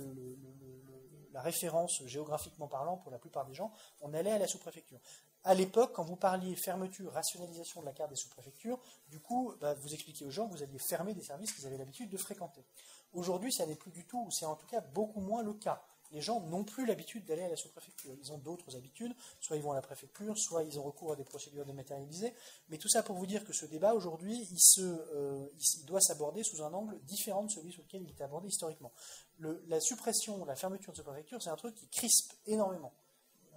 [1.31, 3.71] la référence géographiquement parlant pour la plupart des gens,
[4.01, 4.99] on allait à la sous-préfecture.
[5.45, 8.79] À l'époque, quand vous parliez fermeture, rationalisation de la carte des sous-préfectures,
[9.09, 11.77] du coup, bah, vous expliquiez aux gens que vous alliez fermer des services qu'ils avaient
[11.77, 12.65] l'habitude de fréquenter.
[13.13, 15.83] Aujourd'hui, ça n'est plus du tout, ou c'est en tout cas beaucoup moins le cas
[16.13, 18.13] les gens n'ont plus l'habitude d'aller à la sous-préfecture.
[18.21, 21.15] Ils ont d'autres habitudes, soit ils vont à la préfecture, soit ils ont recours à
[21.15, 22.33] des procédures dématérialisées.
[22.69, 25.47] Mais tout ça pour vous dire que ce débat aujourd'hui, il, euh,
[25.85, 28.91] doit s'aborder sous un angle différent de celui sur lequel il était abordé historiquement.
[29.39, 32.93] la suppression, la fermeture de sous-préfecture, c'est un truc qui crispe énormément.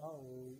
[0.02, 0.54] Hein, euh,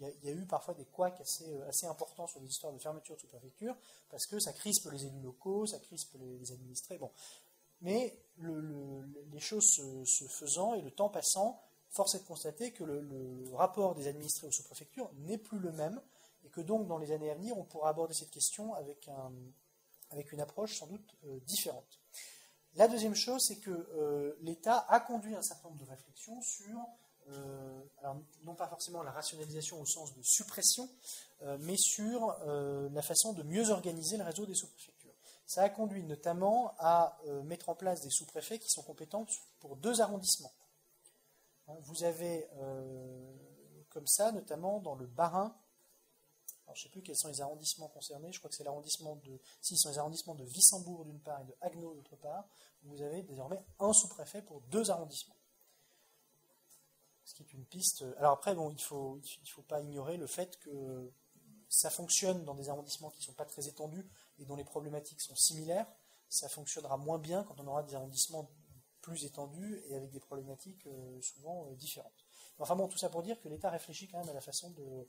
[0.00, 2.78] il y, a eu parfois des couacs assez, euh, assez importants sur les histoires de
[2.78, 3.76] fermeture de sous-préfecture,
[4.08, 6.98] parce que ça crispe les élus locaux, ça crispe les administrés.
[6.98, 7.10] Bon,
[7.80, 8.18] mais
[9.32, 9.68] les choses
[10.04, 11.60] se, faisant et le temps passant,
[11.90, 16.00] force est de constater que le, rapport des administrés aux sous-préfectures n'est plus le même,
[16.44, 19.08] et que donc dans les années à venir, on pourra aborder cette question avec,
[20.32, 22.00] une approche sans doute euh, différente.
[22.74, 26.78] La deuxième chose, c'est que euh, l'État a conduit un certain nombre de réflexions sur,
[27.28, 27.82] euh,
[28.44, 30.88] non pas forcément la rationalisation au sens de suppression,
[31.60, 32.36] mais sur
[32.90, 34.97] la façon de mieux organiser le réseau des sous-préfectures.
[35.48, 39.24] Ça a conduit notamment à euh, mettre en place des sous-préfets qui sont compétents
[39.60, 40.52] pour deux arrondissements.
[41.68, 43.34] Hein, vous avez euh,
[43.88, 45.56] comme ça, notamment dans le Bas-Rhin,
[46.66, 49.40] je ne sais plus quels sont les arrondissements concernés, je crois que c'est l'arrondissement de.
[49.62, 52.46] Si, sont les arrondissements de Wissembourg d'une part et de Haguenau d'autre part.
[52.82, 55.36] Vous avez désormais un sous-préfet pour deux arrondissements.
[57.24, 58.04] Ce qui est une piste.
[58.18, 61.10] Alors après, bon, il ne faut pas ignorer le fait que
[61.70, 64.06] ça fonctionne dans des arrondissements qui ne sont pas très étendus
[64.38, 65.86] et dont les problématiques sont similaires,
[66.28, 68.50] ça fonctionnera moins bien quand on aura des arrondissements
[69.00, 72.24] plus étendus et avec des problématiques euh, souvent euh, différentes.
[72.58, 75.06] Enfin bon, tout ça pour dire que l'État réfléchit quand même à la façon de,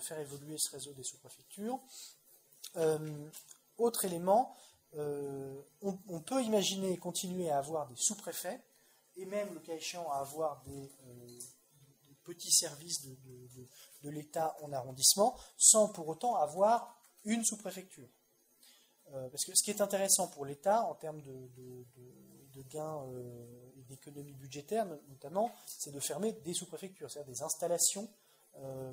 [0.00, 1.80] faire évoluer ce réseau des sous-préfectures.
[2.76, 3.28] Euh,
[3.78, 4.54] autre élément,
[4.92, 8.60] on, peut imaginer continuer à avoir des sous-préfets
[9.16, 10.90] et même, le cas échéant, à avoir des,
[12.22, 13.16] petits services de,
[14.02, 16.94] de l'État en arrondissement sans pour autant avoir
[17.24, 18.08] une sous-préfecture.
[19.14, 23.82] Euh, parce que ce qui est intéressant pour l'État en termes de, gains euh, et
[23.82, 28.08] d'économies budgétaires notamment, c'est de fermer des sous-préfectures, c'est-à-dire des installations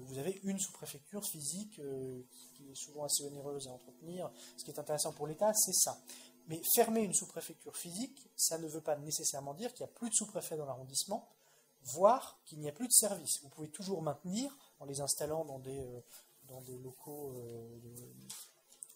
[0.01, 1.81] vous avez une sous-préfecture physique
[2.53, 4.31] qui est souvent assez onéreuse à entretenir.
[4.57, 5.99] Ce qui est intéressant pour l'État, c'est ça.
[6.49, 10.09] Mais fermer une sous-préfecture physique, ça ne veut pas nécessairement dire qu'il n'y a plus
[10.09, 11.29] de sous-préfet dans l'arrondissement,
[11.83, 13.39] voire qu'il n'y a plus de service.
[13.43, 17.79] Vous pouvez toujours maintenir, en les installant dans des, euh, locaux, euh,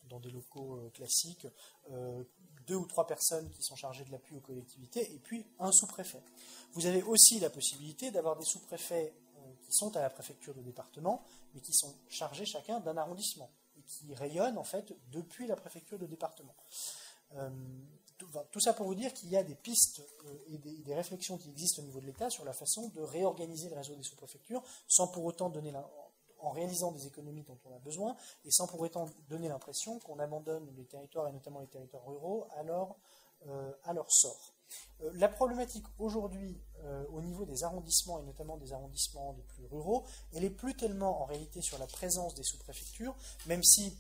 [0.10, 1.48] dans des locaux euh, classiques,
[2.68, 6.24] deux ou trois personnes qui sont chargées de l'appui aux collectivités, et puis un sous-préfet.
[6.74, 9.14] Vous avez aussi la possibilité d'avoir des sous-préfets
[9.62, 11.24] qui sont à la préfecture de département,
[11.54, 16.00] mais qui sont chargés chacun d'un arrondissement, et qui rayonnent en fait depuis la préfecture
[16.00, 16.56] de département.
[17.36, 17.50] Euh,
[18.52, 21.50] tout, ça pour vous dire qu'il y a des pistes euh, et des, réflexions qui
[21.50, 25.08] existent au niveau de l'État sur la façon de réorganiser le réseau des sous-préfectures sans
[25.08, 25.72] pour autant donner
[26.44, 28.16] en réalisant des économies dont on a besoin
[28.46, 32.48] et sans pour autant donner l'impression qu'on abandonne les territoires et notamment les territoires ruraux
[32.56, 32.96] à leur,
[33.48, 34.54] euh, à leur sort.
[35.14, 36.62] la problématique aujourd'hui
[37.12, 40.04] au niveau des arrondissements et notamment des arrondissements les plus ruraux,
[40.34, 43.16] elle est plus tellement en réalité sur la présence des sous-préfectures,
[43.46, 43.98] même si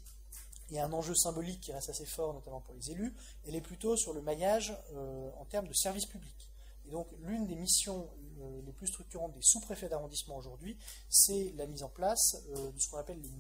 [0.70, 3.14] il y a un enjeu symbolique qui reste assez fort, notamment pour les élus,
[3.46, 6.50] elle est plutôt sur le maillage euh, en termes de services publics.
[6.88, 8.10] Et donc, l'une des missions
[8.44, 10.78] euh, les plus structurantes des sous-préfets d'arrondissement aujourd'hui,
[11.10, 13.32] c'est la mise en place euh, de ce qu'on appelle les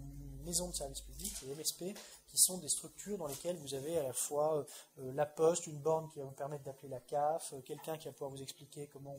[0.46, 1.98] maisons de services publics, les MSP,
[2.28, 4.66] qui sont des structures dans lesquelles vous avez à la fois
[4.98, 8.32] la poste, une borne qui va vous permettre d'appeler la CAF, quelqu'un qui va pouvoir
[8.32, 9.16] vous expliquer comment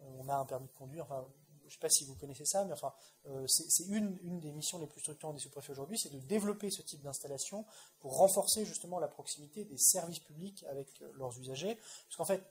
[0.00, 1.26] on, a un permis de conduire, enfin,
[1.68, 2.94] je ne sais pas si vous connaissez ça, mais enfin,
[3.26, 6.80] euh, c'est une, des missions les plus structurantes des sous-préfets aujourd'hui, c'est de développer ce
[6.80, 7.66] type d'installation
[8.00, 11.74] pour renforcer justement la proximité des services publics avec euh, leurs usagers.
[11.74, 12.42] Parce qu'en fait,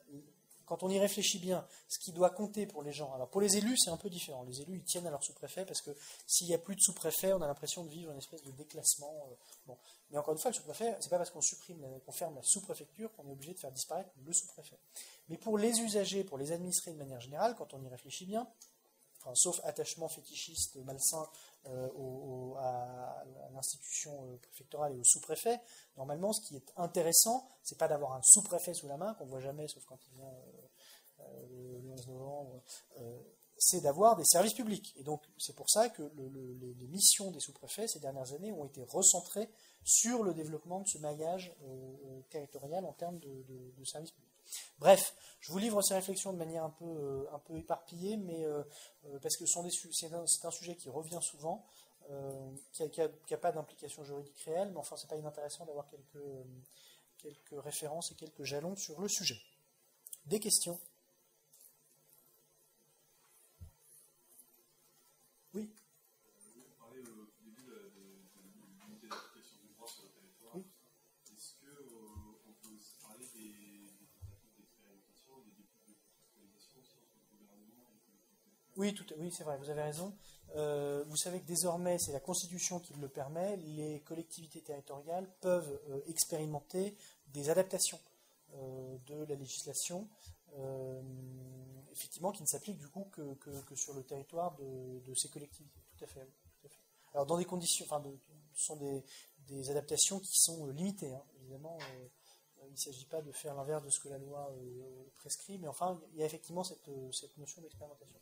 [0.67, 3.57] quand on y réfléchit bien, ce qui doit compter pour les gens, alors pour les
[3.57, 4.43] élus, c'est un peu différent.
[4.43, 5.91] Les élus, ils tiennent à leur sous-préfet parce que
[6.27, 9.29] s'il n'y a plus de sous-préfet, on a l'impression de vivre une espèce de déclassement.
[9.31, 9.35] Euh,
[9.65, 9.77] bon.
[10.11, 13.11] Mais encore une fois, le sous-préfet, c'est pas parce qu'on supprime, qu'on ferme la sous-préfecture
[13.13, 14.77] qu'on est obligé de faire disparaître le sous-préfet.
[15.29, 18.47] Mais pour les usagers, pour les administrés de manière générale, quand on y réfléchit bien,
[19.33, 21.27] sauf attachement fétichiste malsain
[21.65, 23.23] euh, à,
[23.53, 25.59] l'institution euh, préfectorale et au sous-préfet,
[25.97, 29.39] normalement, ce qui est intéressant, c'est pas d'avoir un sous-préfet sous la main, qu'on voit
[29.39, 30.33] jamais, sauf quand il vient
[31.19, 32.61] euh, le 11 novembre,
[33.57, 34.93] c'est d'avoir des services publics.
[34.97, 38.83] Et donc, c'est pour ça que les, missions des sous-préfets ces dernières années ont été
[38.83, 39.49] recentrées
[39.83, 41.55] sur le développement de ce maillage
[42.29, 44.26] territorial en termes de services publics.
[44.79, 48.63] Bref, je vous livre ces réflexions de manière un peu, euh, éparpillée, mais euh,
[49.05, 51.65] euh, parce que c'est un, un, sujet qui revient souvent,
[52.71, 56.23] qui n'a pas d'implication juridique réelle, mais enfin, c'est pas inintéressant d'avoir quelques,
[57.17, 59.39] quelques références et quelques jalons sur le sujet.
[60.25, 60.79] Des questions?
[78.77, 80.15] Oui, oui c'est vrai, vous avez raison.
[80.55, 85.81] Euh, vous savez que désormais, c'est la Constitution qui le permet, les collectivités territoriales peuvent
[85.89, 86.95] euh, expérimenter
[87.27, 87.99] des adaptations
[88.53, 90.07] euh, de la législation,
[91.91, 95.81] effectivement, qui ne s'appliquent du coup que, sur le territoire de, ces collectivités.
[95.97, 96.27] Tout à, fait,
[97.13, 98.01] Alors, dans des conditions, enfin,
[98.53, 101.23] ce sont des, adaptations qui sont limitées, hein.
[101.41, 101.77] évidemment.
[102.65, 104.51] il ne s'agit pas de faire l'inverse de ce que la loi
[105.17, 108.19] prescrit, mais enfin, il y a effectivement cette notion d'expérimentation.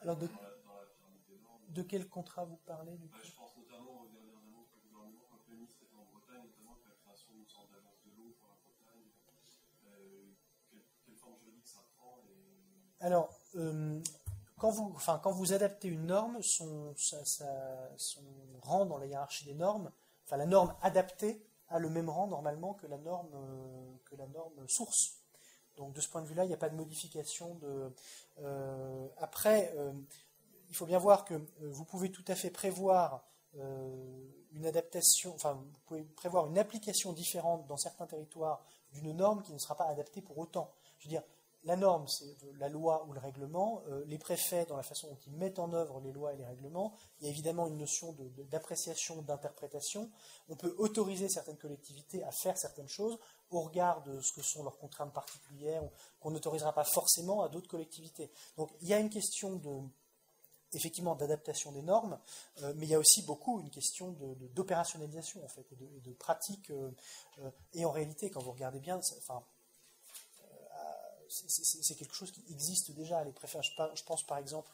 [0.00, 0.28] Alors de,
[1.70, 5.24] de quel contrat vous parlez du bah, Je pense notamment aux dernières annonces du gouvernement
[5.30, 8.48] quand le ministre en Bretagne, notamment avec la création d'une sorte d'agence de l'eau pour
[8.48, 9.10] la Bretagne.
[9.86, 10.32] Euh,
[10.70, 13.04] quelle, quelle, forme juridique ça prend et...
[13.04, 14.00] Alors, euh,
[14.56, 18.24] quand, vous, enfin, quand vous adaptez une norme, son, ça, ça, son
[18.62, 19.90] rang dans la hiérarchie des normes,
[20.24, 24.26] enfin la norme adaptée a le même rang normalement que la norme, euh, que la
[24.28, 25.17] norme source.
[25.78, 27.92] Donc de ce point de vue-là, il n'y a pas de modification de.
[28.40, 29.92] Euh, après, euh,
[30.68, 33.24] il faut bien voir que euh, vous pouvez tout à fait prévoir
[34.52, 39.52] une adaptation, enfin vous pouvez prévoir une application différente dans certains territoires d'une norme qui
[39.52, 40.70] ne sera pas adaptée pour autant.
[41.68, 43.82] La norme, c'est la loi ou le règlement.
[44.06, 46.94] les préfets, dans la façon dont ils mettent en œuvre les lois et les règlements,
[47.20, 48.16] il y a évidemment une notion
[48.50, 50.10] d'appréciation, d'interprétation.
[50.48, 53.18] On peut autoriser certaines collectivités à faire certaines choses
[53.50, 55.82] au regard de ce que sont leurs contraintes particulières,
[56.20, 58.30] qu'on n'autorisera pas forcément à d'autres collectivités.
[58.56, 59.80] Donc il y a une question de,
[60.72, 62.18] effectivement d'adaptation des normes,
[62.62, 64.14] euh, mais il y a aussi beaucoup une question
[64.54, 66.70] d'opérationnalisation en fait et de, pratique.
[66.70, 66.90] Euh,
[67.40, 69.42] euh, et en réalité, quand vous regardez bien, enfin,
[71.28, 73.22] c'est quelque chose qui existe déjà.
[73.24, 74.70] Les préfets, je, pense par exemple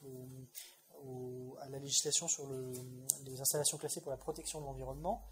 [1.60, 2.46] à la législation sur
[3.24, 5.22] les installations classées pour la protection de l'environnement.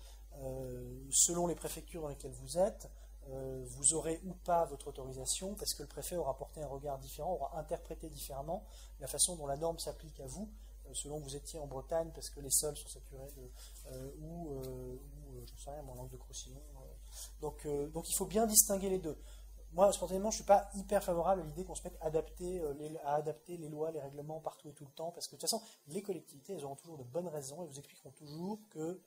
[1.10, 2.88] selon les préfectures dans lesquelles vous êtes,
[3.28, 6.98] euh, vous aurez ou pas votre autorisation, parce que le préfet aura porté un regard
[6.98, 8.64] différent, aura interprété différemment
[9.00, 10.50] la façon dont la norme s'applique à vous,
[10.86, 13.32] euh, selon vous étiez en Bretagne, parce que les sols sont saturés,
[13.92, 14.98] euh, ou, euh,
[15.36, 16.56] euh, j'en sais rien, mon langue de Croussillon.
[16.56, 16.94] euh.
[17.40, 19.16] donc, euh, donc il faut bien distinguer les deux.
[19.72, 22.74] Moi, spontanément, je suis pas hyper favorable à l'idée qu'on se mette à adapter, euh,
[22.74, 25.40] les, à adapter les lois, les règlements partout et tout le temps, parce que de
[25.40, 29.00] toute façon, les collectivités, elles auront toujours de bonnes raisons, elles vous expliqueront toujours que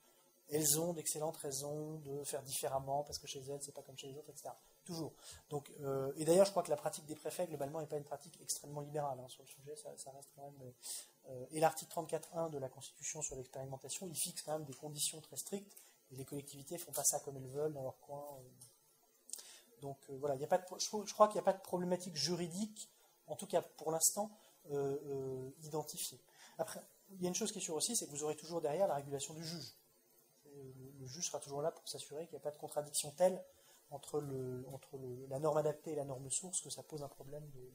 [0.49, 4.07] elles ont d'excellentes raisons de faire différemment, parce que chez elles, c'est pas comme chez
[4.07, 4.49] les autres, etc.
[4.83, 5.13] Toujours.
[5.49, 8.03] Donc, euh, et d'ailleurs, je crois que la pratique des préfets, globalement, n'est pas une
[8.03, 10.73] pratique extrêmement libérale hein, sur le sujet, ça, ça reste quand même...
[11.29, 15.19] euh, et l'article 34.1 de la Constitution sur l'expérimentation, il fixe quand même des conditions
[15.21, 15.75] très strictes,
[16.11, 18.23] et les collectivités font pas ça comme elles veulent dans leur coin.
[19.85, 22.15] Donc euh, voilà, il y a pas je, crois qu'il n'y a pas de problématique
[22.15, 22.89] juridique,
[23.27, 24.31] en tout cas pour l'instant,
[24.71, 26.19] euh, euh, identifiée.
[26.57, 26.81] Après,
[27.11, 28.87] il y a une chose qui est sûre aussi, c'est que vous aurez toujours derrière
[28.87, 29.75] la régulation du juge.
[30.45, 33.43] Le, juge sera toujours là pour s'assurer qu'il n'y a pas de contradiction telle
[33.91, 34.23] entre,
[35.29, 37.71] la norme adaptée et la norme source que ça pose un problème de.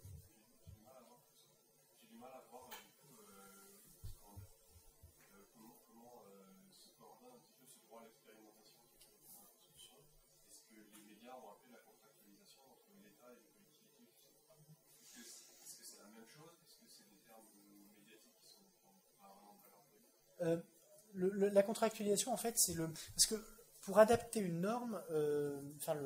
[20.41, 22.89] Le- la contractualisation, en fait, c'est le.
[22.89, 23.35] Parce que
[23.83, 25.97] pour adapter une norme, euh, enfin,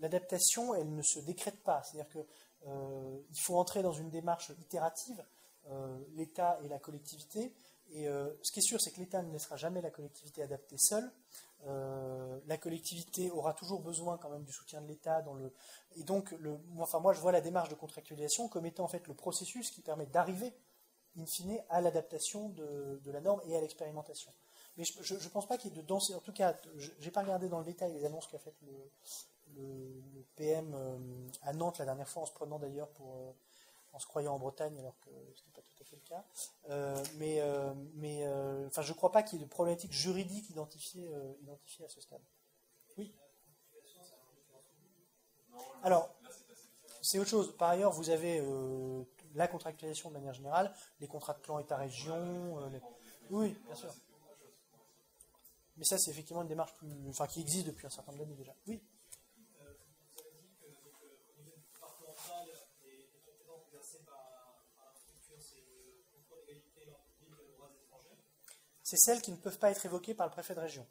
[0.00, 1.82] l'adaptation, elle ne se décrète pas.
[1.82, 2.18] C'est-à-dire que
[2.66, 5.24] euh, faut entrer dans une démarche itérative,
[5.70, 7.54] euh, l'État et la collectivité.
[7.92, 10.76] Et euh, ce qui est sûr, c'est que l'État ne laissera jamais la collectivité adapter
[10.78, 11.10] seule.
[11.66, 15.52] Euh, la collectivité aura toujours besoin quand même du soutien de l'État dans le.
[15.96, 16.34] Et donc,
[16.78, 19.82] enfin, moi, je vois la démarche de contractualisation comme étant en fait le processus qui
[19.82, 20.54] permet d'arriver
[21.16, 24.32] in fine, à l'adaptation de, la norme et à l'expérimentation.
[24.76, 26.14] Mais je ne pense pas qu'il y ait de danser.
[26.14, 28.90] En tout cas, je n'ai pas regardé dans le détail les annonces qu'a faites le,
[30.36, 30.96] PM euh,
[31.42, 33.16] à Nantes la dernière fois, en se prenant d'ailleurs pour.
[33.16, 33.32] euh,
[33.92, 36.24] en se croyant en Bretagne, alors que ce n'était pas tout à fait le cas.
[36.68, 37.42] Euh, mais
[38.68, 41.10] enfin, je ne crois pas qu'il y ait de problématique juridique identifiée,
[41.42, 42.22] identifiée à ce stade.
[42.96, 43.12] Oui.
[45.82, 46.08] Alors,
[47.02, 47.56] c'est autre chose.
[47.56, 48.40] Par ailleurs, vous avez
[49.34, 52.58] la contractualisation de manière générale, les contrats de plan État-région.
[52.60, 52.80] euh, les-
[53.30, 53.92] Oui, bien sûr.
[55.76, 58.36] Mais ça, c'est effectivement une démarche plus, enfin, qui existe depuis un certain nombre d'années
[58.36, 58.54] déjà.
[58.66, 58.82] Oui.
[59.58, 61.16] Vous avez dit que donc, euh.
[68.82, 70.86] C'est celles qui ne peuvent pas être évoquées par le préfet de région.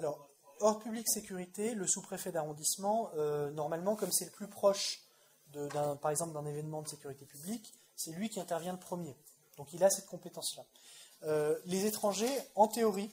[0.00, 0.26] Alors.
[0.62, 5.00] Hors public sécurité, le sous-préfet d'arrondissement, euh, normalement, comme c'est le plus proche,
[6.02, 9.16] par exemple, d'un événement de sécurité publique, c'est lui qui intervient le premier.
[9.56, 10.64] Donc il a cette compétence-là.
[11.22, 13.10] Euh, les étrangers, en théorie,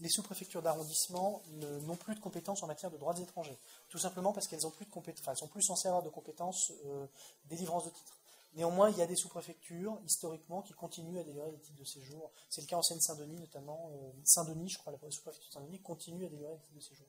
[0.00, 1.42] les sous-préfectures d'arrondissement
[1.86, 3.58] n'ont plus de compétences en matière de droits des étrangers.
[3.88, 7.06] Tout simplement parce qu'elles ont plus de compétences, sont plus censées avoir de compétences euh,
[7.46, 8.17] délivrance de titres.
[8.54, 12.32] Néanmoins, il y a des sous-préfectures, historiquement, qui continuent à délivrer des titres de séjour.
[12.48, 13.90] C'est le cas en Seine-Saint-Denis, notamment.
[13.92, 17.06] euh, Saint-Denis, je crois, la sous-préfecture de Saint-Denis continue à délivrer des titres de séjour.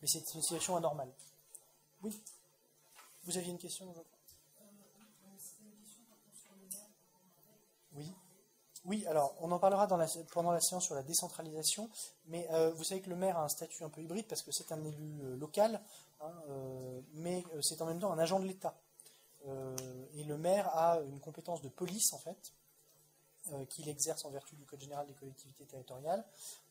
[0.00, 1.12] Mais c'est une situation anormale.
[2.02, 2.22] Oui
[3.24, 3.92] Vous aviez une question
[7.92, 8.14] Oui.
[8.84, 9.88] Oui, alors on en parlera
[10.30, 11.90] pendant la séance sur la décentralisation,
[12.26, 14.52] mais euh, vous savez que le maire a un statut un peu hybride parce que
[14.52, 15.82] c'est un élu euh, local,
[16.20, 16.32] hein,
[17.14, 18.78] mais c'est en même temps un agent de l'État.
[19.46, 19.76] Euh,
[20.14, 22.52] et le maire a une compétence de police en fait,
[23.52, 26.24] euh, qu'il exerce en vertu du Code général des collectivités territoriales,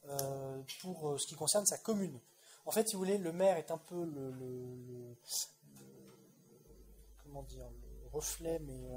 [0.05, 2.19] euh, pour ce qui concerne sa commune.
[2.65, 5.15] En fait, si vous voulez, le maire est un peu le, le- le- le-
[7.23, 8.89] comment dire, le reflet, mais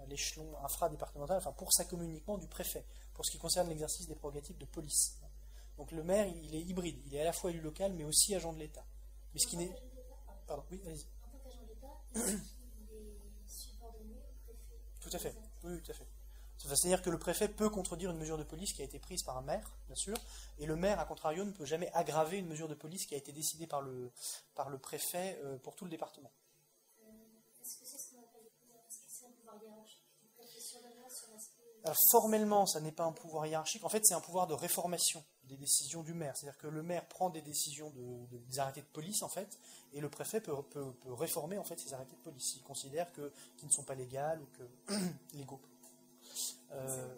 [0.00, 2.84] à, l'échelon infradépartemental, enfin pour sa commune uniquement du préfet,
[3.14, 5.16] pour ce qui concerne l'exercice des prérogatives de police.
[5.76, 8.34] Donc le maire, il est hybride, il est à la fois élu local, mais aussi
[8.34, 8.84] agent de l'État.
[9.32, 9.72] Mais ce qui n'est,
[10.46, 11.06] pardon, oui, allez-y.
[15.14, 15.36] Tout à fait.
[15.62, 16.06] Oui, oui, tout à fait.
[16.64, 19.22] Enfin, C'est-à-dire que le préfet peut contredire une mesure de police qui a été prise
[19.22, 20.16] par un maire, bien sûr,
[20.58, 23.18] et le maire, à contrario, ne peut jamais aggraver une mesure de police qui a
[23.18, 24.10] été décidée par le,
[24.56, 26.32] par le préfet euh, pour tout le département.
[26.98, 27.10] Euh,
[27.62, 30.28] Est-ce que c'est ce qu'on appelle le pouvoir Est-ce que c'est un pouvoir hiérarchique du
[30.28, 33.84] préfet sur le reste, sur l'aspect Alors, formellement, ça n'est pas un pouvoir hiérarchique.
[33.84, 36.36] En fait, c'est un pouvoir de réformation des décisions du maire.
[36.36, 39.58] C'est-à-dire que le maire prend des décisions de, de- des arrêtés de police, en fait,
[39.92, 43.12] et le préfet peut, peut- peut réformer en fait ces arrêtés de police s'il considère
[43.12, 44.94] que qu'ils ne sont pas légaux ou que
[45.34, 45.60] légaux.
[46.72, 47.14] Euh, euh.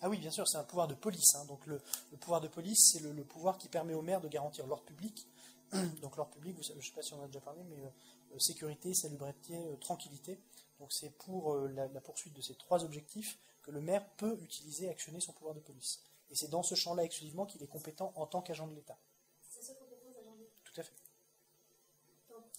[0.00, 1.34] Ah oui, bien sûr, c'est un pouvoir de police.
[1.36, 1.44] hein.
[1.46, 1.80] Donc le,
[2.10, 4.84] le pouvoir de police, c'est le, le pouvoir qui permet au maire de garantir l'ordre
[4.84, 5.26] public.
[6.02, 7.62] Donc l'ordre public, vous savez, je ne sais pas si on en a déjà parlé,
[7.64, 10.40] mais euh, sécurité, salubrité, euh, tranquillité.
[10.80, 14.88] Donc c'est pour la, la poursuite de ces trois objectifs que le maire peut utiliser,
[14.88, 16.00] actionner son pouvoir de police.
[16.30, 18.98] Et c'est dans ce champ-là exclusivement qu'il est compétent en tant qu'agent de l'État.
[19.48, 20.56] C'est seule compétence d'agent d'État.
[20.64, 20.92] Tout à fait.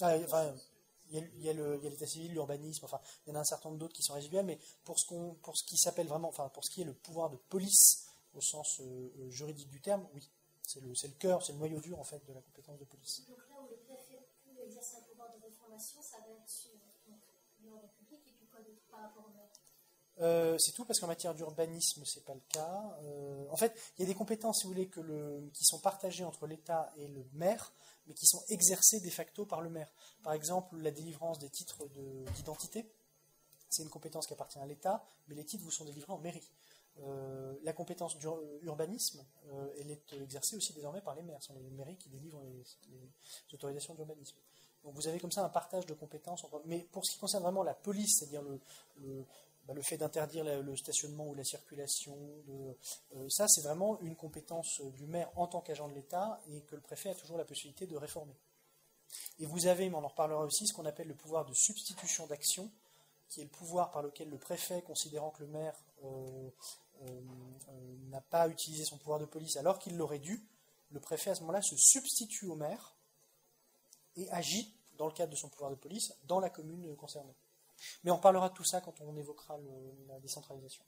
[0.01, 0.53] Ah, enfin,
[1.11, 3.93] il y a- l'état civil, l'urbanisme, enfin, il y en a un certain nombre d'autres
[3.95, 6.71] qui sont résiduels, mais pour ce, qu'on, pour ce qui s'appelle vraiment, enfin, pour ce
[6.71, 10.29] qui est le pouvoir de police au sens euh, euh, juridique du terme, oui.
[10.65, 12.85] C'est le, c'est le cœur, c'est le noyau dur, en fait, de la compétence de
[12.85, 13.21] police.
[13.27, 16.71] donc là où le préfet peut exercer un pouvoir de réformation, ça va être sur
[17.07, 17.19] donc,
[17.63, 19.52] l'ordre public et puis quoi d'autre par rapport au maire?
[20.21, 22.97] Euh, c'est tout parce qu'en matière d'urbanisme, c'est pas le cas.
[23.03, 24.89] Euh, en fait, il y a des compétences, si vous voulez,
[25.53, 27.73] qui sont partagées entre l'État et le maire,
[28.05, 29.91] mais qui sont exercées de facto par le maire.
[30.23, 32.85] Par exemple, la délivrance des titres de- d'identité,
[33.69, 36.47] c'est une compétence qui appartient à l'État, mais les titres vous sont délivrés en mairie.
[36.99, 39.25] Euh, la compétence d'urbanisme,
[39.79, 41.41] elle est exercée aussi désormais par les maires.
[41.41, 44.35] Ce sont les mairies qui délivrent les, autorisations d'urbanisme.
[44.83, 46.45] Donc vous avez comme ça un partage de compétences.
[46.65, 49.25] Mais pour ce qui concerne vraiment la police, c'est-à-dire le,
[49.65, 52.17] bah, le fait d'interdire le stationnement ou la circulation,
[53.15, 56.61] euh, ça c'est vraiment une compétence euh, du maire en tant qu'agent de l'État et
[56.63, 58.35] que le préfet a toujours la possibilité de réformer.
[59.39, 62.27] Et vous avez, mais on en reparlera aussi, ce qu'on appelle le pouvoir de substitution
[62.27, 62.69] d'action,
[63.29, 66.49] qui est le pouvoir par lequel le préfet, considérant que le maire euh,
[68.09, 70.45] n'a pas utilisé son pouvoir de police alors qu'il l'aurait dû,
[70.91, 72.95] le préfet à ce moment-là se substitue au maire
[74.15, 77.35] et agit dans le cadre de son pouvoir de police dans la commune concernée.
[78.03, 79.57] Mais on parlera de tout ça quand on évoquera
[80.07, 80.83] la décentralisation.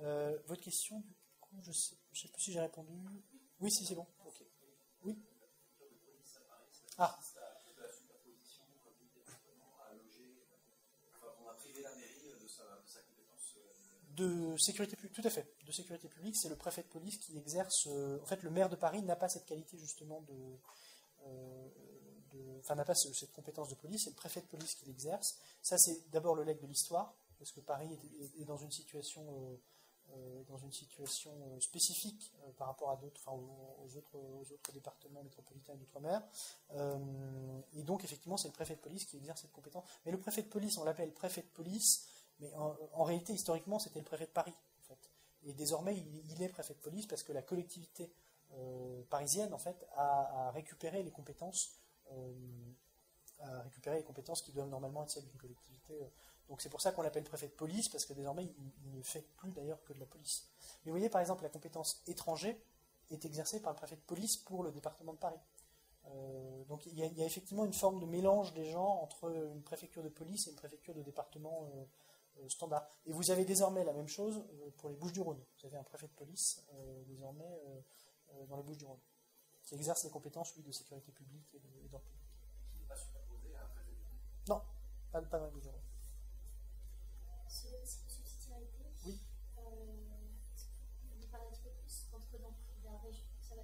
[0.00, 2.92] Euh, votre question, du coup, je ne sais plus si j'ai répondu.
[3.60, 4.06] Oui, si c'est bon.
[4.26, 4.44] Ok.
[5.02, 5.18] Oui.
[6.98, 7.18] Ah.
[14.16, 15.56] De sécurité publique, tout à fait.
[15.66, 17.88] De sécurité publique, c'est le préfet de police qui exerce.
[17.88, 20.56] euh, en fait, le maire de Paris n'a pas cette qualité justement de,
[21.26, 21.68] euh,
[22.60, 24.04] enfin n'a pas ce- cette compétence de police.
[24.04, 25.38] C'est le préfet de police qui l'exerce.
[25.62, 27.98] Ça, c'est d'abord le legs de l'histoire, parce que Paris
[28.38, 29.56] est, dans une situation, euh,
[30.16, 34.72] euh, dans une situation euh, spécifique par rapport à d'autres, enfin, aux, autres, aux autres
[34.72, 36.22] départements métropolitains d'outre-mer.
[37.74, 39.84] Et donc, effectivement, c'est le préfet de police qui exerce cette compétence.
[40.04, 42.06] Mais le préfet de police, on l'appelle préfet de police,
[42.40, 44.54] mais en, réalité, historiquement, c'était le préfet de Paris.
[45.46, 48.10] Et désormais, il, est préfet de police parce que la collectivité
[49.10, 51.72] parisienne, en fait, a récupéré les compétences,
[52.14, 52.72] euh,
[53.40, 55.94] a récupéré les compétences qui doivent normalement être celles d'une collectivité.
[56.48, 59.22] Donc c'est pour ça qu'on l'appelle préfet de police parce que désormais, il, ne fait
[59.36, 60.48] plus d'ailleurs que de la police.
[60.84, 62.60] Mais vous voyez, par exemple, la compétence étranger
[63.10, 65.40] est exercée par le préfet de police pour le département de Paris.
[66.06, 70.02] Euh, donc il y, a, effectivement une forme de mélange des gens entre une préfecture
[70.02, 71.68] de police et une préfecture de département
[72.38, 72.86] euh, standard.
[73.06, 74.44] Et vous avez désormais la même chose
[74.78, 75.42] pour les Bouches-du-Rhône.
[75.58, 76.62] Vous avez un préfet de police
[77.06, 77.60] désormais
[78.48, 79.00] dans les Bouches-du-Rhône
[79.64, 82.20] qui exerce les compétences lui, de sécurité publique et de- et d'ordre public.
[84.48, 84.60] Non,
[85.10, 85.80] pas, pas dans les Bouches-du-Rhône.
[87.48, 89.20] Sur le principe de subsidiarité, Oui.
[89.58, 89.62] euh,
[91.18, 92.54] vous un petit peu plus entre donc,
[92.84, 93.24] la région,
[93.56, 93.62] la,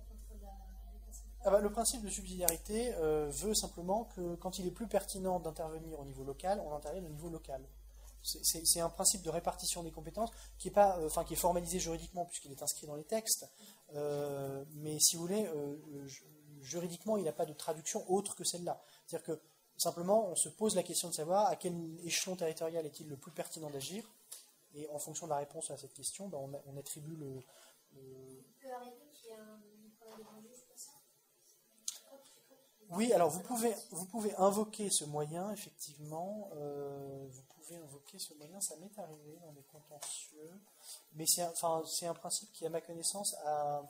[1.42, 5.40] Ah bah, le principe de subsidiarité euh, veut simplement que quand il est plus pertinent
[5.40, 7.62] d'intervenir au niveau local, on intervienne au niveau local.
[8.22, 11.78] C'est- un principe de répartition des compétences qui est, pas, euh, enfin, qui est formalisé
[11.78, 13.46] juridiquement puisqu'il est inscrit dans les textes.
[13.94, 16.24] Euh, mais si vous voulez, euh, ju-
[16.60, 18.80] juridiquement, il n'a pas de traduction autre que celle-là.
[19.06, 19.40] C'est-à-dire que
[19.78, 21.74] simplement, on se pose la question de savoir à quel
[22.04, 24.04] échelon territorial est-il le plus pertinent d'agir.
[24.74, 27.42] Et en fonction de la réponse à cette question, ben, on, a- on attribue le,
[32.92, 36.50] Oui, alors vous pouvez, vous pouvez invoquer ce moyen, effectivement.
[36.54, 40.50] euh, vous pouvez invoquer ce moyen, ça m'est arrivé dans des contentieux.
[41.14, 43.82] Mais c'est un, un principe qui, à ma connaissance, a,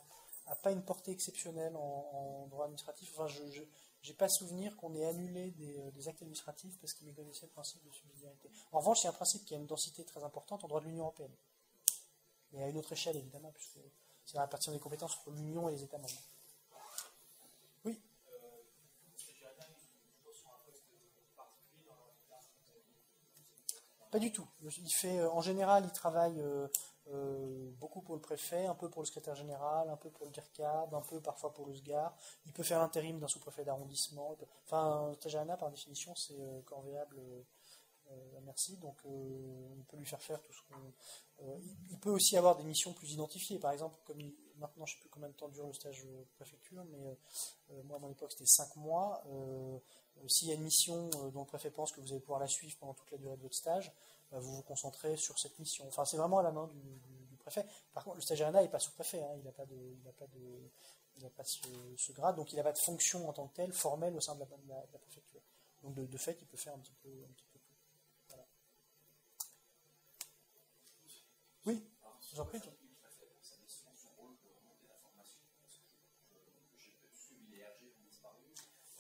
[0.47, 3.11] a pas une portée exceptionnelle en, droit administratif.
[3.15, 7.07] Enfin, je n'ai pas souvenir qu'on ait annulé des, euh, des actes administratifs parce qu'ils
[7.07, 8.51] méconnaissaient le principe de subsidiarité.
[8.73, 11.05] En revanche, c'est un principe qui a une densité très importante en droit de l'Union
[11.05, 11.35] européenne.
[12.53, 13.79] Mais à une autre échelle, évidemment, puisque
[14.25, 16.23] c'est la répartition des compétences entre l'Union et les États membres.
[24.11, 24.47] Pas du tout.
[24.63, 26.67] Il fait, euh, en général, il travaille euh,
[27.13, 30.33] euh, beaucoup pour le préfet, un peu pour le secrétaire général, un peu pour le
[30.33, 32.13] DIRCAB, un peu parfois pour le SGAR.
[32.47, 34.37] Il peut faire l'intérim d'un sous-préfet d'arrondissement.
[34.67, 37.21] Enfin, Tajana, par définition, c'est euh, corvéable
[38.43, 40.93] merci, donc on peut lui faire faire tout ce qu'on.
[41.91, 43.61] il peut aussi avoir des missions plus identifiées.
[43.61, 46.07] Par exemple, comme il- maintenant, je ne sais plus combien de temps dure le stage
[46.37, 47.15] préfecture, mais euh,
[47.73, 49.23] euh, moi, à mon époque, c'était 5 mois.
[49.29, 49.79] Euh,
[50.29, 52.77] s'il y a une mission dont le préfet pense que vous allez pouvoir la suivre
[52.79, 53.91] pendant toute la durée de votre stage,
[54.33, 55.87] vous vous concentrez sur cette mission.
[55.89, 57.65] Enfin, c'est vraiment à la main du, préfet.
[57.95, 59.35] Par contre, le stagiaire n'est pas sous-préfet, hein.
[59.39, 60.71] il n'a pas de, il pas de,
[61.17, 64.15] il pas ce, grade, donc il n'a pas de fonction en tant que telle formelle
[64.15, 64.47] au sein de la,
[64.99, 65.41] préfecture.
[65.83, 67.75] Donc de, fait, il peut faire un petit peu, un petit peu tout.
[68.29, 68.45] Voilà.
[71.65, 71.83] Oui,
[72.35, 72.61] j'en prie.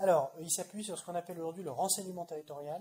[0.00, 2.80] Alors, il s'appuie sur ce qu'on appelle aujourd'hui le renseignement territorial.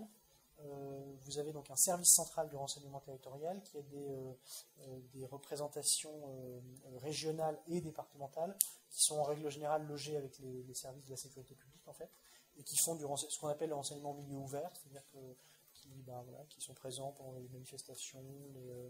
[0.61, 4.33] Euh, vous avez donc un service central du renseignement territorial qui a des, euh,
[4.79, 6.59] euh, des représentations euh,
[6.99, 8.57] régionales et départementales
[8.89, 12.09] qui sont en règle générale logées avec les, services de la sécurité publique en fait
[12.57, 15.03] et qui font du ce qu'on appelle le renseignement milieu ouvert, c'est-à-dire
[15.73, 18.23] qui, ben, voilà, qui sont présents pendant les manifestations,
[18.53, 18.89] les, euh,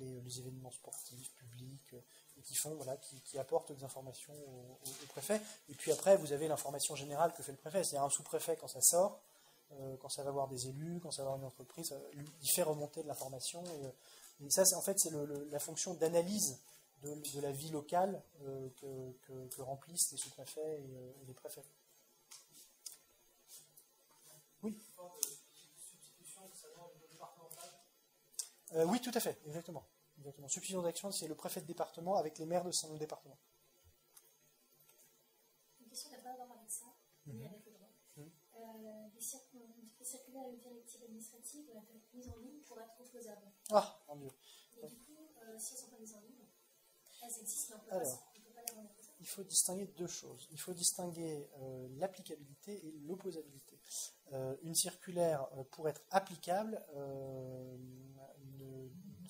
[0.00, 2.00] euh, événements sportifs, publics, euh,
[2.40, 5.40] et qui font, voilà, qui, qui apportent des informations au, au- préfet.
[5.68, 7.84] Et puis après, vous avez l'information générale que fait le préfet.
[7.84, 9.20] C'est-à-dire un sous-préfet quand ça sort,
[9.72, 12.00] euh, quand ça va voir des élus, quand ça va voir une entreprise, ça-
[12.42, 13.62] il fait remonter de l'information.
[13.64, 15.10] Et, euh, et ça, c'est- en fait, c'est
[15.50, 16.58] la fonction d'analyse
[17.02, 21.26] de, de la vie locale euh, que, que- que remplissent les sous-préfets et, euh, et
[21.26, 21.64] les préfets.
[28.74, 29.84] Euh, oui, tout à fait, exactement.
[30.20, 30.48] Exactement.
[30.48, 33.38] Substitution d'action, c'est le préfet de département avec les maires de son département.
[35.80, 36.86] Une question n'a pas à voir avec ça,
[37.26, 37.46] ni Mhm.
[37.46, 37.86] avec le droit.
[38.56, 43.50] Euh, les circulaires et les directives administratives doivent être mises en ligne pour être opposables.
[43.70, 44.30] Ah, mon Dieu.
[44.82, 46.46] Et du coup, euh, si elles ne sont pas mises en ligne,
[47.22, 48.32] elles existent, mais on Alors.
[48.34, 49.16] ne peut pas les rendre opposables.
[49.20, 50.48] Il faut distinguer deux choses.
[50.50, 53.78] Il faut distinguer euh, l'applicabilité et l'opposabilité.
[54.32, 57.76] Euh, une circulaire, euh, pour être applicable, euh,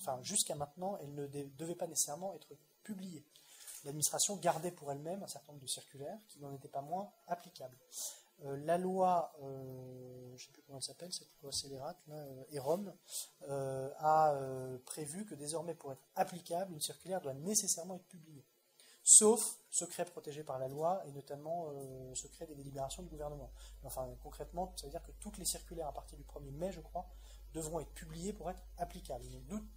[0.01, 2.49] enfin, jusqu'à maintenant, elle ne devait pas nécessairement être
[2.83, 3.25] publiée.
[3.83, 7.77] L'administration gardait pour elle-même un certain nombre de circulaires qui n'en étaient pas moins applicables.
[8.45, 12.15] Euh, la loi, euh, je ne sais plus comment elle s'appelle, cette loi scélérate, là,
[12.15, 12.93] euh, EROM,
[13.49, 14.35] euh, a
[14.85, 18.45] prévu que désormais, pour être applicable, une circulaire doit nécessairement être publiée
[19.03, 21.73] sauf secret protégé par la loi et notamment
[22.13, 23.49] secret des délibérations du gouvernement.
[23.83, 26.81] Enfin, concrètement, ça veut dire que toutes les circulaires à partir du 1er mai, je
[26.81, 27.09] crois,
[27.53, 29.25] devront être publiées pour être applicables.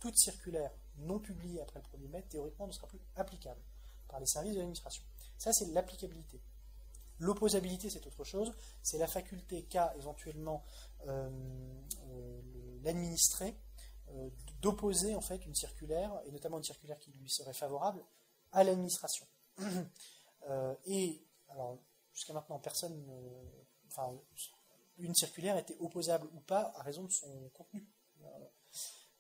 [0.01, 3.61] Toute circulaire non publiée après le 1er mai, théoriquement, ne sera plus applicable
[4.09, 5.03] par les services de l'administration.
[5.39, 6.41] Ça, c'est l'applicabilité.
[7.19, 8.53] L'opposabilité, c'est autre chose.
[8.83, 10.65] C'est la faculté qu'a éventuellement
[11.07, 11.31] euh,
[12.09, 13.57] euh, l'administré
[14.11, 14.31] euh,
[14.61, 18.05] d'opposer en fait une circulaire, et notamment une circulaire qui lui serait favorable,
[18.53, 19.27] à l'administration.
[20.87, 21.79] Et alors
[22.13, 23.03] jusqu'à maintenant, personne,
[24.99, 27.87] une circulaire était opposable ou pas à raison de son contenu.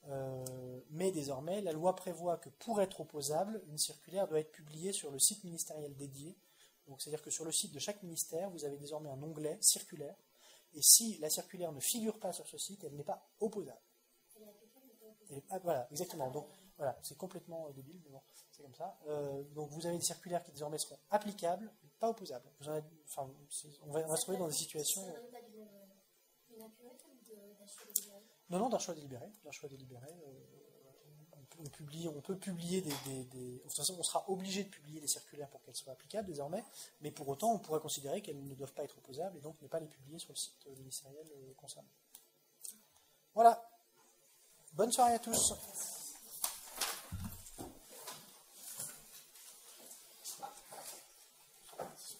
[0.09, 4.93] Euh, mais désormais, la loi prévoit que pour être opposable, une circulaire doit être publiée
[4.93, 6.37] sur le site ministériel dédié.
[6.87, 10.17] Donc, c'est-à-dire que sur le site de chaque ministère, vous avez désormais un onglet circulaire.
[10.75, 13.81] Et si la circulaire ne figure pas sur ce site, elle n'est pas opposable.
[15.49, 16.31] Ah, voilà, exactement.
[16.31, 16.47] Donc,
[16.77, 18.21] voilà, c'est complètement euh, débile, mais bon,
[18.51, 18.99] c'est comme ça.
[19.07, 22.49] Euh, donc, vous avez des circulaires qui désormais seront applicables, mais pas opposables.
[22.61, 23.31] Vous en avez- enfin,
[23.83, 25.03] on, va, on va se trouver dans des situations.
[28.51, 29.27] Non, non, d'un choix délibéré.
[29.45, 30.07] D'un choix délibéré.
[30.27, 30.33] euh,
[31.61, 34.69] on, publie, on peut publier des, des- des- De toute façon, on sera obligé de
[34.69, 36.65] publier des circulaires pour qu'elles soient applicables désormais,
[37.01, 39.69] mais pour autant, on pourrait considérer qu'elles ne doivent pas être opposables et donc ne
[39.69, 41.25] pas les publier sur le site ministériel
[41.57, 41.89] concerné.
[43.35, 43.65] Voilà.
[44.73, 45.55] Bonne soirée à tous.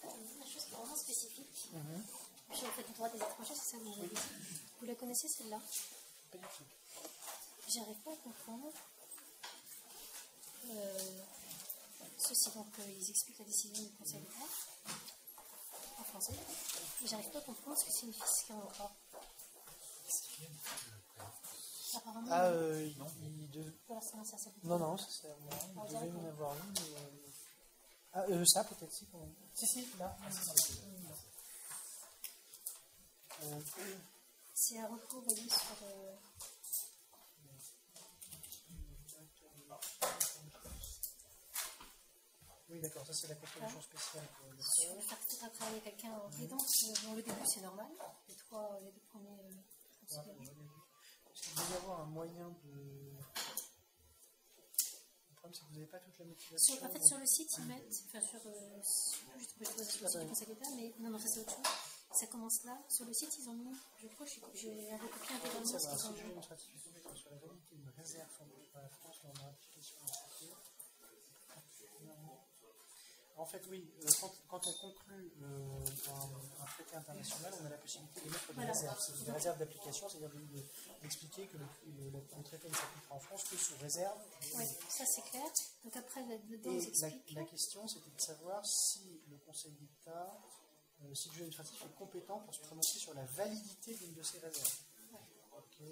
[0.03, 1.71] Une chose qui spécifique.
[2.51, 4.21] Puis en fait, du droit des étrangers, c'est ça avez dit.
[4.81, 5.59] Vous la connaissez celle-là?
[6.31, 6.65] Pas du tout.
[7.69, 8.71] J'arrive pas à comprendre.
[10.71, 10.99] Euh,
[12.19, 14.47] ceci, donc, euh, ils expliquent la décision du Conseil d'État
[16.01, 16.33] en français.
[17.03, 18.93] Et j'arrive pas à comprendre ce que signifie ce qu'il y a encore.
[21.97, 24.65] Apparemment, Ah, euh, il- il pour l'instant, ça s'applique.
[24.65, 25.53] Non, non, ça c'est à moi.
[25.87, 26.73] Il devait y en avoir une.
[26.73, 27.11] mais, euh,
[28.15, 29.35] Ah, euh, ça peut-être, si, quand même.
[29.55, 30.17] Si, si, là.
[33.43, 33.61] Euh,
[34.55, 35.83] C'est vous voyez, sur.
[35.83, 36.17] euh,
[42.71, 44.25] oui, d'accord, ça c'est la contribution spéciale.
[44.45, 46.85] euh, sur le faire faire travailler quelqu'un en guidance.
[46.85, 47.87] Euh, Bon, le début, c'est normal.
[48.29, 49.29] Les trois, les deux premiers.
[49.41, 49.51] euh,
[50.11, 50.35] Ouais,
[51.35, 53.13] qu'il doit y avoir un moyen de.
[55.45, 56.75] Problème, c'est que vous n'avez pas toute la motivation.
[56.75, 60.49] Sur, en fait, sur le site, ils mettent, enfin sur, euh, sur- sur le site
[60.49, 61.65] du mais non, non, ça c'est autre chose.
[62.15, 62.79] Ça commence là.
[62.89, 65.89] Sur le site, ils ont mis, je crois, j'ai j'ai un recopié intégralement ce c'est
[65.91, 66.21] qu'ils ont mis.
[66.21, 69.97] administratif compétent sur la validité d'une réserve fondée par la France lors de la ratification
[70.01, 70.55] d'un traité.
[73.37, 77.69] En fait, oui, euh, quand, quand on conclut euh, un, un traité international, on a
[77.69, 78.73] la possibilité de mettre des Voilà.
[78.73, 79.01] réserves.
[79.01, 80.65] C'est des réserves d'application, c'est-à-dire de- de-
[81.03, 81.67] d'expliquer que le,
[81.99, 84.19] le- le traité ne s'appliquera en France que sous réserve.
[84.55, 85.43] Oui, ça c'est clair.
[85.83, 90.41] Donc après, dedans, Et la, question, c'était de savoir si le Conseil d'État,
[91.03, 94.23] euh, si le juge administratif est compétent pour se prononcer sur la validité d'une de
[94.23, 94.79] ces réserves.
[95.59, 95.83] Ok.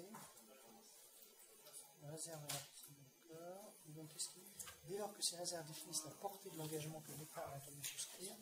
[2.09, 3.73] réserve d'accord.
[3.87, 4.39] Donc, qu'est-ce qui-
[4.87, 8.35] Dès lors que ces réserves définissent la portée de l'engagement que l'État a entendu souscrire,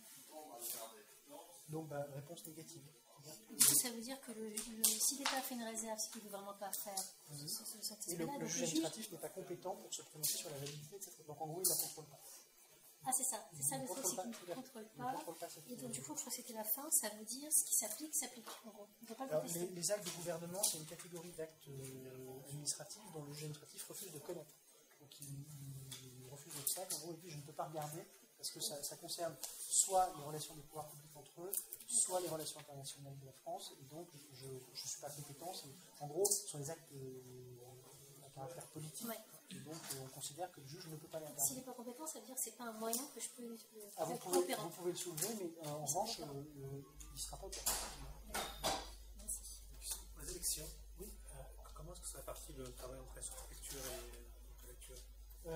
[1.70, 2.82] donc bah, réponse négative.
[3.48, 6.26] Coup, ça veut dire que le, le- si l'État fait une réserve, c'est qu'il ne
[6.30, 9.18] veut vraiment pas faire ce, ce, ce, cet Et le, juge le juge- administratif n'est
[9.20, 11.70] pas compétent pour se prononcer sur la validité de cette Donc en gros, il ne
[11.70, 12.20] la contrôle pas.
[13.06, 15.16] Ah, c'est ça, c'est ça le truc, c'est qu'il il ne contrôle pas.
[15.70, 17.76] Et donc, du coup, je crois que c'était la fin, ça veut dire ce qui
[17.76, 18.88] s'applique, s'applique, en gros.
[19.00, 19.68] On ne peut pas le Alors, contester.
[19.68, 23.84] les, les actes de gouvernement, c'est une catégorie d'actes euh, administratifs dont le juge administratif
[23.88, 24.54] refuse de connaître.
[25.00, 25.46] Donc il,
[26.76, 28.04] gros, il dit je ne peux pas regarder
[28.38, 29.36] parce que ça, ça concerne
[29.70, 31.52] soit les relations des pouvoirs publics entre eux,
[31.88, 33.74] soit les relations internationales de la France.
[33.80, 35.54] Et donc, je ne suis pas compétent.
[35.54, 39.08] C'est- En gros, ce sont des actes euh, à caractère politique.
[39.08, 39.20] Ouais.
[39.52, 42.08] Et donc, on considère que le juge ne peut pas les S'il n'est pas compétent,
[42.08, 44.16] ça veut dire que ce n'est pas un moyen que je peux euh, Ah, vous,
[44.18, 44.64] pouvez, opérant.
[44.64, 47.66] vous pouvez le soulever, mais euh, en revanche, euh, euh, il ne sera pas opérant.
[49.20, 49.40] Merci.
[50.24, 50.66] Les élections,
[51.00, 51.08] Oui.
[51.36, 51.38] euh,
[51.76, 55.52] comment est-ce que ça répartit le travail entre la sous-préfecture et la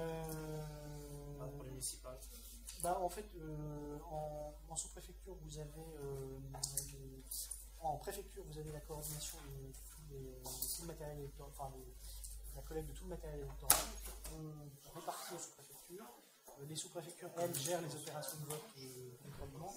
[2.81, 5.69] bah, en fait, euh, en, sous-préfecture, vous avez
[6.03, 6.37] euh,
[7.79, 9.71] en préfecture, vous avez la coordination de
[10.43, 11.71] tout, le matériel électoral, enfin,
[12.55, 13.79] la collecte de tout le matériel électoral.
[14.33, 16.05] On répartit aux sous-préfectures.
[16.59, 18.63] Euh, les sous-préfectures, elles, gèrent les opérations de vote
[19.23, 19.73] concrètement,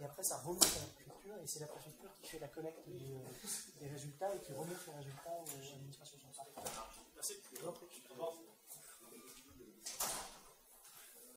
[0.00, 2.88] et après ça remonte à la préfecture, et c'est la préfecture qui fait la collecte
[2.88, 6.72] des, résultats et qui remonte les résultats aux administrations centrales.
[7.14, 7.34] Merci.